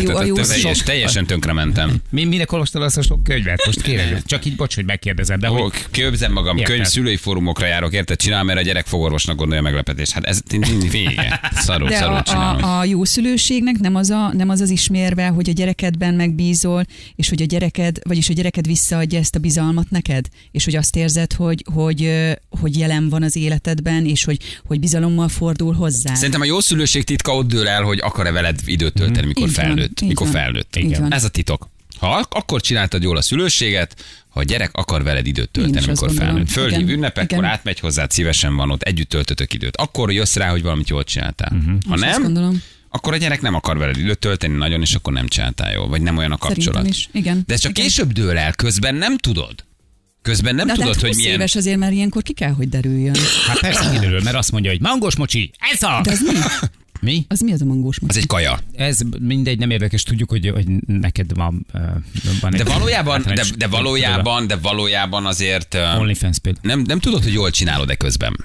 Teljes, 0.47 0.77
teljesen 0.77 1.25
tönkrementem. 1.25 2.01
Mi, 2.09 2.23
minek 2.23 2.51
olvastál 2.51 2.81
azt 2.81 2.97
a 2.97 3.01
sok 3.01 3.23
könyvet? 3.23 3.65
Most 3.65 3.81
kérem, 3.81 4.19
csak 4.25 4.45
így 4.45 4.55
bocs, 4.55 4.75
hogy 4.75 4.85
megkérdezem, 4.85 5.39
de 5.39 5.47
hogy... 5.47 5.71
Képzem 5.91 6.31
magam, 6.31 6.61
könyv, 6.61 6.85
szülői 6.85 7.15
fórumokra 7.15 7.65
járok, 7.65 7.93
érted? 7.93 8.17
Csinál, 8.17 8.43
mert 8.43 8.59
a 8.59 8.61
gyerek 8.61 8.85
fogorvosnak 8.85 9.35
gondolja 9.35 9.61
meglepetés. 9.61 10.09
Hát 10.11 10.23
ez 10.23 10.39
tényleg 10.47 10.89
vége. 10.89 11.39
Szarul, 11.55 11.89
De 11.89 11.95
szarul 11.95 12.15
a, 12.17 12.31
a, 12.31 12.79
a 12.79 12.83
jó 12.83 13.03
szülőségnek 13.03 13.75
nem 13.79 13.95
az, 13.95 14.09
a, 14.09 14.33
nem 14.33 14.49
az 14.49 14.61
az 14.61 14.69
ismérve, 14.69 15.27
hogy 15.27 15.49
a 15.49 15.53
gyerekedben 15.53 16.13
megbízol, 16.13 16.85
és 17.15 17.29
hogy 17.29 17.41
a 17.41 17.45
gyereked, 17.45 17.99
vagyis 18.03 18.29
a 18.29 18.33
gyereked 18.33 18.65
visszaadja 18.67 19.19
ezt 19.19 19.35
a 19.35 19.39
bizalmat 19.39 19.89
neked, 19.89 20.25
és 20.51 20.63
hogy 20.65 20.75
azt 20.75 20.95
érzed, 20.95 21.33
hogy, 21.33 21.62
hogy, 21.73 22.03
ö, 22.03 22.31
hogy 22.49 22.77
jelen 22.77 23.09
van 23.09 23.23
az 23.23 23.35
életedben, 23.35 24.05
és 24.05 24.23
hogy, 24.23 24.39
hogy 24.65 24.79
bizalommal 24.79 25.27
fordul 25.27 25.73
hozzá. 25.73 26.13
Szerintem 26.13 26.41
a 26.41 26.45
jó 26.45 26.59
szülőség 26.59 27.03
titka 27.03 27.35
ott 27.35 27.47
dől 27.47 27.67
el, 27.67 27.83
hogy 27.83 27.99
akar-e 28.01 28.31
veled 28.31 28.59
időt 28.65 28.93
tölteni, 28.93 29.27
mikor 29.27 29.47
Így 29.47 29.55
van, 29.55 29.65
felnőtt. 29.65 30.01
így 30.01 30.07
Mikor 30.07 30.27
van. 30.27 30.35
felnőtt. 30.35 30.75
Így 30.75 30.97
van. 30.99 31.13
Ez 31.13 31.23
a 31.23 31.29
titok. 31.29 31.69
Ha 31.99 32.07
ak- 32.09 32.33
akkor 32.33 32.61
csináltad 32.61 33.03
jól 33.03 33.17
a 33.17 33.21
szülőséget, 33.21 34.03
ha 34.29 34.39
a 34.39 34.43
gyerek 34.43 34.69
akar 34.73 35.03
veled 35.03 35.27
időt 35.27 35.49
tölteni, 35.49 35.85
amikor 35.85 36.11
felnőtt. 36.11 36.49
Fölhív 36.49 36.79
Igen, 36.79 36.89
ünnepekkor, 36.95 37.37
igen. 37.37 37.49
átmegy 37.49 37.79
hozzád, 37.79 38.11
szívesen 38.11 38.55
van 38.55 38.71
ott, 38.71 38.81
együtt 38.81 39.09
töltötök 39.09 39.53
időt. 39.53 39.75
Akkor 39.77 40.11
jössz 40.11 40.35
rá, 40.35 40.49
hogy 40.49 40.61
valamit 40.61 40.89
jól 40.89 41.03
csináltál. 41.03 41.49
Ha 41.49 41.71
Most 41.89 42.03
azt 42.03 42.11
nem, 42.11 42.21
gondolom. 42.23 42.61
akkor 42.89 43.13
a 43.13 43.17
gyerek 43.17 43.41
nem 43.41 43.53
akar 43.55 43.77
veled 43.77 43.97
időt 43.97 44.19
tölteni 44.19 44.55
nagyon, 44.57 44.81
és 44.81 44.93
akkor 44.95 45.13
nem 45.13 45.27
csináltál 45.27 45.71
jól, 45.73 45.87
vagy 45.87 46.01
nem 46.01 46.17
olyan 46.17 46.31
a 46.31 46.37
kapcsolat. 46.37 46.87
Is. 46.87 47.09
Igen. 47.11 47.43
De 47.47 47.53
ez 47.53 47.59
csak 47.59 47.71
Igen. 47.71 47.83
később 47.83 48.11
dől 48.11 48.37
el, 48.37 48.53
közben 48.53 48.95
nem 48.95 49.17
tudod. 49.17 49.53
Közben 50.23 50.55
nem 50.55 50.67
De 50.67 50.73
tudod, 50.73 50.91
hát 50.93 50.99
hogy 51.01 51.09
20 51.09 51.17
milyen... 51.17 51.33
éves 51.33 51.55
azért 51.55 51.77
már 51.77 51.91
ilyenkor 51.91 52.21
ki 52.23 52.33
kell, 52.33 52.51
hogy 52.51 52.69
derüljön. 52.69 53.15
Hát 53.47 53.59
persze 53.59 53.89
kiderül, 53.91 54.21
mert 54.21 54.35
azt 54.35 54.51
mondja, 54.51 54.71
hogy 54.71 54.81
mangos 54.81 55.15
mocsi, 55.15 55.51
ez 55.71 55.81
a... 55.83 55.99
De 56.03 56.11
az 56.11 56.19
mi? 56.21 56.31
Mi? 57.01 57.25
Az 57.27 57.39
mi 57.39 57.51
az 57.53 57.61
a 57.61 57.65
mangós 57.65 57.97
Az 58.07 58.17
egy 58.17 58.27
kaja. 58.27 58.59
Ez 58.75 58.99
mindegy, 59.19 59.59
nem 59.59 59.69
érdekes, 59.69 60.03
tudjuk, 60.03 60.29
hogy, 60.29 60.49
hogy 60.49 60.65
neked 60.85 61.33
van, 61.33 61.65
van 62.41 62.51
De 62.51 62.63
valójában, 62.63 63.21
de, 63.21 63.29
általános- 63.29 63.51
de 63.57 63.67
valójában, 63.67 64.47
de 64.47 64.55
valójában 64.55 65.25
azért... 65.25 65.77
OnlyFans 65.99 66.37
például. 66.39 66.65
nem, 66.67 66.79
nem 66.79 66.99
tudod, 66.99 67.23
hogy 67.23 67.33
jól 67.33 67.49
csinálod-e 67.51 67.95
közben. 67.95 68.35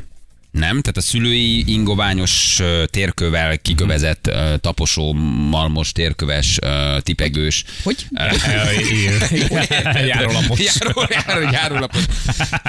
Nem? 0.59 0.81
Tehát 0.81 0.97
a 0.97 1.01
szülői 1.01 1.73
ingoványos 1.73 2.61
térkövel 2.87 3.59
kikövezett 3.59 4.31
taposó, 4.61 5.13
malmos, 5.51 5.93
térköves, 5.93 6.59
tipegős. 6.99 7.65
Hogy? 7.83 8.07
Járólapos. 10.07 10.61
Járó, 10.61 11.07
járó, 11.09 11.51
járólapos. 11.51 12.03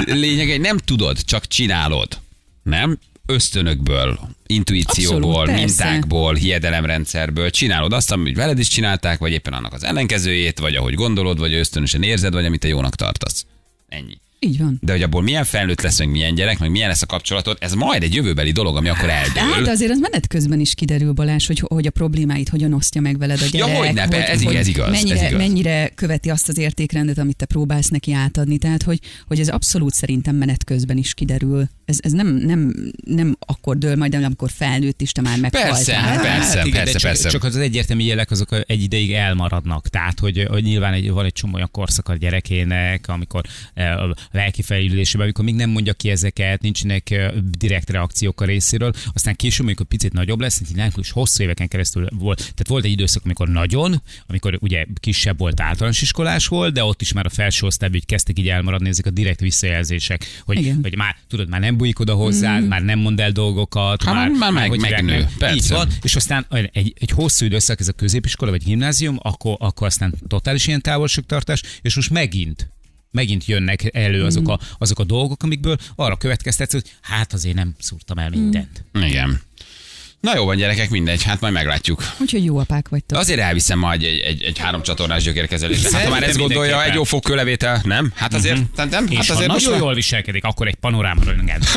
Lényeg, 0.05 0.59
nem 0.59 0.77
tudod, 0.77 1.23
csak 1.23 1.47
csinálod. 1.47 2.17
Nem? 2.63 2.99
Ösztönökből, 3.25 4.19
intuícióból, 4.47 5.39
Abszolút, 5.39 5.65
mintákból, 5.65 6.35
hiedelemrendszerből 6.35 7.49
csinálod 7.49 7.93
azt, 7.93 8.11
amit 8.11 8.35
veled 8.35 8.59
is 8.59 8.67
csinálták, 8.67 9.19
vagy 9.19 9.31
éppen 9.31 9.53
annak 9.53 9.73
az 9.73 9.83
ellenkezőjét, 9.83 10.59
vagy 10.59 10.75
ahogy 10.75 10.93
gondolod, 10.93 11.39
vagy 11.39 11.53
ösztönösen 11.53 12.03
érzed, 12.03 12.33
vagy 12.33 12.45
amit 12.45 12.59
te 12.59 12.67
jónak 12.67 12.95
tartasz. 12.95 13.45
Ennyi. 13.87 14.17
Így 14.39 14.57
van. 14.57 14.77
De 14.81 14.91
hogy 14.91 15.01
abból 15.01 15.21
milyen 15.21 15.43
felnőtt 15.43 15.81
lesz, 15.81 15.99
meg 15.99 16.09
milyen 16.09 16.35
gyerek, 16.35 16.59
meg 16.59 16.71
milyen 16.71 16.87
lesz 16.87 17.01
a 17.01 17.05
kapcsolatod, 17.05 17.57
ez 17.59 17.73
majd 17.73 18.03
egy 18.03 18.13
jövőbeli 18.15 18.51
dolog, 18.51 18.75
ami 18.77 18.89
akkor 18.89 19.05
De 19.05 19.11
hát 19.13 19.37
eldől. 19.37 19.69
azért 19.69 19.91
az 19.91 19.99
menet 19.99 20.27
közben 20.27 20.59
is 20.59 20.73
kiderül, 20.73 21.11
Balázs, 21.11 21.47
hogy, 21.47 21.59
hogy 21.67 21.87
a 21.87 21.91
problémáit 21.91 22.49
hogyan 22.49 22.73
osztja 22.73 23.01
meg 23.01 23.17
veled 23.17 23.41
a 23.41 23.45
gyerek. 23.45 23.75
hogyne, 23.77 24.07
be- 24.07 24.27
ez 24.29 24.41
igaz, 24.41 24.55
ez 24.55 24.67
igaz, 24.67 24.85
ez 24.87 24.91
mennyire, 25.03 25.27
igaz. 25.27 25.39
mennyire 25.39 25.91
követi 25.95 26.29
azt 26.29 26.49
az 26.49 26.57
értékrendet, 26.57 27.17
amit 27.17 27.35
te 27.35 27.45
próbálsz 27.45 27.87
neki 27.87 28.13
átadni. 28.13 28.57
Tehát, 28.57 28.83
hogy, 28.83 28.99
hogy 29.27 29.39
ez 29.39 29.47
abszolút 29.47 29.93
szerintem 29.93 30.35
menet 30.35 30.63
közben 30.63 30.97
is 30.97 31.13
kiderül. 31.13 31.69
Ez, 31.85 31.97
ez 32.01 32.11
nem, 32.11 32.27
nem, 32.27 32.73
nem 33.05 33.37
akkor 33.39 33.77
dől 33.77 33.95
majd, 33.95 34.15
amikor 34.15 34.49
felnőtt 34.53 35.01
is 35.01 35.11
te 35.11 35.21
már 35.21 35.39
meghaltál. 35.39 35.71
Persze, 35.71 35.93
hát 35.93 36.21
persze, 36.21 36.61
igen, 36.65 36.71
persze, 36.71 36.91
de 36.93 36.99
csak, 36.99 37.11
persze. 37.11 37.29
Csak 37.29 37.43
az 37.43 37.55
egyértelmű 37.55 38.03
jelek 38.03 38.31
azok 38.31 38.49
egy 38.67 38.81
ideig 38.83 39.13
elmaradnak. 39.13 39.87
Tehát, 39.87 40.19
hogy, 40.19 40.45
hogy 40.49 40.63
nyilván 40.63 40.93
egy, 40.93 41.11
van 41.11 41.25
egy 41.25 41.33
csomó 41.33 41.53
olyan 41.55 41.69
korszak 41.71 42.07
a 42.09 42.15
gyerekének, 42.15 43.07
amikor 43.07 43.43
eh, 43.73 43.93
lelki 44.31 44.61
fejlődésében, 44.61 45.21
amikor 45.21 45.45
még 45.45 45.55
nem 45.55 45.69
mondja 45.69 45.93
ki 45.93 46.09
ezeket, 46.09 46.61
nincsenek 46.61 47.31
direkt 47.57 47.89
reakciók 47.89 48.41
a 48.41 48.45
részéről, 48.45 48.93
aztán 49.13 49.35
később, 49.35 49.65
amikor 49.65 49.85
picit 49.85 50.13
nagyobb 50.13 50.39
lesz, 50.39 50.61
és 50.97 51.11
hosszú 51.11 51.43
éveken 51.43 51.67
keresztül 51.67 52.07
volt. 52.11 52.37
Tehát 52.37 52.67
volt 52.67 52.85
egy 52.85 52.91
időszak, 52.91 53.21
amikor 53.25 53.47
nagyon, 53.49 54.01
amikor 54.27 54.57
ugye 54.61 54.85
kisebb 54.99 55.37
volt 55.37 55.61
általános 55.61 56.01
iskolás 56.01 56.47
volt, 56.47 56.73
de 56.73 56.83
ott 56.83 57.01
is 57.01 57.13
már 57.13 57.25
a 57.25 57.29
felső 57.29 57.65
osztályban 57.65 57.97
így 57.97 58.05
kezdtek 58.05 58.39
így 58.39 58.49
elmaradni 58.49 58.89
ezek 58.89 59.05
a 59.05 59.09
direkt 59.09 59.39
visszajelzések, 59.39 60.25
hogy, 60.45 60.57
Igen. 60.57 60.79
hogy 60.81 60.95
már 60.95 61.15
tudod, 61.27 61.49
már 61.49 61.59
nem 61.59 61.77
bújik 61.77 61.99
oda 61.99 62.13
hozzá, 62.13 62.59
mm. 62.59 62.63
már 62.63 62.81
nem 62.81 62.99
mond 62.99 63.19
el 63.19 63.31
dolgokat, 63.31 64.03
Hát 64.03 64.13
már, 64.13 64.29
már 64.29 64.51
meg- 64.51 64.69
hogy 64.69 64.79
megnő, 64.79 65.19
meg. 65.19 65.31
persze. 65.37 65.55
Így 65.55 65.67
van, 65.69 65.87
és 66.01 66.15
aztán 66.15 66.45
egy, 66.71 66.93
egy 66.99 67.09
hosszú 67.09 67.45
időszak, 67.45 67.79
ez 67.79 67.87
a 67.87 67.91
középiskola 67.91 68.51
vagy 68.51 68.63
gimnázium, 68.63 69.17
akkor, 69.21 69.55
akkor 69.59 69.87
aztán 69.87 70.13
totális 70.27 70.67
ilyen 70.67 70.81
távolságtartás, 70.81 71.61
és 71.81 71.95
most 71.95 72.09
megint 72.09 72.69
megint 73.11 73.45
jönnek 73.45 73.89
elő 73.95 74.23
azok 74.23 74.47
a, 74.47 74.59
azok 74.77 74.99
a 74.99 75.03
dolgok, 75.03 75.43
amikből 75.43 75.77
arra 75.95 76.15
következtetsz, 76.15 76.71
hogy 76.71 76.83
hát 77.01 77.33
azért 77.33 77.55
nem 77.55 77.75
szúrtam 77.79 78.17
el 78.17 78.29
mindent. 78.29 78.83
Igen. 78.93 79.41
Na 80.19 80.35
jó 80.35 80.45
van, 80.45 80.55
gyerekek, 80.57 80.89
mindegy, 80.89 81.23
hát 81.23 81.39
majd 81.39 81.53
meglátjuk. 81.53 82.03
Úgyhogy 82.17 82.43
jó 82.43 82.57
apák 82.57 82.89
vagytok. 82.89 83.17
Azért 83.17 83.39
elviszem 83.39 83.79
majd 83.79 84.03
egy, 84.03 84.19
egy, 84.19 84.41
egy 84.43 84.57
három 84.57 84.81
csatornás 84.83 85.23
gyökérkezelésre. 85.23 85.97
Hát 85.97 86.03
ha 86.05 86.09
már 86.09 86.23
ezt 86.23 86.37
gondolja, 86.37 86.83
egy 86.83 86.93
jó 86.93 87.03
fogkőlevétel, 87.03 87.81
nem? 87.83 88.11
Hát 88.15 88.33
azért, 88.33 88.55
Mhm. 88.77 88.89
nem? 88.89 89.07
És 89.09 89.17
Hát 89.17 89.25
ha 89.27 89.33
azért 89.33 89.51
most 89.51 89.65
nagyon 89.65 89.79
jól 89.79 89.93
viselkedik, 89.93 90.43
akkor 90.43 90.67
egy 90.67 90.75
panoráma 90.75 91.23
röntgen. 91.23 91.61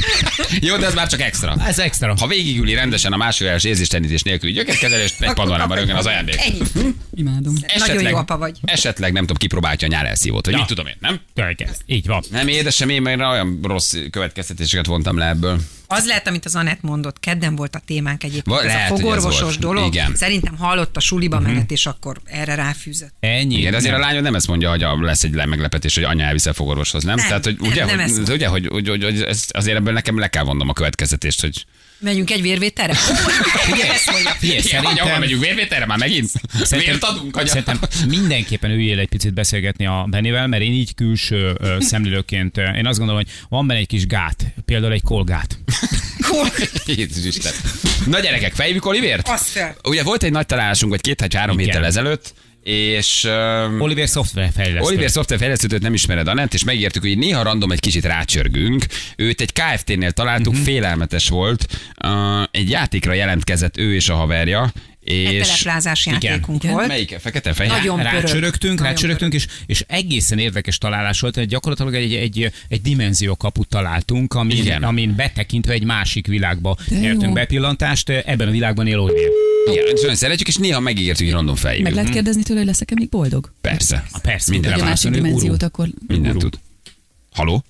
Jó, 0.68 0.76
de 0.76 0.86
ez 0.86 0.94
már 0.94 1.06
csak 1.08 1.20
extra. 1.20 1.54
Ez 1.66 1.78
extra. 1.78 2.14
Ha 2.18 2.26
végigüli 2.26 2.74
rendesen 2.74 3.12
a 3.12 3.16
másodjáros 3.16 3.64
érzéstenítés 3.64 4.22
nélküli 4.22 4.52
gyökérkezelést, 4.52 5.20
egy 5.20 5.32
panoráma 5.32 5.74
röntgen 5.74 5.96
az 5.96 6.06
ajándék. 6.06 6.36
Ennyi. 6.38 6.58
Imádom. 7.14 7.54
Nagyon 7.78 8.02
jó 8.08 8.16
apa 8.16 8.38
vagy. 8.38 8.58
Esetleg 8.64 9.12
nem 9.12 9.22
tudom, 9.22 9.36
kipróbálja 9.36 9.78
a 9.82 9.86
nyárelszívót, 9.86 10.44
vagy 10.44 10.54
Ja. 10.54 10.60
mit 10.60 10.68
tudom 10.68 10.86
én, 10.86 10.96
nem? 11.00 11.20
Tölgyez. 11.34 11.76
Így 11.86 12.06
van. 12.06 12.22
Nem 12.30 12.48
édesem, 12.48 12.88
én 12.88 13.02
meg 13.02 13.18
olyan 13.18 13.58
rossz 13.62 13.94
következtetéseket 14.10 14.86
vontam 14.86 15.18
le 15.18 15.28
ebből. 15.28 15.60
Az 15.86 16.06
lehet, 16.06 16.28
amit 16.28 16.44
az 16.44 16.54
Anett 16.56 16.80
mondott, 16.82 17.20
kedden 17.20 17.56
volt 17.56 17.74
a 17.74 17.80
témánk 17.86 18.24
egyébként, 18.24 18.46
Va- 18.56 18.60
ez 18.60 18.66
lehet, 18.66 18.90
a 18.90 18.96
fogorvosos 18.96 19.58
dolog. 19.58 19.86
Igen. 19.94 20.14
Szerintem 20.14 20.56
hallott 20.56 20.96
a 20.96 21.00
suliba 21.00 21.40
menet, 21.40 21.70
és 21.70 21.86
akkor 21.86 22.16
erre 22.24 22.54
ráfűzött. 22.54 23.14
Ennyi. 23.20 23.56
Igen, 23.58 23.74
azért 23.74 23.92
Nem. 23.92 24.02
a 24.02 24.04
lányod 24.04 24.22
nem 24.22 24.34
ezt 24.34 24.46
mondja, 24.46 24.70
hogy 24.70 24.84
lesz 25.00 25.22
egy 25.22 25.34
le- 25.34 25.46
meglepetés, 25.46 25.94
hogy 25.94 26.04
anya 26.04 26.24
elvisz 26.24 26.46
a 26.46 26.52
fogorvoshoz, 26.52 27.04
nem? 27.04 27.14
Nem, 27.16 27.26
Tehát, 27.26 27.44
hogy 27.44 27.56
nem, 27.60 27.70
ugye, 27.70 27.84
nem 27.84 27.98
hogy, 27.98 28.30
ugye, 28.30 28.46
hogy, 28.46 28.66
hogy, 28.66 28.88
hogy, 28.88 29.02
hogy 29.02 29.22
ez, 29.22 29.44
azért 29.48 29.76
ebből 29.90 30.02
nekem 30.02 30.18
le 30.18 30.28
kell 30.28 30.44
vonnom 30.44 30.68
a 30.68 30.72
következtetést, 30.72 31.40
hogy 31.40 31.64
Megyünk 31.98 32.30
egy 32.30 32.42
vérvételre? 32.42 32.94
Figyelj, 34.38 34.60
Igen, 34.62 34.84
hogy 34.84 34.84
ahol 34.84 34.92
szerintem, 34.92 35.20
megyünk 35.20 35.42
vérvételre 35.42 35.86
már 35.86 35.98
megint? 35.98 36.30
Vért 36.70 37.04
adunk, 37.04 37.36
anya? 37.36 37.46
szerintem 37.46 37.78
mindenképpen 38.08 38.70
üljél 38.70 38.98
egy 38.98 39.08
picit 39.08 39.34
beszélgetni 39.34 39.86
a 39.86 40.06
Benivel, 40.10 40.46
mert 40.46 40.62
én 40.62 40.72
így 40.72 40.94
külső 40.94 41.56
szemlélőként, 41.78 42.56
én 42.56 42.86
azt 42.86 42.98
gondolom, 42.98 43.22
hogy 43.22 43.32
van 43.48 43.66
benne 43.66 43.80
egy 43.80 43.86
kis 43.86 44.06
gát, 44.06 44.44
például 44.64 44.92
egy 44.92 45.02
kolgát. 45.02 45.58
Jézus 46.86 47.24
Isten. 47.24 47.52
Na 48.06 48.20
gyerekek, 48.20 48.54
fejvük 48.54 48.86
Olivért? 48.86 49.28
Azt 49.28 49.48
fel. 49.48 49.76
Ugye 49.84 50.02
volt 50.02 50.22
egy 50.22 50.32
nagy 50.32 50.46
találásunk, 50.46 50.92
vagy 50.92 51.00
két 51.00 51.20
vagy 51.20 51.34
három 51.34 51.58
Igen. 51.58 51.66
héttel 51.70 51.86
ezelőtt, 51.86 52.34
és 52.62 53.24
um, 53.24 53.80
Oliver 53.80 54.08
szoftverfejlesztő. 54.08 54.88
Oliver 54.88 55.10
szoftverfejlesztőt 55.10 55.82
nem 55.82 55.94
ismered 55.94 56.28
Anett, 56.28 56.54
és 56.54 56.64
megértük, 56.64 57.02
hogy 57.02 57.18
néha 57.18 57.42
random 57.42 57.70
egy 57.72 57.80
kicsit 57.80 58.04
rácsörgünk. 58.04 58.84
Őt 59.16 59.40
egy 59.40 59.52
KFT-nél 59.52 60.10
találtuk, 60.10 60.52
Mhm. 60.54 60.62
félelmetes 60.62 61.28
volt. 61.28 61.66
Uh, 62.04 62.42
egy 62.50 62.70
játékra 62.70 63.12
jelentkezett 63.12 63.76
ő 63.76 63.94
és 63.94 64.08
a 64.08 64.14
haverja, 64.14 64.72
és... 65.10 65.46
teleplázás 65.46 66.06
Igen. 66.06 66.18
játékunk 66.22 66.62
Igen. 66.62 66.74
volt. 66.74 66.86
Melyik? 66.86 67.16
Fekete 67.20 67.52
fehér? 67.52 67.72
Nagyon. 67.72 68.02
Rácsörögtünk, 68.02 68.78
Nagyon 68.78 68.92
rácsörögtünk, 68.92 69.34
és, 69.34 69.46
és 69.66 69.84
egészen 69.88 70.38
érdekes 70.38 70.78
találás 70.78 71.20
volt, 71.20 71.34
hogy 71.34 71.46
gyakorlatilag 71.46 71.94
egy, 71.94 72.14
egy, 72.14 72.52
egy 72.68 72.82
dimenziókaput 72.82 73.68
találtunk, 73.68 74.34
amin, 74.34 74.56
Igen. 74.56 74.82
amin 74.82 75.14
betekintve 75.16 75.72
egy 75.72 75.84
másik 75.84 76.26
világba 76.26 76.76
De 76.88 76.94
jó. 76.94 77.00
nyertünk 77.02 77.32
bepillantást, 77.32 78.08
ebben 78.08 78.48
a 78.48 78.50
világban 78.50 78.86
él 78.86 78.98
Oliver. 78.98 79.30
Igen, 79.72 79.86
és 79.94 80.00
nagyon 80.00 80.16
szeretjük, 80.16 80.48
és 80.48 80.56
néha 80.56 80.80
megígértük, 80.80 81.24
hogy 81.26 81.34
random 81.34 81.54
Meg 81.54 81.62
fejvük. 81.62 81.94
lehet 81.94 82.10
kérdezni 82.10 82.42
tőle, 82.42 82.58
hogy 82.58 82.68
leszek-e 82.68 82.94
még 82.94 83.08
boldog? 83.08 83.52
Persze. 83.60 84.04
A 84.12 84.18
persze, 84.18 84.50
Minden 84.50 84.72
a 84.72 84.84
másik 84.84 85.10
dimenziót 85.10 85.62
akkor... 85.62 85.88
Minden 86.06 86.38
tud. 86.38 86.58
Haló? 87.32 87.64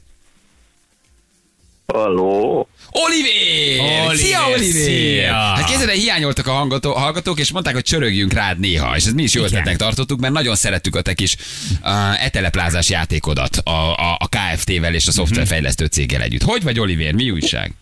Halló? 1.86 2.68
Oliver! 2.90 4.06
Oliver, 4.06 4.16
Szia, 4.16 4.46
Oliver! 4.46 4.82
szia! 4.82 5.32
Hát 5.32 5.64
képzeld, 5.64 5.88
el, 5.88 5.94
hiányoltak 5.94 6.46
a 6.46 6.50
hallgató, 6.50 6.92
hallgatók, 6.92 7.38
és 7.38 7.52
mondták, 7.52 7.74
hogy 7.74 7.82
csörögjünk 7.82 8.32
rád 8.32 8.58
néha, 8.58 8.96
és 8.96 9.04
ezt 9.04 9.14
mi 9.14 9.22
is 9.22 9.34
jó 9.34 9.42
ötletnek 9.42 9.76
tartottuk, 9.76 10.20
mert 10.20 10.32
nagyon 10.32 10.54
szerettük 10.54 10.96
a 10.96 11.02
te 11.02 11.12
kis 11.12 11.36
uh, 11.82 12.24
eteleplázás 12.24 12.90
játékodat 12.90 13.56
a, 13.56 13.94
a, 13.94 14.16
a 14.18 14.28
KFT-vel 14.28 14.94
és 14.94 15.06
a 15.06 15.12
szoftverfejlesztő 15.12 15.86
céggel 15.86 16.22
együtt. 16.22 16.42
Hogy 16.42 16.62
vagy, 16.62 16.80
Oliver? 16.80 17.12
Mi 17.12 17.30
újság? 17.30 17.72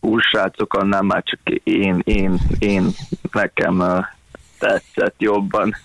Úgy 0.00 0.22
srácok, 0.22 0.74
annál 0.74 1.02
már 1.02 1.22
csak 1.22 1.40
én, 1.64 2.00
én, 2.04 2.40
én 2.58 2.94
nekem 3.32 3.80
ö, 3.80 3.98
tetszett 4.58 5.14
jobban 5.18 5.76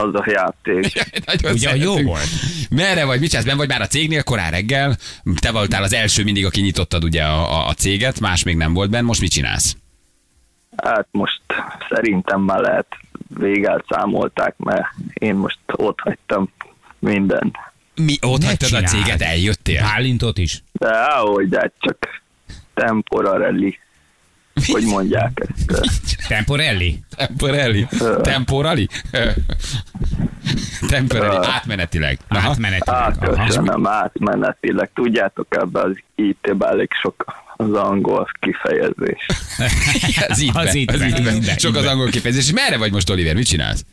az 0.00 0.14
a 0.14 0.24
játék. 0.26 0.92
Nagyon 1.26 1.52
Ugye, 1.52 1.58
szerettük. 1.68 1.82
jó 1.84 2.02
volt? 2.02 2.28
Merre 2.70 3.04
vagy? 3.04 3.20
Mit 3.20 3.28
csinálsz? 3.28 3.46
Ben 3.46 3.56
vagy 3.56 3.68
már 3.68 3.80
a 3.80 3.86
cégnél 3.86 4.22
korán 4.22 4.50
reggel? 4.50 4.96
Te 5.40 5.50
voltál 5.52 5.82
az 5.82 5.92
első 5.92 6.24
mindig, 6.24 6.44
aki 6.46 6.60
nyitottad 6.60 7.04
ugye 7.04 7.22
a, 7.22 7.52
a, 7.58 7.66
a 7.68 7.72
céget, 7.74 8.20
más 8.20 8.42
még 8.42 8.56
nem 8.56 8.72
volt 8.72 8.90
benne. 8.90 9.06
Most 9.06 9.20
mit 9.20 9.30
csinálsz? 9.30 9.76
Hát 10.76 11.06
most 11.10 11.40
szerintem 11.90 12.40
már 12.40 12.60
lehet 12.60 12.86
végelt 13.38 13.84
számolták, 13.88 14.54
mert 14.56 14.86
én 15.12 15.34
most 15.34 15.58
ott 15.66 16.00
hagytam 16.00 16.50
mindent. 16.98 17.56
Mi 17.94 18.16
ott 18.20 18.40
Ne 18.40 18.46
hagytad 18.46 18.72
a 18.72 18.82
céget, 18.82 19.20
eljöttél? 19.22 19.80
Bálintot 19.82 20.38
is. 20.38 20.62
De 20.72 20.88
ahogy, 20.88 21.48
hát 21.56 21.72
csak 21.78 22.22
temporarelli, 22.74 23.78
hogy 24.66 24.84
mondják 24.84 25.46
ezt. 25.66 26.16
Temporelli. 26.28 27.00
Temporelli? 27.16 27.86
Temporali? 28.22 28.88
Temporali, 30.88 31.46
átmenetileg. 31.46 32.18
Aha. 32.28 32.48
Átmeneti. 32.48 32.90
Hát 32.90 33.16
Aha. 33.22 33.46
köszönöm, 33.46 33.86
átmenetileg. 33.86 34.90
Tudjátok, 34.94 35.46
ebbe 35.50 35.80
az 35.80 36.02
IT-ben 36.14 36.68
elég 36.68 36.88
sok 37.02 37.24
az 37.56 37.72
angol 37.72 38.28
kifejezés. 38.40 39.26
Így 40.08 40.24
Az 40.28 40.40
így 40.40 40.56
az 40.56 40.74
így 40.74 41.22
be, 41.22 41.58
Sok 41.58 41.76
az 41.76 41.86
angol 41.86 42.10
kifejezés. 42.10 42.46
És 42.46 42.52
merre 42.52 42.78
vagy 42.78 42.92
most, 42.92 43.10
Oliver? 43.10 43.34
Mit 43.34 43.46
csinálsz? 43.46 43.84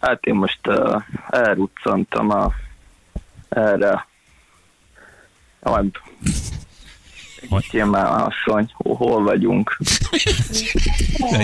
Hát 0.00 0.24
én 0.24 0.34
most 0.34 0.60
uh, 0.66 1.02
elruccantam 1.30 2.30
a, 2.30 2.52
erre. 3.48 4.06
Majd 5.60 5.90
Hogy? 7.48 7.82
Már 7.84 8.06
asszony, 8.06 8.70
hol, 8.72 9.22
vagyunk? 9.22 9.78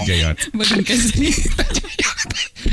Jó. 0.07 0.29
Vagyunk 0.53 0.85
kezdeni. 0.85 1.29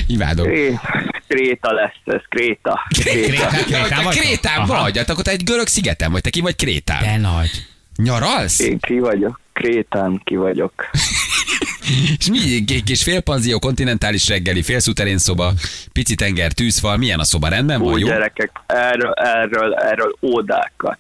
Imádom. 0.07 0.45
Kré, 0.45 0.79
Kréta 1.27 1.71
lesz 1.71 1.91
ez, 2.05 2.21
Kréta. 2.29 2.79
Kréta. 2.99 3.47
Te 3.87 4.01
vagy? 4.03 4.17
Krétán 4.19 4.65
vagy, 4.65 4.97
hát 4.97 5.09
akkor 5.09 5.23
te 5.23 5.31
egy 5.31 5.43
görög 5.43 5.67
szigeten 5.67 6.11
vagy, 6.11 6.21
te 6.21 6.29
ki 6.29 6.41
vagy 6.41 6.55
Krétán? 6.55 7.03
De 7.03 7.17
nagy. 7.17 7.49
Nyaralsz? 7.95 8.59
Én 8.59 8.79
ki 8.79 8.99
vagyok, 8.99 9.39
Krétán 9.58 10.22
ki 10.24 10.36
vagyok. 10.36 10.74
És 12.20 12.30
mi? 12.30 12.63
Kis 12.84 13.04
félpanzió, 13.04 13.60
kontinentális 13.60 14.28
reggeli, 14.28 14.62
félszuterén 14.62 15.17
szoba, 15.17 15.52
pici 15.93 16.15
tenger, 16.15 16.52
tűzfal, 16.52 16.98
milyen 16.98 17.20
a 17.20 17.24
szoba? 17.24 17.48
Rendben 17.48 17.80
van, 17.80 17.93
Úgy 17.93 18.00
jó? 18.00 18.08
gyerekek, 18.08 18.52
erről, 18.65 19.12
erről, 19.13 19.74
erről 19.74 20.15
ódákat 20.22 21.00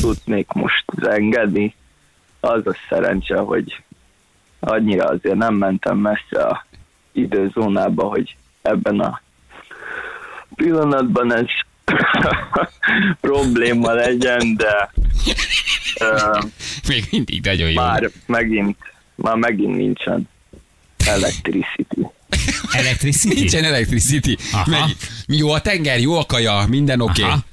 tudnék 0.00 0.52
most 0.52 0.84
engedni. 1.02 1.74
Az 2.40 2.66
a 2.66 2.76
szerencse, 2.88 3.36
hogy 3.36 3.82
annyira 4.60 5.04
azért 5.04 5.36
nem 5.36 5.54
mentem 5.54 5.98
messze 5.98 6.42
a 6.42 6.66
időzónába, 7.12 8.04
hogy 8.04 8.36
ebben 8.62 9.00
a 9.00 9.20
pillanatban 10.54 11.34
ez 11.34 11.46
probléma 13.20 13.92
legyen, 13.92 14.56
de 14.56 14.90
uh, 16.00 16.42
Még 16.88 17.04
mindig 17.10 17.44
nagyon 17.44 17.70
jó. 17.70 17.82
már 17.82 18.10
megint, 18.26 18.76
már 19.14 19.36
megint 19.36 19.76
nincsen 19.76 20.28
electricity. 21.06 22.00
Electricity? 22.72 23.34
Nincsen 23.34 23.64
electricity. 23.64 24.36
Aha. 24.52 24.70
Meg, 24.70 24.82
jó 25.26 25.50
a 25.50 25.60
tenger, 25.60 26.00
jó 26.00 26.18
a 26.18 26.26
kaja, 26.26 26.64
minden 26.68 27.00
oké. 27.00 27.22
Okay. 27.22 27.32
Aha. 27.32 27.44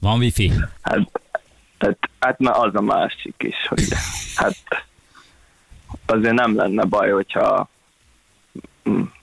Van 0.00 0.18
wifi. 0.18 0.52
Hát, 0.82 1.10
hát, 1.78 1.98
hát 2.20 2.38
már 2.38 2.54
az 2.56 2.74
a 2.74 2.80
másik 2.80 3.34
is, 3.38 3.66
hogy 3.68 3.84
hát 4.34 4.56
azért 6.06 6.34
nem 6.34 6.56
lenne 6.56 6.84
baj, 6.84 7.10
hogyha 7.10 7.68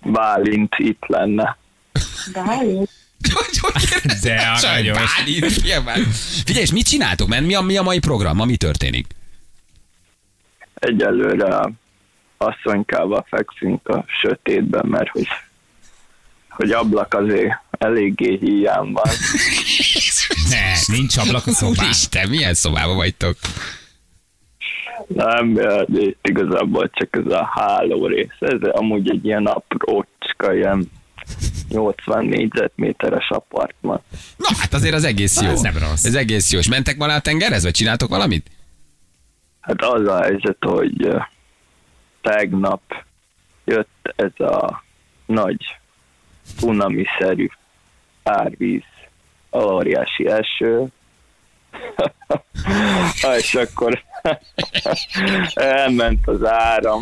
Bálint 0.04 0.76
itt 0.78 1.04
lenne. 1.08 1.58
De 4.22 4.42
aranyos. 4.64 5.12
Figyelj, 6.46 6.64
és 6.64 6.72
mit 6.72 6.88
csináltok? 6.88 7.28
Mert 7.28 7.46
mi 7.46 7.56
a, 7.56 7.62
mi 7.62 7.78
a 7.78 7.82
mai 7.82 8.00
program? 8.00 8.36
Ma 8.36 8.46
mi 8.46 8.56
történik? 8.56 9.08
Egyelőre 10.74 11.72
asszonykával 12.38 13.26
fekszünk 13.30 13.88
a 13.88 14.06
sötétben, 14.22 14.86
mert 14.86 15.10
hogy, 15.10 15.28
hogy 16.50 16.72
ablak 16.72 17.14
azért 17.14 17.54
eléggé 17.72 18.38
hiány 18.42 18.92
van. 18.92 19.12
Ne, 20.50 20.96
nincs 20.96 21.18
ablak 21.18 21.48
a 21.48 21.52
szobán. 21.52 21.86
Úristen, 21.86 22.30
milyen 22.30 22.54
szobában 22.54 22.96
vagytok? 22.96 23.38
Nem, 25.08 25.60
itt 25.94 26.28
igazából 26.28 26.90
csak 26.94 27.18
ez 27.26 27.32
a 27.32 27.50
háló 27.54 28.06
rész. 28.06 28.36
Ez 28.40 28.62
amúgy 28.62 29.10
egy 29.10 29.26
ilyen 29.26 29.46
aprócska, 29.46 30.54
ilyen 30.54 30.92
80 31.70 32.26
négyzetméteres 32.26 33.30
apartman. 33.30 34.02
Na, 34.38 34.48
hát 34.60 34.74
azért 34.74 34.94
az 34.94 35.04
egész 35.04 35.42
jó. 35.42 35.50
Ez 35.50 35.62
nem 35.62 35.78
rossz. 35.78 36.06
Ez 36.06 36.16
egész 36.16 36.52
jó. 36.52 36.60
És 36.60 36.68
mentek 36.68 36.98
ma 36.98 37.06
le 37.06 37.14
a 37.14 37.20
tengerhez, 37.20 37.64
vagy 37.64 37.74
csináltok 37.74 38.10
valamit? 38.10 38.50
Hát 39.62 39.82
az 39.82 40.08
a 40.08 40.22
helyzet, 40.22 40.58
hogy 40.60 41.08
tegnap 42.22 42.82
jött 43.66 44.14
ez 44.16 44.46
a 44.46 44.84
nagy 45.26 45.78
cunami-szerű 46.58 47.48
árvíz, 48.24 48.84
óriási 49.52 50.28
eső, 50.28 50.86
és 53.38 53.56
akkor 53.56 54.04
elment 55.54 56.28
az 56.28 56.46
áram. 56.46 57.02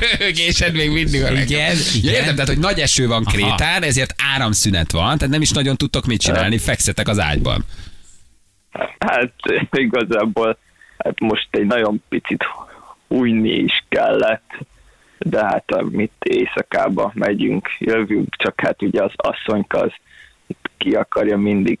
Röhögésed 0.00 0.74
még 0.74 0.90
mindig 0.90 1.22
a 1.22 1.32
legjobb. 1.32 1.48
Igen, 1.48 1.76
igen. 1.94 2.14
értem, 2.14 2.34
tehát, 2.34 2.48
hogy 2.48 2.58
nagy 2.58 2.78
eső 2.80 3.06
van 3.06 3.24
Aha. 3.24 3.36
Krétán, 3.36 3.82
ezért 3.82 4.14
áramszünet 4.34 4.92
van, 4.92 5.18
tehát 5.18 5.32
nem 5.32 5.42
is 5.42 5.50
nagyon 5.50 5.76
tudtok 5.76 6.06
mit 6.06 6.20
csinálni, 6.20 6.58
fekszetek 6.58 7.08
az 7.08 7.18
ágyban. 7.18 7.64
Hát 8.98 9.32
igazából 9.72 10.58
hát 10.98 11.20
most 11.20 11.48
egy 11.50 11.66
nagyon 11.66 12.02
picit 12.08 12.44
újni 13.08 13.50
is 13.50 13.84
kellett, 13.88 14.50
de 15.18 15.44
hát 15.44 15.64
mit 15.90 16.12
éjszakába 16.18 17.12
megyünk, 17.14 17.68
jövünk, 17.78 18.36
csak 18.36 18.60
hát 18.60 18.82
ugye 18.82 19.02
az 19.02 19.12
asszonyka 19.16 19.78
az 19.78 19.92
ki 20.76 20.94
akarja 20.94 21.36
mindig 21.36 21.78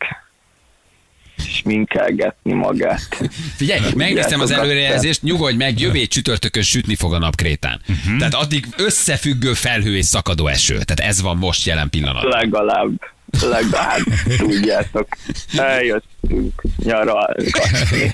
sminkelgetni 1.40 2.52
magát. 2.52 3.30
Figyelj, 3.56 3.80
megnéztem 3.96 4.40
az 4.40 4.50
előrejelzést, 4.50 5.22
nyugodj 5.22 5.56
meg, 5.56 5.80
jövő 5.80 6.06
csütörtökön 6.06 6.62
sütni 6.62 6.94
fog 6.94 7.14
a 7.14 7.18
nap 7.18 7.34
Krétán. 7.36 7.80
Mhm. 7.86 8.18
Tehát 8.18 8.34
addig 8.34 8.66
összefüggő 8.76 9.52
felhő 9.52 9.96
és 9.96 10.04
szakadó 10.04 10.46
eső. 10.46 10.72
Tehát 10.72 11.00
ez 11.10 11.22
van 11.22 11.36
most 11.36 11.66
jelen 11.66 11.90
pillanatban. 11.90 12.30
Legalább, 12.30 13.00
legalább 13.42 14.02
tudjátok, 14.36 15.08
eljöttünk 15.56 16.62
nyaralgatni. 16.76 18.10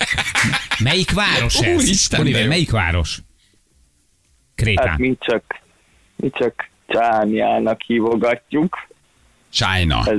Melyik 0.79 1.11
város 1.11 1.61
ez? 1.61 1.75
Úristen, 1.75 2.21
Oliver, 2.21 2.49
melyik 2.49 2.71
város? 2.71 3.15
Hát 3.15 3.25
Krétán. 4.55 4.95
mi 4.99 5.17
csak, 5.21 5.43
mi 6.17 6.31
csak 6.31 6.69
Csániának 6.87 7.83
hívogatjuk, 7.83 8.87
China. 9.53 10.03
ez 10.07 10.19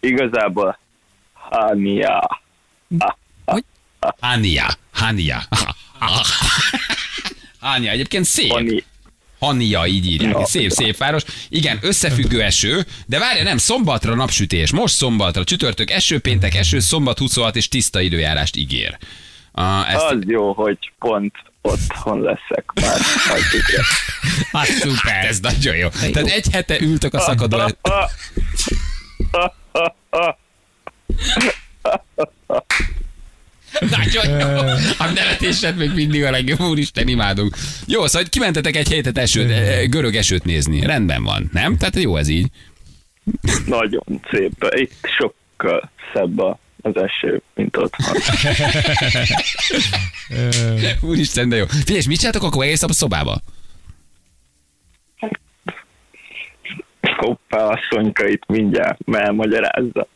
igazából 0.00 0.78
Hania. 1.50 2.40
Hania. 4.20 4.66
Hania. 4.92 5.42
Hania. 7.60 7.90
Egyébként 7.90 8.24
szép. 8.24 8.52
Hani. 8.52 8.84
Hania, 9.38 9.86
így 9.86 10.06
írják. 10.06 10.32
Ja. 10.32 10.46
Szép, 10.46 10.70
szép 10.70 10.96
város. 10.96 11.22
Igen, 11.48 11.78
összefüggő 11.80 12.42
eső, 12.42 12.86
de 13.06 13.18
várja, 13.18 13.42
nem, 13.42 13.56
szombatra 13.56 14.14
napsütés. 14.14 14.72
Most 14.72 14.94
szombatra, 14.94 15.44
csütörtök, 15.44 15.90
eső, 15.90 16.18
péntek, 16.18 16.54
eső, 16.54 16.78
szombat 16.78 17.18
26 17.18 17.56
és 17.56 17.68
tiszta 17.68 18.00
időjárást 18.00 18.56
ígér. 18.56 18.98
Uh, 19.52 19.94
ezt, 19.94 20.04
Az 20.04 20.18
jó, 20.26 20.52
hogy 20.52 20.78
pont 20.98 21.34
otthon 21.62 22.20
leszek 22.20 22.72
már. 22.74 22.98
Hát 24.52 24.66
szuper. 24.66 25.24
ez 25.24 25.40
nagyon 25.40 25.76
jó. 25.76 25.88
Tehát 25.88 26.28
egy 26.28 26.46
hete 26.52 26.80
ültök 26.80 27.14
a 27.14 27.20
szakadó... 27.20 27.58
Nagyon 33.80 34.28
jó. 34.28 34.58
A 34.98 35.06
nevetésed 35.14 35.76
még 35.76 35.90
mindig 35.94 36.24
a 36.24 36.30
legjobb, 36.30 36.60
úristen, 36.60 37.08
imádunk. 37.08 37.56
Jó, 37.86 38.06
szóval 38.06 38.20
hogy 38.22 38.28
kimentetek 38.30 38.76
egy 38.76 38.88
hétet 38.88 39.18
esőt, 39.18 39.50
eh, 39.50 39.86
görög 39.86 40.14
esőt 40.16 40.44
nézni. 40.44 40.80
Rendben 40.80 41.22
van, 41.24 41.50
nem? 41.52 41.76
Tehát 41.76 41.96
jó 41.96 42.16
ez 42.16 42.28
így. 42.28 42.46
Nagyon 43.66 44.20
szép. 44.30 44.66
Itt 44.70 44.94
sokkal 45.18 45.90
szebb 46.14 46.38
a- 46.38 46.58
az 46.82 46.96
eső, 46.96 47.42
mint 47.54 47.76
otthon. 47.76 48.16
Úristen, 51.00 51.48
de 51.48 51.56
jó. 51.56 51.64
Figyelj, 51.66 51.98
és 51.98 52.06
mit 52.06 52.16
csináltok 52.18 52.42
akkor 52.42 52.64
egész 52.64 52.80
nap 52.80 52.90
a 52.90 52.92
szobába? 52.92 53.40
Hoppá, 57.16 57.58
asszonyka 57.66 58.28
itt 58.28 58.46
mindjárt 58.46 58.98
elmagyarázza. 59.12 60.06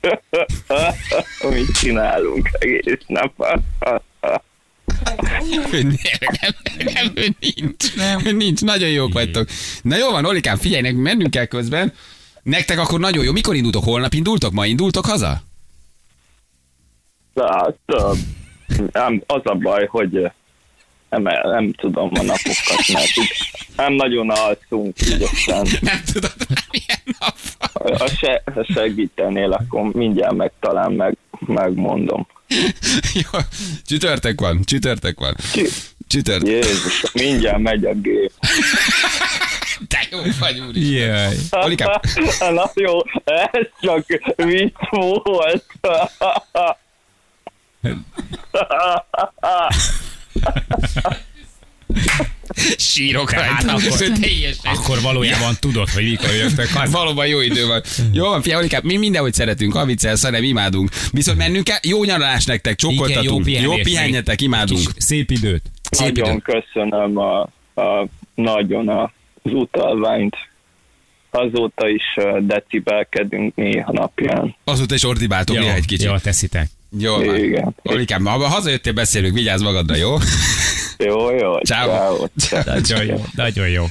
Mit 1.50 1.70
csinálunk 1.78 2.48
egész 2.58 3.04
nap? 3.06 3.32
Nem, 3.80 3.98
nem, 5.70 6.54
nem, 6.94 7.34
nincs. 7.40 7.96
Nem. 7.96 8.36
Nincs, 8.36 8.60
nagyon 8.60 8.88
jók 8.88 9.12
vagytok. 9.12 9.48
Na 9.82 9.96
jó 9.96 10.10
van, 10.10 10.24
Olikám, 10.24 10.56
figyelj, 10.56 10.82
nekünk 10.82 11.02
mennünk 11.02 11.30
kell 11.30 11.44
közben. 11.44 11.92
Nektek 12.42 12.78
akkor 12.78 13.00
nagyon 13.00 13.24
jó. 13.24 13.32
Mikor 13.32 13.54
indultok? 13.54 13.84
Holnap 13.84 14.12
indultok? 14.12 14.52
Ma 14.52 14.66
indultok 14.66 15.06
haza? 15.06 15.42
Hát, 17.34 17.76
nem, 18.92 19.22
az 19.26 19.40
a 19.44 19.54
baj, 19.54 19.86
hogy 19.86 20.16
ö, 20.16 20.26
nem, 21.08 21.22
nem 21.42 21.72
tudom 21.72 22.10
a 22.14 22.22
napokat, 22.22 22.88
mert 22.92 23.12
nem 23.76 23.92
nagyon 23.92 24.30
alszunk, 24.30 24.96
így 25.02 25.22
aztán 25.22 25.66
Nem 25.80 26.00
tudod. 26.12 26.34
Ha 27.98 28.08
se, 28.08 28.42
ha 28.54 28.64
segítenél, 28.64 29.52
akkor 29.52 29.92
mindjárt 29.92 30.34
meg 30.34 30.52
talán 30.60 30.92
meg, 30.92 31.16
megmondom. 31.46 32.26
Jó, 33.32 33.38
csütörtök 33.86 34.40
van, 34.40 34.60
csütörtök 34.64 35.18
van. 35.18 35.34
Csü- 35.52 35.94
Csütörtök. 36.08 36.48
Jézus, 36.48 37.12
mindjárt 37.12 37.58
megy 37.58 37.84
a 37.84 37.94
gép. 37.94 38.32
Te 39.88 40.06
jó 40.10 40.18
vagy, 40.38 40.60
úr. 40.60 40.76
Jaj. 40.76 41.36
Olikám, 41.50 42.00
Na 42.54 42.70
jó, 42.74 42.98
ez 43.24 43.66
csak 43.80 44.06
vicc 44.36 44.74
volt. 44.90 45.64
Sírok 52.76 53.30
Tehát 53.30 53.62
rajta. 53.64 53.86
akkor- 53.86 54.18
teljesen. 54.20 54.74
Akkor 54.74 55.00
valójában 55.00 55.54
tudod, 55.60 55.88
hogy 55.88 56.04
mikor 56.04 56.30
jöttek. 56.34 56.66
Hát 56.68 56.90
Valóban 56.90 57.26
jó 57.26 57.40
idő 57.40 57.66
van. 57.66 57.82
Jó 58.12 58.24
van, 58.28 58.42
figyelj, 58.42 58.60
Olikám, 58.60 58.80
mi 58.84 58.96
mindenhogy 58.96 59.34
szeretünk, 59.34 59.72
ha 59.72 59.84
viccelsz, 59.84 60.22
hanem 60.22 60.42
imádunk. 60.42 60.90
Viszont 61.12 61.38
mennünk 61.38 61.64
kell, 61.64 61.78
jó 61.82 62.04
nyaralás 62.04 62.44
nektek, 62.44 62.82
Igen, 62.82 62.94
csókoltatunk. 62.96 63.46
jó 63.50 63.60
jó 63.62 63.74
pihenjetek, 63.82 64.40
imádunk. 64.40 64.88
Szép 64.96 65.30
időt. 65.30 65.62
Szép. 65.90 66.16
Nagyon 66.18 66.42
köszönöm 66.42 67.18
a, 67.18 67.40
a, 67.74 68.08
nagyon 68.34 68.88
a, 68.88 69.02
az 69.42 69.52
utalványt. 69.52 70.36
Azóta 71.30 71.88
is 71.88 72.02
decibelkedünk 72.40 73.54
néha 73.54 73.92
napján. 73.92 74.56
Azóta 74.64 74.94
is 74.94 75.04
ordibáltok 75.04 75.58
néha 75.58 75.74
egy 75.74 75.86
kicsit. 75.86 76.06
Jó, 76.06 76.16
teszitek. 76.16 76.66
Jó 76.98 77.14
van. 77.16 77.36
Igen. 77.36 77.74
Olikám, 77.82 78.24
ha 78.24 78.48
hazajöttél, 78.48 78.92
beszélünk, 78.92 79.34
vigyázz 79.34 79.62
magadra, 79.62 79.96
jó? 79.96 80.16
Jó, 80.96 81.36
jó. 81.36 81.58
Ciao. 81.58 82.16
ciao, 82.16 82.28
ciao. 82.38 82.62
Nagyon 82.64 83.04
jó, 83.04 83.24
nagyon 83.34 83.68
jó. 83.68 83.84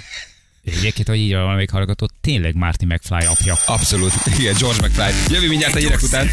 Egyébként, 0.66 1.08
hogy 1.08 1.18
így 1.18 1.32
van 1.32 1.42
valamelyik 1.42 1.72
hallgató, 1.72 2.08
tényleg 2.22 2.56
Marty 2.56 2.86
McFly 2.86 3.26
apja. 3.26 3.56
Abszolút. 3.66 4.14
Igen, 4.40 4.56
George 4.60 4.88
McFly. 4.88 5.34
Jövő 5.34 5.48
mindjárt 5.48 5.76
a 5.76 5.78
hírek 5.78 6.02
után. 6.02 6.30